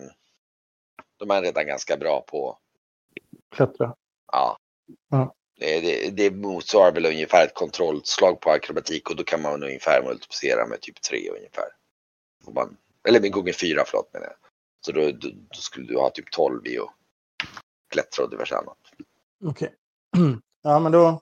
de 1.17 1.31
är 1.31 1.43
redan 1.43 1.67
ganska 1.67 1.97
bra 1.97 2.21
på. 2.29 2.59
Klättra. 3.55 3.97
Ja. 4.33 4.59
Ja. 5.09 5.35
Det, 5.59 5.81
det, 5.81 6.11
det 6.11 6.31
motsvarar 6.31 6.93
väl 6.93 7.07
ungefär 7.07 7.45
ett 7.45 7.55
kontrollslag 7.55 8.41
på 8.41 8.51
akrobatik 8.51 9.11
och 9.11 9.17
då 9.17 9.25
kan 9.25 9.43
man 9.43 9.63
ungefär 9.63 10.03
multiplicera 10.03 10.67
med 10.67 10.81
typ 10.81 11.03
tre 11.03 11.31
ungefär. 11.31 11.69
Får 12.45 12.53
man, 12.53 12.77
eller 13.09 13.21
med 13.21 13.33
gånger 13.33 13.53
fyra, 13.53 13.83
förlåt 13.87 14.13
menar 14.13 14.27
jag. 14.27 14.37
Så 14.81 14.93
då, 14.93 15.01
då, 15.01 15.29
då 15.29 15.59
skulle 15.59 15.87
du 15.87 15.99
ha 15.99 16.11
typ 16.11 16.31
12 16.31 16.67
i 16.67 16.79
och 16.79 16.91
klättra 17.91 18.25
och 18.25 18.31
diverse 18.31 18.57
annat. 18.57 18.79
Okej. 19.45 19.75
Ja, 20.63 20.79
men 20.79 20.93
då... 20.93 21.21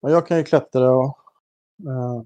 ja, 0.00 0.10
Jag 0.10 0.26
kan 0.26 0.38
ju 0.38 0.44
klättra 0.44 0.90
och 0.90 1.18
eh, 1.86 2.22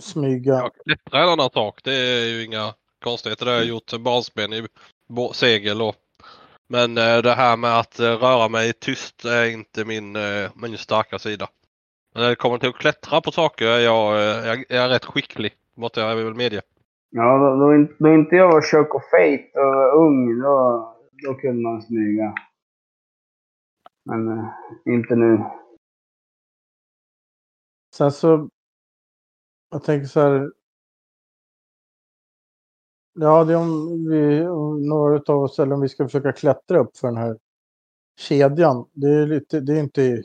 smyga. 0.00 0.52
Ja, 0.52 0.70
klättra 0.84 1.18
är 1.18 1.22
en 1.22 1.28
annan 1.28 1.50
sak. 1.50 1.80
Det 1.84 1.94
är 1.94 2.26
ju 2.26 2.44
inga 2.44 2.74
konstigheter. 3.04 3.44
Det 3.44 3.50
har 3.50 3.58
jag 3.58 3.66
gjort 3.66 3.92
barnsben 4.00 4.52
i 4.52 4.66
segel 5.34 5.82
och 5.82 5.96
men 6.68 6.98
eh, 6.98 7.18
det 7.22 7.34
här 7.34 7.56
med 7.56 7.78
att 7.78 8.00
eh, 8.00 8.04
röra 8.04 8.48
mig 8.48 8.72
tyst 8.72 9.24
är 9.24 9.44
inte 9.44 9.84
min, 9.84 10.16
eh, 10.16 10.50
min 10.54 10.78
starka 10.78 11.18
sida. 11.18 11.48
Men 12.14 12.22
när 12.22 12.30
det 12.30 12.36
kommer 12.36 12.58
till 12.58 12.68
att 12.68 12.74
klättra 12.74 13.20
på 13.20 13.32
saker 13.32 13.66
är 13.66 13.78
jag, 13.78 14.14
eh, 14.14 14.46
jag, 14.46 14.64
jag 14.68 14.84
är 14.84 14.88
rätt 14.88 15.04
skicklig. 15.04 15.52
Måste 15.74 16.00
jag 16.00 16.16
väl 16.16 16.34
medge. 16.34 16.62
Ja, 17.10 17.38
då, 17.38 17.56
då, 17.56 17.86
då 17.98 18.14
inte 18.14 18.36
jag 18.36 18.52
var 18.52 18.62
Chuck 18.62 18.94
och 18.94 19.02
Fate 19.10 19.50
och 19.54 19.74
var 19.74 19.94
ung, 19.94 20.40
då, 20.40 20.96
då 21.24 21.34
kunde 21.34 21.62
man 21.62 21.82
smyga. 21.82 22.34
Men 24.04 24.28
eh, 24.28 24.44
inte 24.86 25.16
nu. 25.16 25.44
Sen 27.94 28.12
så... 28.12 28.48
Jag 29.70 29.84
tänker 29.84 30.06
så 30.06 30.20
här... 30.20 30.52
Ja, 33.18 33.44
det 33.44 33.52
är 33.52 33.56
om 33.56 34.08
vi, 34.10 34.46
om 34.46 34.82
några 34.82 35.32
av 35.32 35.42
oss, 35.42 35.58
eller 35.58 35.74
om 35.74 35.80
vi 35.80 35.88
ska 35.88 36.04
försöka 36.04 36.32
klättra 36.32 36.78
upp 36.78 36.96
för 36.96 37.08
den 37.08 37.16
här 37.16 37.38
kedjan. 38.20 38.88
Det 38.92 39.08
är, 39.08 39.26
lite, 39.26 39.60
det 39.60 39.72
är 39.72 39.80
inte 39.80 40.22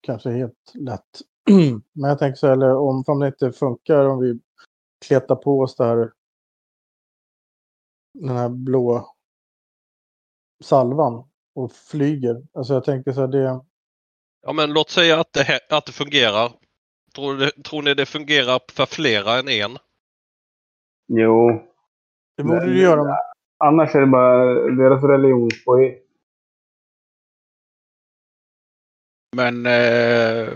kanske 0.00 0.30
helt 0.30 0.72
lätt. 0.74 1.20
Men 1.92 2.08
jag 2.10 2.18
tänker 2.18 2.36
så 2.36 2.46
här, 2.46 2.52
eller 2.52 2.76
om, 2.76 3.04
om 3.06 3.20
det 3.20 3.26
inte 3.26 3.52
funkar, 3.52 4.04
om 4.04 4.20
vi 4.20 4.40
kletar 5.06 5.36
på 5.36 5.60
oss 5.60 5.76
det 5.76 5.84
här, 5.84 6.12
den 8.18 8.36
här 8.36 8.48
blå 8.48 9.14
salvan 10.64 11.28
och 11.54 11.72
flyger. 11.72 12.46
Alltså 12.52 12.74
jag 12.74 12.84
tänker 12.84 13.12
så 13.12 13.20
här, 13.20 13.28
det... 13.28 13.60
Ja 14.42 14.52
men 14.52 14.72
låt 14.72 14.90
säga 14.90 15.20
att 15.20 15.32
det, 15.32 15.60
att 15.70 15.86
det 15.86 15.92
fungerar. 15.92 16.52
Tror, 17.14 17.62
tror 17.62 17.82
ni 17.82 17.94
det 17.94 18.06
fungerar 18.06 18.60
för 18.72 18.86
flera 18.86 19.38
än 19.38 19.48
en? 19.48 19.78
Jo. 21.06 21.71
Det 22.36 22.42
borde 22.42 22.66
du 22.66 22.80
göra. 22.80 23.16
Annars 23.64 23.94
är 23.94 24.00
det 24.00 24.06
bara 24.06 24.44
deras 24.54 25.04
religionspåhitt. 25.04 26.06
Men 29.36 29.66
eh, 29.66 30.48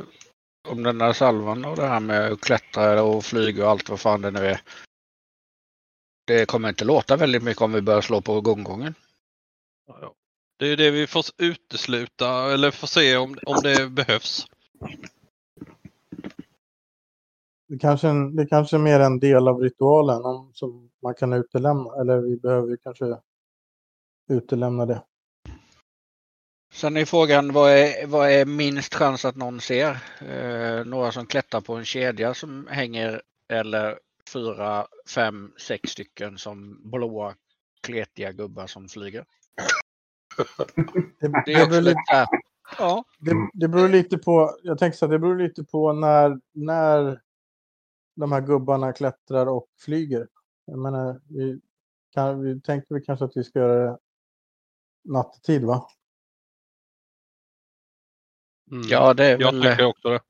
om 0.68 0.82
den 0.82 0.98
där 0.98 1.12
salvan 1.12 1.64
och 1.64 1.76
det 1.76 1.86
här 1.86 2.00
med 2.00 2.32
att 2.32 2.40
klättra 2.40 3.02
och 3.02 3.24
flyga 3.24 3.64
och 3.64 3.70
allt 3.70 3.88
vad 3.88 4.00
fan 4.00 4.20
det 4.20 4.30
nu 4.30 4.46
är. 4.46 4.60
Det 6.26 6.46
kommer 6.46 6.68
inte 6.68 6.84
låta 6.84 7.16
väldigt 7.16 7.42
mycket 7.42 7.62
om 7.62 7.72
vi 7.72 7.82
börjar 7.82 8.00
slå 8.00 8.20
på 8.20 8.40
gonggongen. 8.40 8.94
Det 10.58 10.66
är 10.66 10.76
det 10.76 10.90
vi 10.90 11.06
får 11.06 11.24
utesluta 11.38 12.52
eller 12.52 12.70
får 12.70 12.86
se 12.86 13.16
om, 13.16 13.38
om 13.46 13.56
det 13.62 13.90
behövs. 13.90 14.46
Det 17.68 17.78
kanske, 17.78 18.08
det 18.08 18.46
kanske 18.46 18.76
är 18.76 18.80
mer 18.80 19.00
en 19.00 19.18
del 19.18 19.48
av 19.48 19.60
ritualen 19.60 20.24
om, 20.24 20.50
som 20.54 20.90
man 21.06 21.14
kan 21.14 21.32
utelämna. 21.32 22.00
Eller 22.00 22.20
vi 22.20 22.36
behöver 22.36 22.68
ju 22.68 22.76
kanske 22.76 23.18
utelämna 24.30 24.86
det. 24.86 25.02
Sen 26.72 26.96
är 26.96 27.04
frågan 27.04 27.52
vad 27.52 27.70
är, 27.72 28.06
vad 28.06 28.30
är 28.30 28.46
minst 28.46 28.94
chans 28.94 29.24
att 29.24 29.36
någon 29.36 29.60
ser? 29.60 29.90
Eh, 30.20 30.84
några 30.84 31.12
som 31.12 31.26
klättrar 31.26 31.60
på 31.60 31.74
en 31.74 31.84
kedja 31.84 32.34
som 32.34 32.66
hänger 32.66 33.22
eller 33.48 33.98
fyra, 34.32 34.86
fem, 35.14 35.52
sex 35.56 35.90
stycken 35.90 36.38
som 36.38 36.90
blåa 36.90 37.34
kletiga 37.82 38.32
gubbar 38.32 38.66
som 38.66 38.88
flyger. 38.88 39.24
Det, 41.20 41.42
Det 41.46 41.68
beror, 41.68 41.80
lite 41.80 42.02
här, 42.06 42.26
Ja, 42.78 43.04
det, 43.18 43.32
det 43.52 43.68
beror 43.68 43.88
lite 43.88 44.18
på, 44.18 44.58
jag 44.62 44.78
tänker 44.78 44.98
så 44.98 45.04
att 45.04 45.10
det 45.10 45.18
beror 45.18 45.38
lite 45.38 45.64
på 45.64 45.92
när, 45.92 46.40
när 46.52 47.20
de 48.16 48.32
här 48.32 48.40
gubbarna 48.40 48.92
klättrar 48.92 49.46
och 49.46 49.68
flyger. 49.78 50.28
Jag 50.66 50.78
menar, 50.78 51.20
vi, 51.28 51.60
kan, 52.10 52.42
vi 52.42 52.60
tänker 52.60 52.94
väl 52.94 53.04
kanske 53.04 53.24
att 53.24 53.36
vi 53.36 53.44
ska 53.44 53.58
göra 53.58 53.90
det 53.90 53.98
nattetid 55.04 55.64
va? 55.64 55.88
Mm. 58.70 58.82
ja 58.88 59.14
det 59.14 59.24
är 59.26 59.40
Jag 59.40 59.52
väl... 59.52 59.62
tycker 59.62 59.84
också 59.84 60.08
det. 60.08 60.20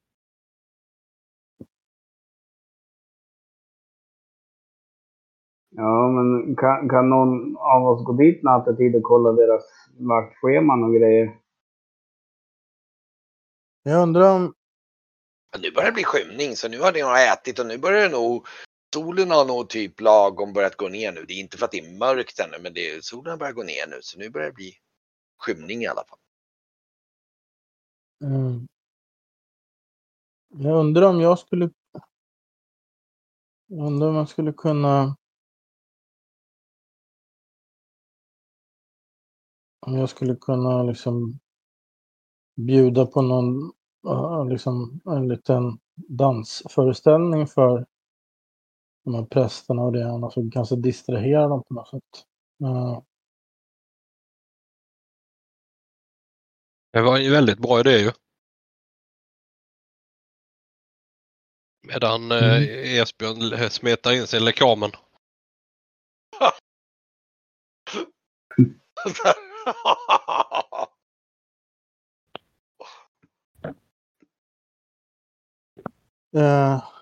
Ja, 5.71 6.09
men 6.09 6.57
kan, 6.57 6.89
kan 6.89 7.11
någon 7.11 7.57
av 7.57 7.87
oss 7.87 8.05
gå 8.05 8.13
dit 8.13 8.43
nattetid 8.43 8.97
och 8.97 9.03
kolla 9.03 9.33
deras 9.33 9.65
vaktscheman 9.99 10.85
och 10.85 10.95
grejer? 10.95 11.41
Jag 13.83 14.03
undrar 14.03 14.35
om, 14.37 14.55
nu 15.63 15.71
börjar 15.71 15.87
det 15.87 15.95
bli 15.95 16.05
skymning 16.05 16.57
så 16.57 16.69
nu 16.69 16.81
har 16.81 16.93
ni 16.93 17.03
nog 17.03 17.17
ätit 17.33 17.59
och 17.59 17.67
nu 17.67 17.79
börjar 17.79 18.03
det 18.03 18.17
nog 18.17 18.47
Solen 18.97 19.31
har 19.31 19.45
nog 19.45 19.69
typ 19.69 20.01
lagom 20.01 20.53
börjat 20.53 20.77
gå 20.77 20.89
ner 20.89 21.13
nu. 21.13 21.25
Det 21.25 21.33
är 21.33 21.41
inte 21.41 21.59
för 21.59 21.65
att 21.65 21.71
det 21.71 21.79
är 21.79 21.99
mörkt 21.99 22.41
ännu 22.41 22.59
men 22.63 22.75
det 22.75 22.91
är, 22.91 23.01
solen 23.01 23.31
har 23.31 23.39
börjat 23.39 23.55
gå 23.55 23.63
ner 23.63 23.87
nu 23.87 23.99
så 24.03 24.19
nu 24.19 24.31
börjar 24.31 24.47
det 24.47 24.55
bli 24.55 24.73
skymning 25.39 25.83
i 25.83 25.87
alla 25.87 26.05
fall. 26.05 26.19
Mm. 28.25 28.69
Jag 30.49 30.81
undrar 30.81 31.03
om 31.03 31.21
jag 31.21 31.39
skulle... 31.39 31.71
Jag 33.67 33.87
undrar 33.87 34.09
om 34.09 34.15
man 34.15 34.27
skulle 34.27 34.53
kunna... 34.53 35.17
Om 39.87 39.95
jag 39.95 40.11
skulle 40.11 40.37
kunna 40.37 40.83
liksom 40.83 41.39
bjuda 42.57 43.07
på 43.07 43.23
någon, 43.23 43.73
liksom 44.49 45.01
en 45.05 45.29
liten 45.29 45.79
dansföreställning 45.97 47.47
för 47.47 47.87
de 49.07 49.17
här 49.17 49.25
prästerna 49.25 49.83
och 49.83 49.93
det. 49.93 50.11
Annars 50.11 50.35
så 50.35 50.51
kanske 50.55 50.77
distrahera 50.77 51.49
dem 51.49 51.65
på 51.69 51.75
något 51.75 51.91
sätt. 51.91 52.27
Uh, 52.65 53.01
Det 56.93 57.03
var 57.03 57.19
en 57.19 57.31
väldigt 57.33 57.59
bra 57.59 57.81
idé 57.81 57.99
ju. 57.99 58.13
Medan 61.89 62.33
eh, 62.33 62.57
Mm. 62.57 63.03
Esbjörn 63.03 63.71
smetar 63.71 64.13
in 64.13 64.27
sin 64.27 64.45
lekamen. 64.45 64.91
eh, 76.37 76.83
Ja, 76.83 76.96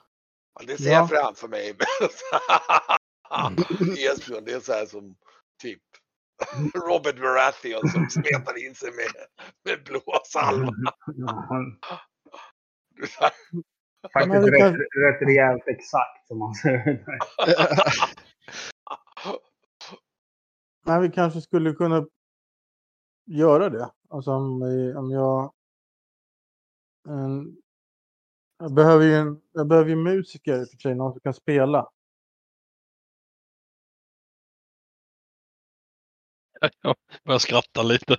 det 0.66 0.78
ser 0.78 0.90
Ja. 0.90 0.92
jag 0.92 1.08
framför 1.08 1.48
mig. 1.48 1.70
Esbjörn, 4.10 4.44
det 4.44 4.52
är 4.52 4.60
så 4.60 4.72
här 4.72 4.86
som 4.86 5.16
typ 5.62 5.82
Robert 6.88 7.20
Baratheon 7.20 7.88
som 7.88 8.10
smetar 8.10 8.66
in 8.66 8.74
sig 8.74 8.90
med, 8.92 9.06
med 9.64 9.84
blå 9.84 10.02
salva. 10.24 10.72
Faktiskt 14.12 14.48
rätt, 14.48 14.58
kan- 14.60 14.76
rätt 15.02 15.22
rejält 15.22 15.62
exakt 15.66 16.26
som 16.28 16.38
man 16.38 16.54
säger. 16.54 17.04
nej, 20.86 21.00
vi 21.00 21.10
kanske 21.10 21.40
skulle 21.40 21.72
kunna 21.72 22.06
göra 23.26 23.68
det. 23.70 23.90
Alltså 24.08 24.30
om, 24.32 24.60
vi, 24.60 24.94
om 24.94 25.10
jag... 25.10 25.52
En, 27.08 27.56
jag 28.64 28.74
behöver 28.74 29.04
ju 29.04 29.14
en, 29.14 29.40
jag 29.52 29.66
behöver 29.66 29.90
ju 29.90 29.96
musiker 29.96 30.64
för 30.64 30.78
sig, 30.78 30.94
någon 30.94 31.12
som 31.12 31.20
kan 31.20 31.34
spela. 31.34 31.88
Jag 36.82 36.96
börjar 37.24 37.38
skratta 37.38 37.82
lite. 37.82 38.16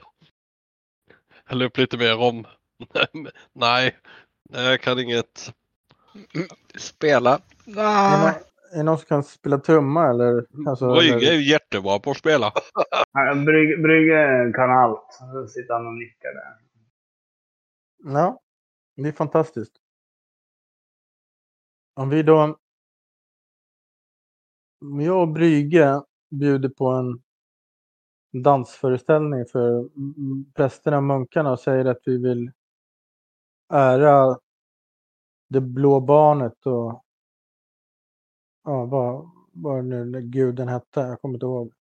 Jag 1.50 1.58
la 1.58 1.66
upp 1.66 1.78
lite 1.78 1.98
mer 1.98 2.22
om. 2.22 2.46
Nej, 3.54 3.98
jag 4.52 4.82
kan 4.82 5.00
inget. 5.00 5.54
Spela. 6.78 7.42
Ah, 7.78 8.18
någon, 8.18 8.34
är 8.80 8.84
någon 8.84 8.98
som 8.98 9.06
kan 9.06 9.24
spela 9.24 9.58
trumma 9.58 10.10
eller? 10.10 10.46
Alltså, 10.68 10.94
Brygge 10.94 11.30
är 11.30 11.34
ju 11.34 11.52
jättebra 11.52 12.00
på 12.00 12.12
att 12.12 12.18
spela. 12.18 12.52
Brygge, 13.46 13.78
Brygge 13.78 14.52
kan 14.56 14.72
allt. 14.72 15.14
Så 15.14 15.48
sitter 15.48 15.74
han 15.74 15.88
och 15.88 15.94
nickar 15.94 16.34
där. 16.34 16.58
ja, 18.14 18.42
det 18.96 19.08
är 19.08 19.12
fantastiskt. 19.12 19.85
Om 21.96 22.10
vi 22.10 22.24
då... 22.24 22.58
Om 24.82 25.02
jag 25.02 25.22
och 25.22 25.28
Brygge 25.34 26.02
bjuder 26.30 26.70
på 26.70 26.88
en 26.88 27.22
dansföreställning 28.44 29.46
för 29.46 29.90
prästerna 30.54 30.98
och 30.98 31.04
munkarna 31.04 31.52
och 31.52 31.60
säger 31.60 31.86
att 31.86 32.02
vi 32.06 32.18
vill 32.18 32.52
ära 33.74 34.40
det 35.50 35.62
blå 35.62 36.00
barnet 36.00 36.66
och 36.66 37.04
ja, 38.64 38.86
vad, 38.86 39.30
vad 39.54 39.86
nu 39.86 40.12
den 40.12 40.32
guden 40.32 40.68
hette. 40.68 41.00
Jag 41.00 41.22
kommer 41.22 41.36
inte 41.36 41.46
ihåg. 41.46 41.74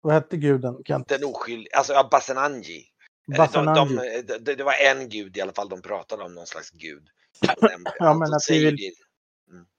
Vad 0.00 0.14
hette 0.14 0.36
guden? 0.36 0.84
Kent? 0.84 1.08
Den 1.08 1.24
oskyldiga, 1.24 1.76
alltså 1.76 1.92
ja, 1.92 2.08
Basenanji. 2.10 2.84
Eller 3.28 3.36
De, 3.36 3.38
Basananji. 3.38 4.22
de, 4.38 4.54
det, 4.54 4.64
var 4.64 4.74
en 4.92 5.08
gud 5.08 5.36
i 5.36 5.40
alla 5.40 5.52
fall 5.52 5.68
de 5.68 5.82
pratade 5.82 6.24
om, 6.24 6.34
någon 6.34 6.46
slags 6.46 6.70
gud. 6.70 7.08
Ja, 7.98 8.14
men 8.14 8.34
att 8.34 8.42
vi 8.50 8.64
vill- 8.64 8.94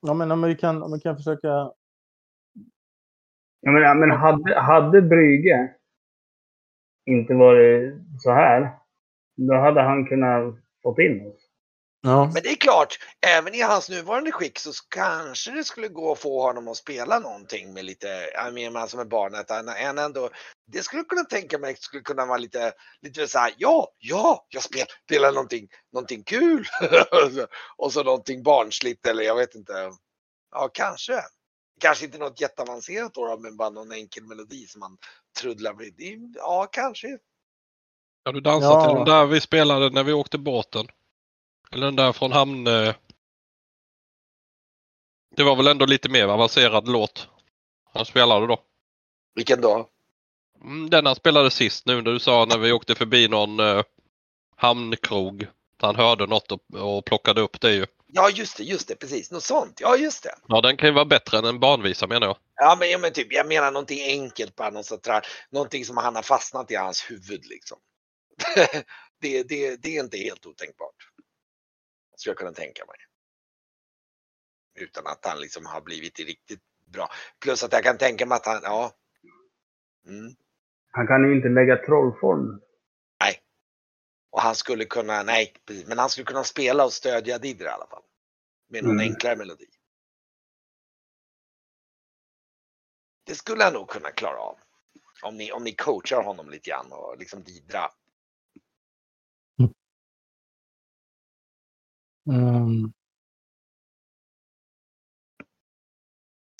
Ja, 0.00 0.14
men 0.14 0.30
om 0.30 0.42
vi 0.42 0.56
kan, 0.56 0.82
om 0.82 0.92
vi 0.92 1.00
kan 1.00 1.16
försöka... 1.16 1.48
Ja, 3.60 3.72
men, 3.72 3.82
ja, 3.82 3.94
men 3.94 4.10
hade, 4.10 4.60
hade 4.60 5.02
Brygge 5.02 5.74
inte 7.06 7.34
varit 7.34 7.94
så 8.18 8.32
här, 8.32 8.70
då 9.36 9.54
hade 9.54 9.82
han 9.82 10.06
kunnat 10.06 10.54
fått 10.82 10.98
in 10.98 11.26
oss. 11.26 11.39
Ja, 12.02 12.30
Men 12.34 12.42
det 12.42 12.48
är 12.48 12.54
klart, 12.56 12.98
även 13.26 13.54
i 13.54 13.60
hans 13.60 13.88
nuvarande 13.90 14.32
skick 14.32 14.58
så 14.58 14.72
kanske 14.88 15.50
det 15.50 15.64
skulle 15.64 15.88
gå 15.88 16.12
att 16.12 16.18
få 16.18 16.42
honom 16.42 16.68
att 16.68 16.76
spela 16.76 17.18
någonting 17.18 17.72
med 17.74 17.84
lite, 17.84 18.30
jag 18.34 18.54
menar 18.54 18.86
som 18.86 19.00
är 19.00 19.04
barnet, 19.04 19.50
han 19.50 19.98
ändå, 19.98 20.30
det 20.66 20.82
skulle 20.82 21.00
jag 21.00 21.08
kunna 21.08 21.24
tänka 21.24 21.58
mig 21.58 21.76
skulle 21.76 22.02
kunna 22.02 22.26
vara 22.26 22.38
lite, 22.38 22.72
lite 23.02 23.28
så 23.28 23.38
här, 23.38 23.54
ja, 23.58 23.88
ja, 23.98 24.46
jag 24.48 24.62
spelar, 24.62 25.32
någonting, 25.32 25.68
någonting 25.92 26.22
kul. 26.24 26.66
och 27.76 27.92
så 27.92 28.02
någonting 28.02 28.42
barnsligt 28.42 29.06
eller 29.06 29.22
jag 29.22 29.36
vet 29.36 29.54
inte. 29.54 29.92
Ja, 30.50 30.70
kanske. 30.74 31.20
Kanske 31.80 32.04
inte 32.04 32.18
något 32.18 32.40
jätteavancerat 32.40 33.14
då, 33.14 33.38
men 33.38 33.56
bara 33.56 33.70
någon 33.70 33.92
enkel 33.92 34.24
melodi 34.24 34.66
som 34.66 34.80
man 34.80 34.98
truddlar 35.40 35.74
med. 35.74 36.34
Ja, 36.36 36.68
kanske. 36.72 37.18
Kan 38.24 38.34
du 38.34 38.40
dansa 38.40 38.66
Ja. 38.66 38.86
till 38.86 38.96
den 38.96 39.04
där 39.04 39.26
vi 39.26 39.40
spelade 39.40 39.90
när 39.90 40.04
vi 40.04 40.12
åkte 40.12 40.38
båten? 40.38 40.86
Eller 41.72 41.86
den 41.86 41.96
där 41.96 42.12
från 42.12 42.32
hamn... 42.32 42.66
eh, 42.66 42.94
Det 45.36 45.42
var 45.42 45.56
väl 45.56 45.66
ändå 45.66 45.86
lite 45.86 46.08
mer 46.08 46.28
avancerad 46.28 46.88
låt 46.88 47.28
han 47.92 48.04
spelade 48.06 48.46
då. 48.46 48.60
Vilken 49.34 49.60
då? 49.60 49.88
Mm, 50.64 50.90
Den 50.90 51.06
han 51.06 51.16
spelade 51.16 51.50
sist 51.50 51.86
nu 51.86 51.94
när 52.02 52.12
du 52.12 52.18
sa 52.18 52.44
när 52.44 52.58
vi 52.58 52.72
åkte 52.72 52.94
förbi 52.94 53.28
någon 53.28 53.60
eh, 53.60 53.82
hamnkrog. 54.56 55.46
Han 55.78 55.96
hörde 55.96 56.26
något 56.26 56.52
och, 56.52 56.74
och 56.74 57.04
plockade 57.04 57.40
upp 57.40 57.60
det 57.60 57.72
ju. 57.74 57.86
Ja, 58.06 58.30
just 58.30 58.56
det, 58.56 58.62
just 58.64 58.88
det, 58.88 58.94
precis. 58.96 59.30
Något 59.30 59.42
sånt. 59.42 59.78
Ja, 59.80 59.96
just 59.96 60.22
det. 60.22 60.34
Ja, 60.48 60.60
den 60.60 60.76
kan 60.76 60.88
ju 60.88 60.94
vara 60.94 61.04
bättre 61.04 61.38
än 61.38 61.44
en 61.44 61.60
barnvisa 61.60 62.06
menar 62.06 62.26
jag. 62.26 62.36
Ja 62.54 62.76
men, 62.78 62.90
ja, 62.90 62.98
men 62.98 63.12
typ, 63.12 63.32
jag 63.32 63.48
menar 63.48 63.70
någonting 63.70 64.00
enkelt 64.06 64.56
bara, 64.56 64.70
något, 64.70 64.86
sånt 64.86 65.02
där, 65.02 65.26
någonting 65.50 65.84
som 65.84 65.96
han 65.96 66.14
har 66.16 66.22
fastnat 66.22 66.70
i 66.70 66.74
hans 66.74 67.10
huvud 67.10 67.46
liksom. 67.46 67.78
det, 69.20 69.42
det, 69.42 69.76
det 69.82 69.96
är 69.96 70.00
inte 70.00 70.18
helt 70.18 70.46
otänkbart. 70.46 70.94
Skulle 72.20 72.30
jag 72.30 72.38
kunna 72.38 72.52
tänka 72.52 72.86
mig. 72.86 72.96
Utan 74.74 75.06
att 75.06 75.24
han 75.24 75.40
liksom 75.40 75.66
har 75.66 75.80
blivit 75.80 76.18
riktigt 76.18 76.62
bra. 76.86 77.08
Plus 77.40 77.64
att 77.64 77.72
jag 77.72 77.84
kan 77.84 77.98
tänka 77.98 78.26
mig 78.26 78.36
att 78.36 78.46
han, 78.46 78.60
ja. 78.62 78.92
Mm. 80.06 80.34
Han 80.90 81.06
kan 81.06 81.28
ju 81.28 81.36
inte 81.36 81.48
lägga 81.48 81.76
trollform. 81.76 82.60
Och 84.30 84.40
han 84.40 84.54
skulle 84.54 84.84
kunna, 84.84 85.22
nej, 85.22 85.54
precis, 85.66 85.86
men 85.86 85.98
han 85.98 86.10
skulle 86.10 86.24
kunna 86.24 86.44
spela 86.44 86.84
och 86.84 86.92
stödja 86.92 87.38
Didra 87.38 87.64
i 87.64 87.72
alla 87.72 87.86
fall. 87.86 88.02
Med 88.68 88.84
någon 88.84 89.00
Mm. 89.00 89.12
enklare 89.12 89.36
melodi. 89.36 89.66
Det 93.26 93.34
skulle 93.34 93.64
han 93.64 93.72
nog 93.72 93.88
kunna 93.88 94.10
klara 94.10 94.38
av. 94.38 94.58
Om 95.22 95.36
ni, 95.36 95.52
om 95.52 95.64
ni 95.64 95.74
coachar 95.74 96.22
honom 96.22 96.50
lite 96.50 96.70
grann 96.70 96.92
och 96.92 97.18
liksom 97.18 97.42
Didra. 97.42 97.90
Mm, 102.26 102.92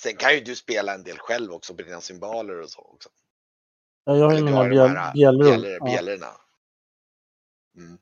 Sen 0.02 0.16
kan 0.16 0.34
ju 0.34 0.40
du 0.40 0.56
spela 0.56 0.94
en 0.94 1.02
del 1.02 1.18
själv 1.18 1.52
också, 1.52 1.74
på 1.74 1.82
dina 1.82 2.00
cymbaler 2.00 2.60
och 2.60 2.70
så 2.70 2.80
också. 2.80 3.08
ja, 4.04 4.16
jag 4.16 4.24
har 4.30 4.36
ju 4.36 4.44
mina 4.44 4.68
bjällror. 5.14 5.66
Ja. 5.66 5.84
bjällorna. 5.84 6.32
Mm. 7.76 7.98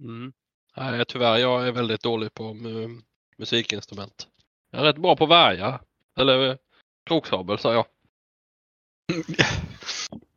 Mm. 0.00 0.32
Nej, 0.76 1.04
tyvärr, 1.08 1.38
jag 1.38 1.68
är 1.68 1.72
väldigt 1.72 2.02
dålig 2.02 2.34
på 2.34 2.42
mu- 2.42 3.02
musikinstrument. 3.36 4.28
Jag 4.70 4.80
är 4.80 4.84
rätt 4.84 4.98
bra 4.98 5.16
på 5.16 5.26
värja. 5.26 5.80
Eller 6.16 6.50
eh, 6.50 6.56
kroksabel 7.04 7.58
sa 7.58 7.72
jag. 7.72 7.86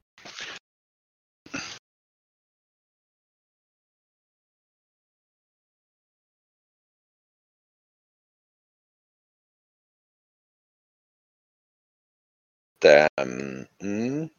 mm. 13.84 14.30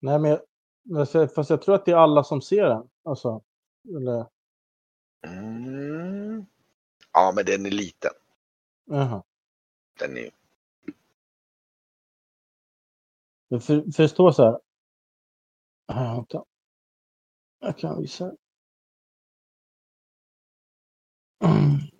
Nej, 0.00 0.18
men 0.20 0.38
jag, 0.82 1.34
fast 1.34 1.50
jag 1.50 1.62
tror 1.62 1.74
att 1.74 1.84
det 1.86 1.92
är 1.92 1.96
alla 1.96 2.24
som 2.24 2.42
ser 2.42 2.64
den. 2.64 2.88
Alltså, 3.04 3.42
eller, 3.96 4.26
Mm. 5.26 6.46
Ja, 7.12 7.32
men 7.36 7.44
den 7.46 7.66
är 7.66 7.70
liten. 7.70 8.12
jaha. 8.86 9.22
Den 10.00 10.18
är, 10.18 10.30
Jag 13.48 13.64
för, 13.64 13.92
förstår 13.92 14.32
så 14.32 14.44
här. 14.44 14.60
Vänta. 16.16 16.44
Jag 17.60 17.78
kan 17.78 18.02
visa. 18.02 18.36
Mm. 21.44 21.91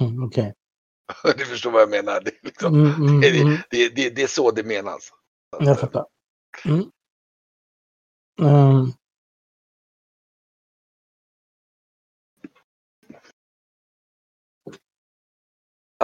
Okej. 0.00 0.54
Du 1.38 1.44
förstår 1.44 1.70
vad 1.70 1.82
jag 1.82 1.90
menar. 1.90 2.20
Det 2.20 2.30
är, 2.30 2.38
liksom, 2.46 2.74
Mm, 2.74 2.94
mm, 3.08 3.20
det, 3.22 3.42
mm. 3.42 3.56
det, 3.70 3.88
det, 3.96 4.10
det 4.10 4.22
är 4.22 4.26
så 4.26 4.50
det 4.50 4.64
menas. 4.64 5.10
Jag 5.60 5.80
fattar. 5.80 6.06
Mm. 6.66 6.84
Ehm, 8.42 8.92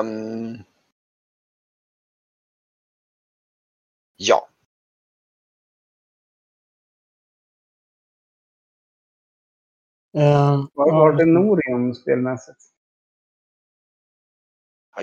Mm. 0.01 0.65
Ja, 4.17 4.49
ehm, 10.19 10.69
Var, 10.75 10.93
vart 10.93 11.21
är 11.23 11.27
Norium 11.27 11.95
spelmässigt? 11.95 12.72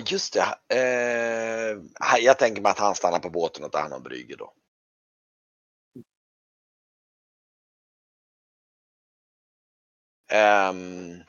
Just 0.06 0.34
det. 0.34 0.76
Eh, 0.76 1.78
jag 2.20 2.40
tänker 2.40 2.62
mig 2.62 2.70
att 2.72 2.80
han 2.80 2.96
stannar 2.96 3.20
på 3.20 3.30
båten 3.30 3.64
och 3.66 3.72
tar 3.72 3.82
hand 3.82 3.94
om 3.94 4.04
Brygge 4.04 4.36
då. 4.36 4.54
Ehm, 10.32 11.24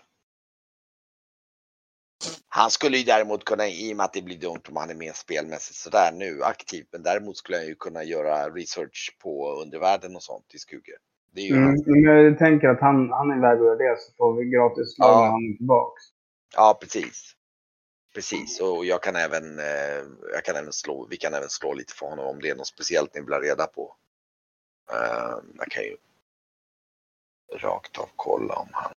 han 2.48 2.70
skulle 2.70 2.98
ju 2.98 3.04
däremot 3.04 3.44
kunna, 3.44 3.68
i 3.68 3.92
och 3.92 3.96
med 3.96 4.04
att 4.04 4.12
det 4.12 4.22
blir 4.22 4.38
dumt 4.38 4.60
om 4.68 4.76
han 4.76 4.90
är 4.90 4.94
med 4.94 5.16
spelmässigt 5.16 5.78
sådär 5.78 6.12
nu 6.12 6.42
aktivt, 6.42 6.88
men 6.92 7.02
däremot 7.02 7.36
skulle 7.36 7.58
han 7.58 7.66
ju 7.66 7.74
kunna 7.74 8.04
göra 8.04 8.50
research 8.50 9.16
på 9.22 9.52
undervärlden 9.52 10.16
och 10.16 10.22
sånt 10.22 10.54
i 10.54 10.58
Skugge. 10.58 10.92
Det 11.34 11.40
är 11.40 11.44
ju 11.46 11.56
Mm, 11.56 11.74
jag 12.04 12.38
tänker 12.38 12.68
att 12.68 12.80
han, 12.80 13.10
han 13.10 13.30
är 13.30 13.36
iväg 13.36 13.60
och 13.60 13.66
gör 13.66 13.76
det 13.76 13.96
så 14.00 14.12
får 14.16 14.34
vi 14.36 14.44
gratis 14.50 14.94
slag 14.94 15.10
Ja. 15.10 15.30
han 15.30 15.56
tillbaks. 15.56 16.02
ja 16.56 16.78
precis. 16.80 17.36
Precis, 18.14 18.61
och 18.61 18.84
jag 18.86 19.02
kan 19.02 19.16
även, 19.16 19.58
eh, 19.58 20.04
jag 20.32 20.44
kan 20.44 20.56
även 20.56 20.72
slå, 20.72 21.06
vi 21.11 21.16
kan 21.16 21.34
även 21.34 21.48
slå 21.50 21.74
lite 21.74 21.94
för 21.94 22.06
honom 22.06 22.26
om 22.26 22.40
det 22.40 22.50
är 22.50 22.54
något 22.54 22.66
speciellt 22.66 23.14
ni 23.14 23.20
vill 23.20 23.32
ha 23.32 23.40
reda 23.40 23.66
på. 23.66 23.96
Eh, 24.92 25.38
jag 25.58 25.68
kan 25.70 25.82
ju 25.84 25.96
rakt 27.58 27.98
av 27.98 28.08
kolla 28.16 28.54
om 28.54 28.68
han 28.72 28.92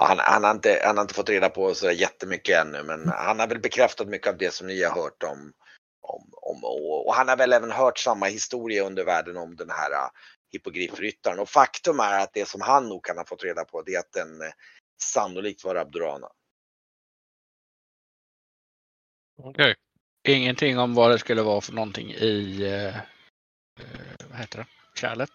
Han, 0.00 0.18
han, 0.18 0.44
har 0.44 0.50
inte, 0.50 0.82
han 0.84 0.96
har 0.96 1.02
inte 1.02 1.14
fått 1.14 1.28
reda 1.28 1.48
på 1.48 1.74
så 1.74 1.90
jättemycket 1.90 2.58
ännu, 2.58 2.82
men 2.82 3.08
han 3.08 3.40
har 3.40 3.46
väl 3.46 3.58
bekräftat 3.60 4.08
mycket 4.08 4.28
av 4.28 4.38
det 4.38 4.54
som 4.54 4.66
ni 4.66 4.82
har 4.82 5.02
hört 5.02 5.22
om. 5.22 5.52
Om, 6.10 6.28
om 6.32 6.64
och, 6.64 7.06
och 7.06 7.14
han 7.14 7.28
har 7.28 7.36
väl 7.36 7.52
även 7.52 7.70
hört 7.70 7.98
samma 7.98 8.26
historia 8.26 8.84
under 8.84 9.04
världen 9.04 9.36
om 9.36 9.56
den 9.56 9.70
här 9.70 9.90
uh, 9.90 10.10
hippogriffryttaren. 10.52 11.38
Och 11.38 11.48
faktum 11.48 12.00
är 12.00 12.18
att 12.18 12.32
det 12.32 12.48
som 12.48 12.60
han 12.60 12.88
nog 12.88 13.04
kan 13.04 13.18
ha 13.18 13.24
fått 13.24 13.44
reda 13.44 13.64
på 13.64 13.82
det 13.82 13.94
är 13.94 13.98
att 13.98 14.12
den 14.12 14.42
eh, 14.42 14.52
sannolikt 15.02 15.64
var 15.64 15.74
Abdurana. 15.74 16.28
Okej. 19.42 19.74
Ingenting 20.28 20.78
om 20.78 20.94
vad 20.94 21.10
det 21.10 21.18
skulle 21.18 21.42
vara 21.42 21.60
för 21.60 21.72
någonting 21.72 22.10
i 22.10 22.62
eh, 22.62 22.96
eh, 22.96 24.26
vad 24.30 24.38
heter 24.38 24.58
det? 24.58 24.66
kärlet. 25.00 25.30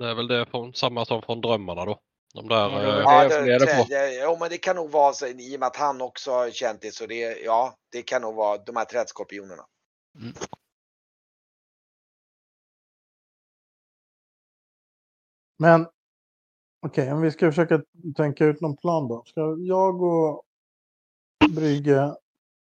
Det 0.00 0.06
är 0.06 0.14
väl 0.14 0.28
det 0.28 0.46
från, 0.46 0.74
samma 0.74 1.04
som 1.04 1.22
från 1.22 1.40
drömmarna 1.40 1.84
då. 1.84 2.00
De 2.34 2.48
där, 2.48 2.56
Ja, 2.56 3.28
det 3.28 3.38
eh, 3.38 3.44
det. 3.44 3.58
det, 3.58 3.86
det, 3.88 4.14
jo, 4.14 4.36
men 4.40 4.50
det 4.50 4.58
kan 4.58 4.76
nog 4.76 4.90
vara 4.90 5.12
så 5.12 5.26
i 5.26 5.56
och 5.56 5.60
med 5.60 5.66
att 5.66 5.76
han 5.76 6.00
också 6.00 6.30
har 6.30 6.50
känt 6.50 6.80
det 6.80 6.94
så 6.94 7.06
det, 7.06 7.38
ja, 7.44 7.76
det 7.92 8.02
kan 8.02 8.22
nog 8.22 8.34
vara 8.34 8.58
de 8.58 8.76
här 8.76 8.84
trädskorpionerna. 8.84 9.66
Men 15.58 15.86
okej, 16.82 17.12
om 17.12 17.20
vi 17.20 17.30
ska 17.30 17.50
försöka 17.50 17.82
tänka 18.16 18.44
ut 18.44 18.60
någon 18.60 18.76
plan 18.76 19.08
då. 19.08 19.22
Ska 19.26 19.56
jag 19.58 20.02
och 20.02 20.42
Brygge 21.54 22.16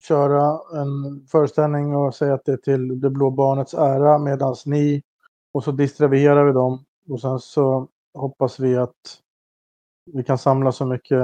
köra 0.03 0.61
en 0.80 1.26
föreställning 1.26 1.97
och 1.97 2.14
säga 2.14 2.34
att 2.34 2.45
det 2.45 2.53
är 2.53 2.57
till 2.57 3.01
det 3.01 3.11
blå 3.11 3.30
barnets 3.30 3.74
ära 3.74 4.18
medan 4.18 4.55
ni 4.66 5.03
och 5.53 5.64
så 5.64 5.72
distraherar 5.72 6.45
vi 6.45 6.53
dem 6.53 6.84
och 7.09 7.20
sen 7.20 7.39
så 7.39 7.89
hoppas 8.14 8.61
vi 8.61 8.76
att 8.76 9.22
vi 10.12 10.24
kan 10.24 10.39
samla 10.39 10.72
så 10.72 10.87
mycket 10.87 11.22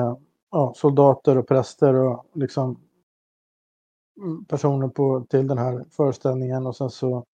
ja, 0.51 0.73
soldater 0.77 1.39
och 1.39 1.49
präster 1.49 1.95
och 1.95 2.27
liksom 2.35 2.79
personer 4.49 4.89
på, 4.89 5.27
till 5.31 5.47
den 5.47 5.59
här 5.59 5.85
föreställningen 5.91 6.67
och 6.67 6.77
sen 6.77 6.91
så 6.91 7.27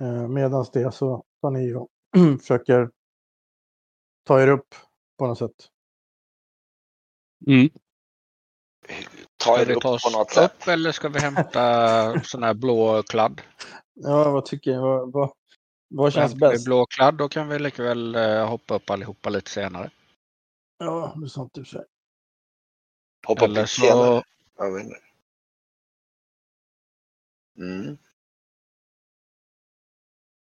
eh, 0.00 0.28
medans 0.28 0.70
det 0.70 0.94
så 0.94 1.24
tar 1.40 1.50
ni 1.50 1.74
och 1.74 1.88
försöker 2.40 2.90
ta 4.24 4.42
er 4.42 4.48
upp 4.48 4.74
på 5.18 5.26
något 5.26 5.38
sätt. 5.38 5.68
mm. 7.46 7.70
Ta 9.36 9.60
er 9.60 9.70
upp 9.70 9.82
på 9.82 10.10
något 10.12 10.30
sätt. 10.30 10.52
upp 10.52 10.68
eller 10.68 10.92
ska 10.92 11.08
vi 11.08 11.18
hämta 11.20 12.20
sån 12.24 12.42
här 12.42 12.54
blå 12.54 13.02
kladd? 13.02 13.40
Ja, 13.94 14.30
vad 14.30 14.44
tycker 14.44 14.70
jag? 14.70 14.80
Vad, 14.80 15.12
vad, 15.12 15.32
vad 15.88 16.12
känns 16.12 16.34
bäst? 16.34 16.64
blå 16.64 16.86
kladd 16.86 17.14
då 17.14 17.28
kan 17.28 17.48
vi 17.48 17.58
lika 17.58 17.82
väl 17.82 18.14
eh, 18.14 18.48
hoppa 18.48 18.74
upp 18.74 18.90
allihopa 18.90 19.30
lite 19.30 19.50
senare. 19.50 19.90
Ja, 20.78 21.14
det 21.16 21.26
är 21.26 21.28
sant 21.28 21.58
i 21.58 21.62
och 21.62 21.66
för 21.66 21.78
sig. 21.78 21.84
Hoppa 23.26 23.44
upp 23.44 23.50
lite 23.50 23.66
senare. 23.66 24.22
så, 24.22 24.22
Jag 24.56 24.74
vet 24.74 24.84
inte. 24.84 24.96
Mm. 27.58 27.96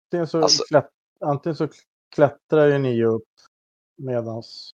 Antingen 0.05 0.27
så, 0.27 0.41
Alltså- 0.41 0.63
klätt, 0.63 0.89
antingen 1.19 1.55
så 1.55 1.67
klättrar 2.15 2.67
ju 2.67 2.77
ni 2.77 3.03
upp 3.05 3.29
medans 3.97 4.71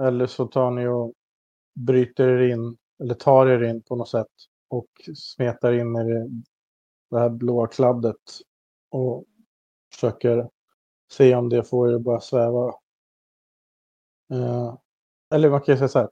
eller 0.00 0.26
så 0.26 0.46
tar 0.46 0.70
ni 0.70 0.86
och 0.86 1.12
bryter 1.74 2.28
er 2.28 2.48
in 2.52 2.76
eller 3.02 3.14
tar 3.14 3.46
er 3.46 3.62
in 3.62 3.82
på 3.82 3.96
något 3.96 4.08
sätt 4.08 4.26
och 4.68 4.88
smetar 5.16 5.72
in 5.72 5.96
er 5.96 6.26
i 6.26 6.42
det 7.10 7.18
här 7.18 7.30
blåa 7.30 7.66
kladdet 7.66 8.16
och 8.90 9.24
försöker 9.94 10.50
se 11.12 11.34
om 11.34 11.48
det 11.48 11.64
får 11.64 11.90
er 11.90 11.94
att 11.94 12.02
börja 12.02 12.20
sväva. 12.20 12.68
Eh, 14.32 14.74
eller 15.34 15.50
man 15.50 15.60
kan 15.60 15.74
ju 15.74 15.78
säga 15.78 15.88
så 15.88 15.98
här. 15.98 16.08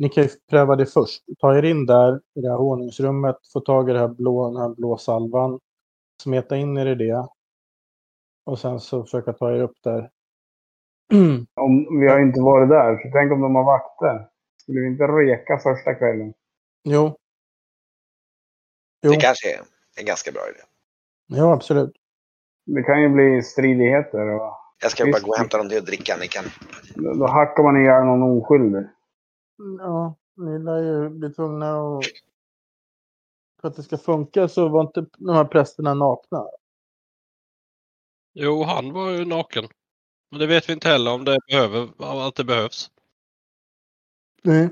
Ni 0.00 0.08
kan 0.08 0.24
ju 0.24 0.30
pröva 0.50 0.76
det 0.76 0.86
först. 0.86 1.24
Ta 1.38 1.58
er 1.58 1.62
in 1.62 1.86
där 1.86 2.20
i 2.34 2.40
det 2.40 2.48
här 2.50 2.56
honungsrummet, 2.56 3.36
få 3.52 3.60
tag 3.60 3.90
i 3.90 3.92
det 3.92 3.98
här 3.98 4.08
blå, 4.08 4.50
den 4.50 4.60
här 4.62 4.68
blå 4.68 4.96
salvan, 4.96 5.60
smeta 6.22 6.56
in 6.56 6.76
er 6.78 6.86
i 6.86 6.94
det 6.94 7.28
och 8.46 8.58
sen 8.58 8.80
så 8.80 9.02
försöka 9.02 9.32
ta 9.32 9.52
er 9.56 9.60
upp 9.62 9.76
där. 9.84 10.10
Om, 11.54 12.00
vi 12.00 12.08
har 12.08 12.20
inte 12.20 12.40
varit 12.40 12.68
där, 12.68 12.96
så 13.02 13.10
tänk 13.12 13.32
om 13.32 13.40
de 13.40 13.54
har 13.54 13.64
vakter. 13.64 14.28
Skulle 14.62 14.80
vi 14.80 14.86
inte 14.86 15.04
reka 15.04 15.58
första 15.58 15.94
kvällen? 15.94 16.34
Jo. 16.84 17.16
Jo, 19.02 19.10
Det 19.10 19.16
kanske 19.16 19.54
är 19.54 19.60
en 19.98 20.04
ganska 20.06 20.32
bra 20.32 20.42
idé. 20.48 20.60
jo 21.40 21.46
absolut. 21.50 21.92
Det 22.66 22.82
kan 22.82 23.02
ju 23.02 23.08
bli 23.08 23.42
stridigheter 23.42 24.28
och 24.28 24.52
Jag 24.82 24.90
ska 24.90 25.04
bara 25.04 25.08
Visst. 25.12 25.22
gå 25.22 25.30
och 25.30 25.38
hämta 25.38 25.56
någonting 25.56 25.78
att 25.78 25.86
dricka. 25.86 26.16
Ni 26.20 26.28
kan... 26.28 26.44
då, 26.94 27.14
då 27.14 27.26
hackar 27.26 27.62
man 27.62 27.76
ihjäl 27.82 28.04
någon 28.04 28.22
oskyldig. 28.38 28.84
Ja, 29.78 30.14
ni 30.36 30.58
lär 30.58 30.82
ju 30.82 31.08
bli 31.08 31.30
tvungna 31.30 31.72
att... 31.72 32.04
För 33.60 33.68
att 33.68 33.76
det 33.76 33.82
ska 33.82 33.98
funka 33.98 34.48
så 34.48 34.68
var 34.68 34.80
inte 34.80 35.06
de 35.18 35.34
här 35.34 35.44
prästerna 35.44 35.94
nakna. 35.94 36.46
Jo, 38.32 38.62
han 38.62 38.92
var 38.92 39.10
ju 39.10 39.24
naken. 39.24 39.68
Men 40.30 40.40
det 40.40 40.46
vet 40.46 40.68
vi 40.68 40.72
inte 40.72 40.88
heller 40.88 41.12
om 41.12 41.24
det 41.24 41.38
behöver, 41.48 41.88
att 42.28 42.34
det 42.34 42.44
behövs. 42.44 42.90
Nej. 44.42 44.70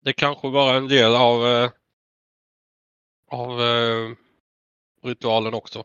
Det 0.00 0.12
kanske 0.12 0.48
var 0.48 0.74
en 0.74 0.88
del 0.88 1.14
av, 1.14 1.46
eh, 1.46 1.70
av 3.26 3.60
eh, 3.60 4.14
ritualen 5.02 5.54
också. 5.54 5.84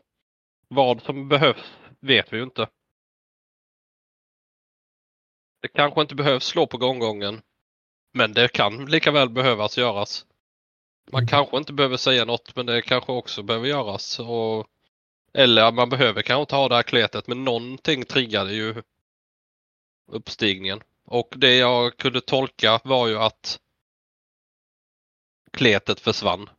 Vad 0.68 1.02
som 1.02 1.28
behövs 1.28 1.72
vet 2.00 2.32
vi 2.32 2.36
ju 2.36 2.42
inte. 2.42 2.68
Det 5.64 5.68
kanske 5.68 6.00
inte 6.00 6.14
behövs 6.14 6.44
slå 6.44 6.66
på 6.66 6.78
gånggången. 6.78 7.42
Men 8.12 8.32
det 8.32 8.48
kan 8.52 8.86
lika 8.86 9.10
väl 9.10 9.30
behövas 9.30 9.78
göras. 9.78 10.26
Man 11.10 11.22
Mm. 11.22 11.28
kanske 11.28 11.56
inte 11.56 11.72
behöver 11.72 11.96
säga 11.96 12.24
något 12.24 12.56
men 12.56 12.66
det 12.66 12.82
kanske 12.82 13.12
också 13.12 13.42
behöver 13.42 13.68
göras. 13.68 14.18
Och, 14.18 14.66
eller 15.34 15.72
man 15.72 15.88
behöver 15.88 16.22
kanske 16.22 16.40
inte 16.40 16.56
ha 16.56 16.68
det 16.68 16.74
här 16.74 16.82
kletet 16.82 17.26
men 17.26 17.44
någonting 17.44 18.04
triggade 18.04 18.54
ju 18.54 18.82
uppstigningen. 20.12 20.82
Och 21.04 21.28
det 21.36 21.56
jag 21.56 21.96
kunde 21.96 22.20
tolka 22.20 22.80
var 22.84 23.08
ju 23.08 23.18
att 23.18 23.60
kletet 25.52 26.00
försvann. 26.00 26.50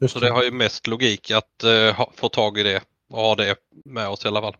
Just 0.00 0.14
Så 0.14 0.20
det 0.20 0.30
har 0.30 0.42
ju 0.42 0.50
mest 0.50 0.86
logik 0.86 1.30
att 1.30 1.62
ha, 1.96 2.12
få 2.14 2.28
tag 2.28 2.58
i 2.58 2.62
det 2.62 2.84
och 3.08 3.18
ha 3.18 3.34
det 3.34 3.56
med 3.84 4.08
oss 4.08 4.24
i 4.24 4.28
alla 4.28 4.40
fall. 4.40 4.56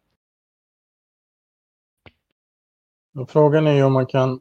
Och 3.15 3.31
frågan 3.31 3.67
är 3.67 3.73
ju 3.73 3.83
om 3.83 3.93
man 3.93 4.07
kan... 4.07 4.41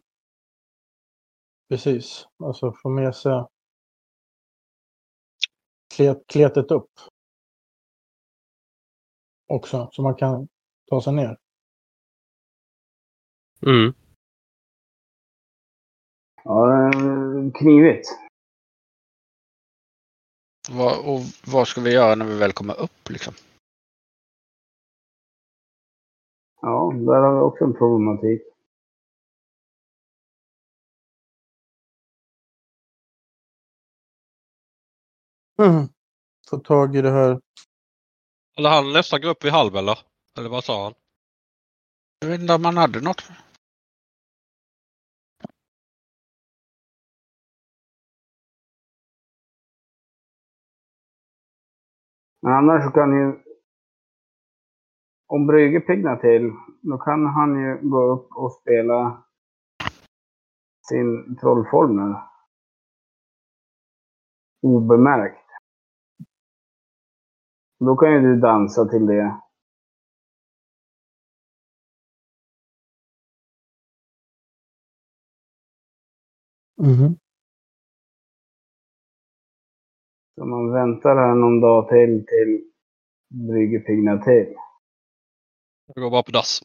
Precis. 1.70 2.28
Alltså 2.44 2.74
få 2.74 2.90
med 2.90 3.16
sig 3.16 3.46
klet, 5.96 6.28
kletet 6.28 6.72
upp. 6.72 6.92
Också, 9.48 9.90
så 9.92 10.02
man 10.02 10.16
kan 10.16 10.48
ta 10.90 11.02
sig 11.02 11.14
ner. 11.14 11.38
Mm. 13.66 13.94
Ja, 16.44 16.88
eh, 16.88 17.52
knivigt. 17.54 18.08
Vad, 20.70 21.00
och 21.00 21.22
vad 21.48 21.68
ska 21.68 21.82
vi 21.82 21.94
göra 21.94 22.16
när 22.16 22.26
vi 22.26 22.38
väl 22.38 22.54
kommer 22.54 22.80
upp 22.82 23.10
liksom? 23.10 23.34
Ja, 26.62 26.94
där 26.96 27.22
har 27.22 27.36
vi 27.36 27.42
också 27.42 27.64
en 27.64 27.74
problematik. 27.74 28.53
Mm. 35.62 35.88
Få 36.50 36.58
tag 36.58 36.96
i 36.96 37.02
det 37.02 37.12
här. 37.12 37.42
Eller 38.58 38.70
han 38.70 38.94
nästa 38.94 39.20
grupp 39.20 39.46
vid 39.46 39.52
halv 39.52 39.76
eller? 39.76 40.00
Eller 40.38 40.50
vad 40.50 40.64
sa 40.64 40.84
han? 40.84 40.94
Jag 42.20 42.28
vet 42.28 42.42
inte 42.42 42.54
om 42.54 42.62
man 42.62 42.78
hade 42.78 43.02
något. 43.02 43.24
Men 52.42 52.54
annars 52.54 52.84
så 52.84 52.92
kan 52.92 53.14
ju... 53.14 53.44
Om 55.28 55.48
Brygge 55.48 55.80
piggnar 55.80 56.16
till, 56.16 56.52
då 56.82 56.98
kan 56.98 57.26
han 57.26 57.60
ju 57.60 57.90
gå 57.90 58.02
upp 58.02 58.32
och 58.32 58.52
spela 58.52 59.24
sin 60.90 61.38
trollformel. 61.42 62.16
Obemärkt. 64.62 65.43
Då 67.86 67.96
kan 67.96 68.14
ju 68.14 68.20
du 68.22 68.40
dansa 68.40 68.86
till 68.86 69.06
det. 69.06 69.40
Mhm. 76.78 77.18
Så 80.36 80.46
man 80.46 80.72
väntar 80.72 81.16
här 81.16 81.36
någon 81.36 81.62
dag 81.62 81.90
till 81.90 82.26
till 82.26 82.72
Brygge 83.30 83.80
piggnar 83.80 84.18
till. 84.18 84.56
Jag 85.86 86.04
går 86.04 86.12
bara 86.12 86.24
på 86.24 86.32
dass. 86.32 86.62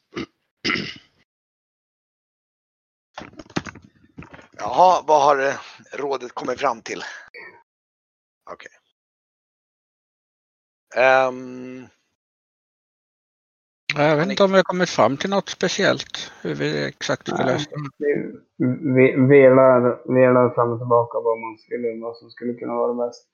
Jaha, 4.56 5.04
vad 5.06 5.22
har 5.22 5.46
eh, 5.46 5.54
rådet 5.98 6.32
kommit 6.32 6.60
fram 6.60 6.82
till? 6.82 7.02
Okej. 8.50 8.77
Ehm, 10.96 11.86
Jag 13.96 14.16
vet 14.16 14.30
inte 14.30 14.42
om 14.44 14.50
vi 14.50 14.56
har 14.56 14.62
kommit 14.64 14.90
fram 14.90 15.16
till 15.16 15.30
något 15.30 15.48
speciellt. 15.48 16.32
Hur 16.42 16.54
vi 16.54 16.84
exakt 16.86 17.28
ska 17.28 17.44
lösa 17.44 17.70
det. 17.98 18.32
Vi 18.96 19.26
velar, 19.28 19.80
velar 20.14 20.54
fram 20.54 20.72
och 20.72 20.78
tillbaka 20.78 21.18
vad, 21.18 21.38
man 21.38 21.58
skulle, 21.58 22.00
vad 22.02 22.16
som 22.16 22.30
skulle 22.30 22.54
kunna 22.54 22.74
vara 22.74 23.06
bäst. 23.06 23.24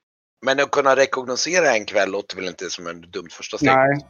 men 0.47 0.61
att 0.61 0.71
kunna 0.71 0.97
rekognosera 0.97 1.77
en 1.77 1.85
kväll 1.85 2.11
låter 2.11 2.37
väl 2.37 2.45
inte 2.49 2.65
som 2.71 2.87
en 2.87 3.01
dumt 3.01 3.29
första 3.31 3.57
steg? 3.57 3.71
Nej, 3.71 4.07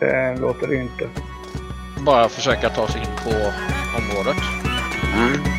det 0.00 0.36
låter 0.40 0.66
det 0.66 0.76
inte. 0.76 1.08
Bara 2.06 2.28
försöka 2.28 2.68
ta 2.68 2.88
sig 2.88 3.00
in 3.00 3.16
på 3.24 3.30
området. 3.98 4.42
Mm. 5.16 5.55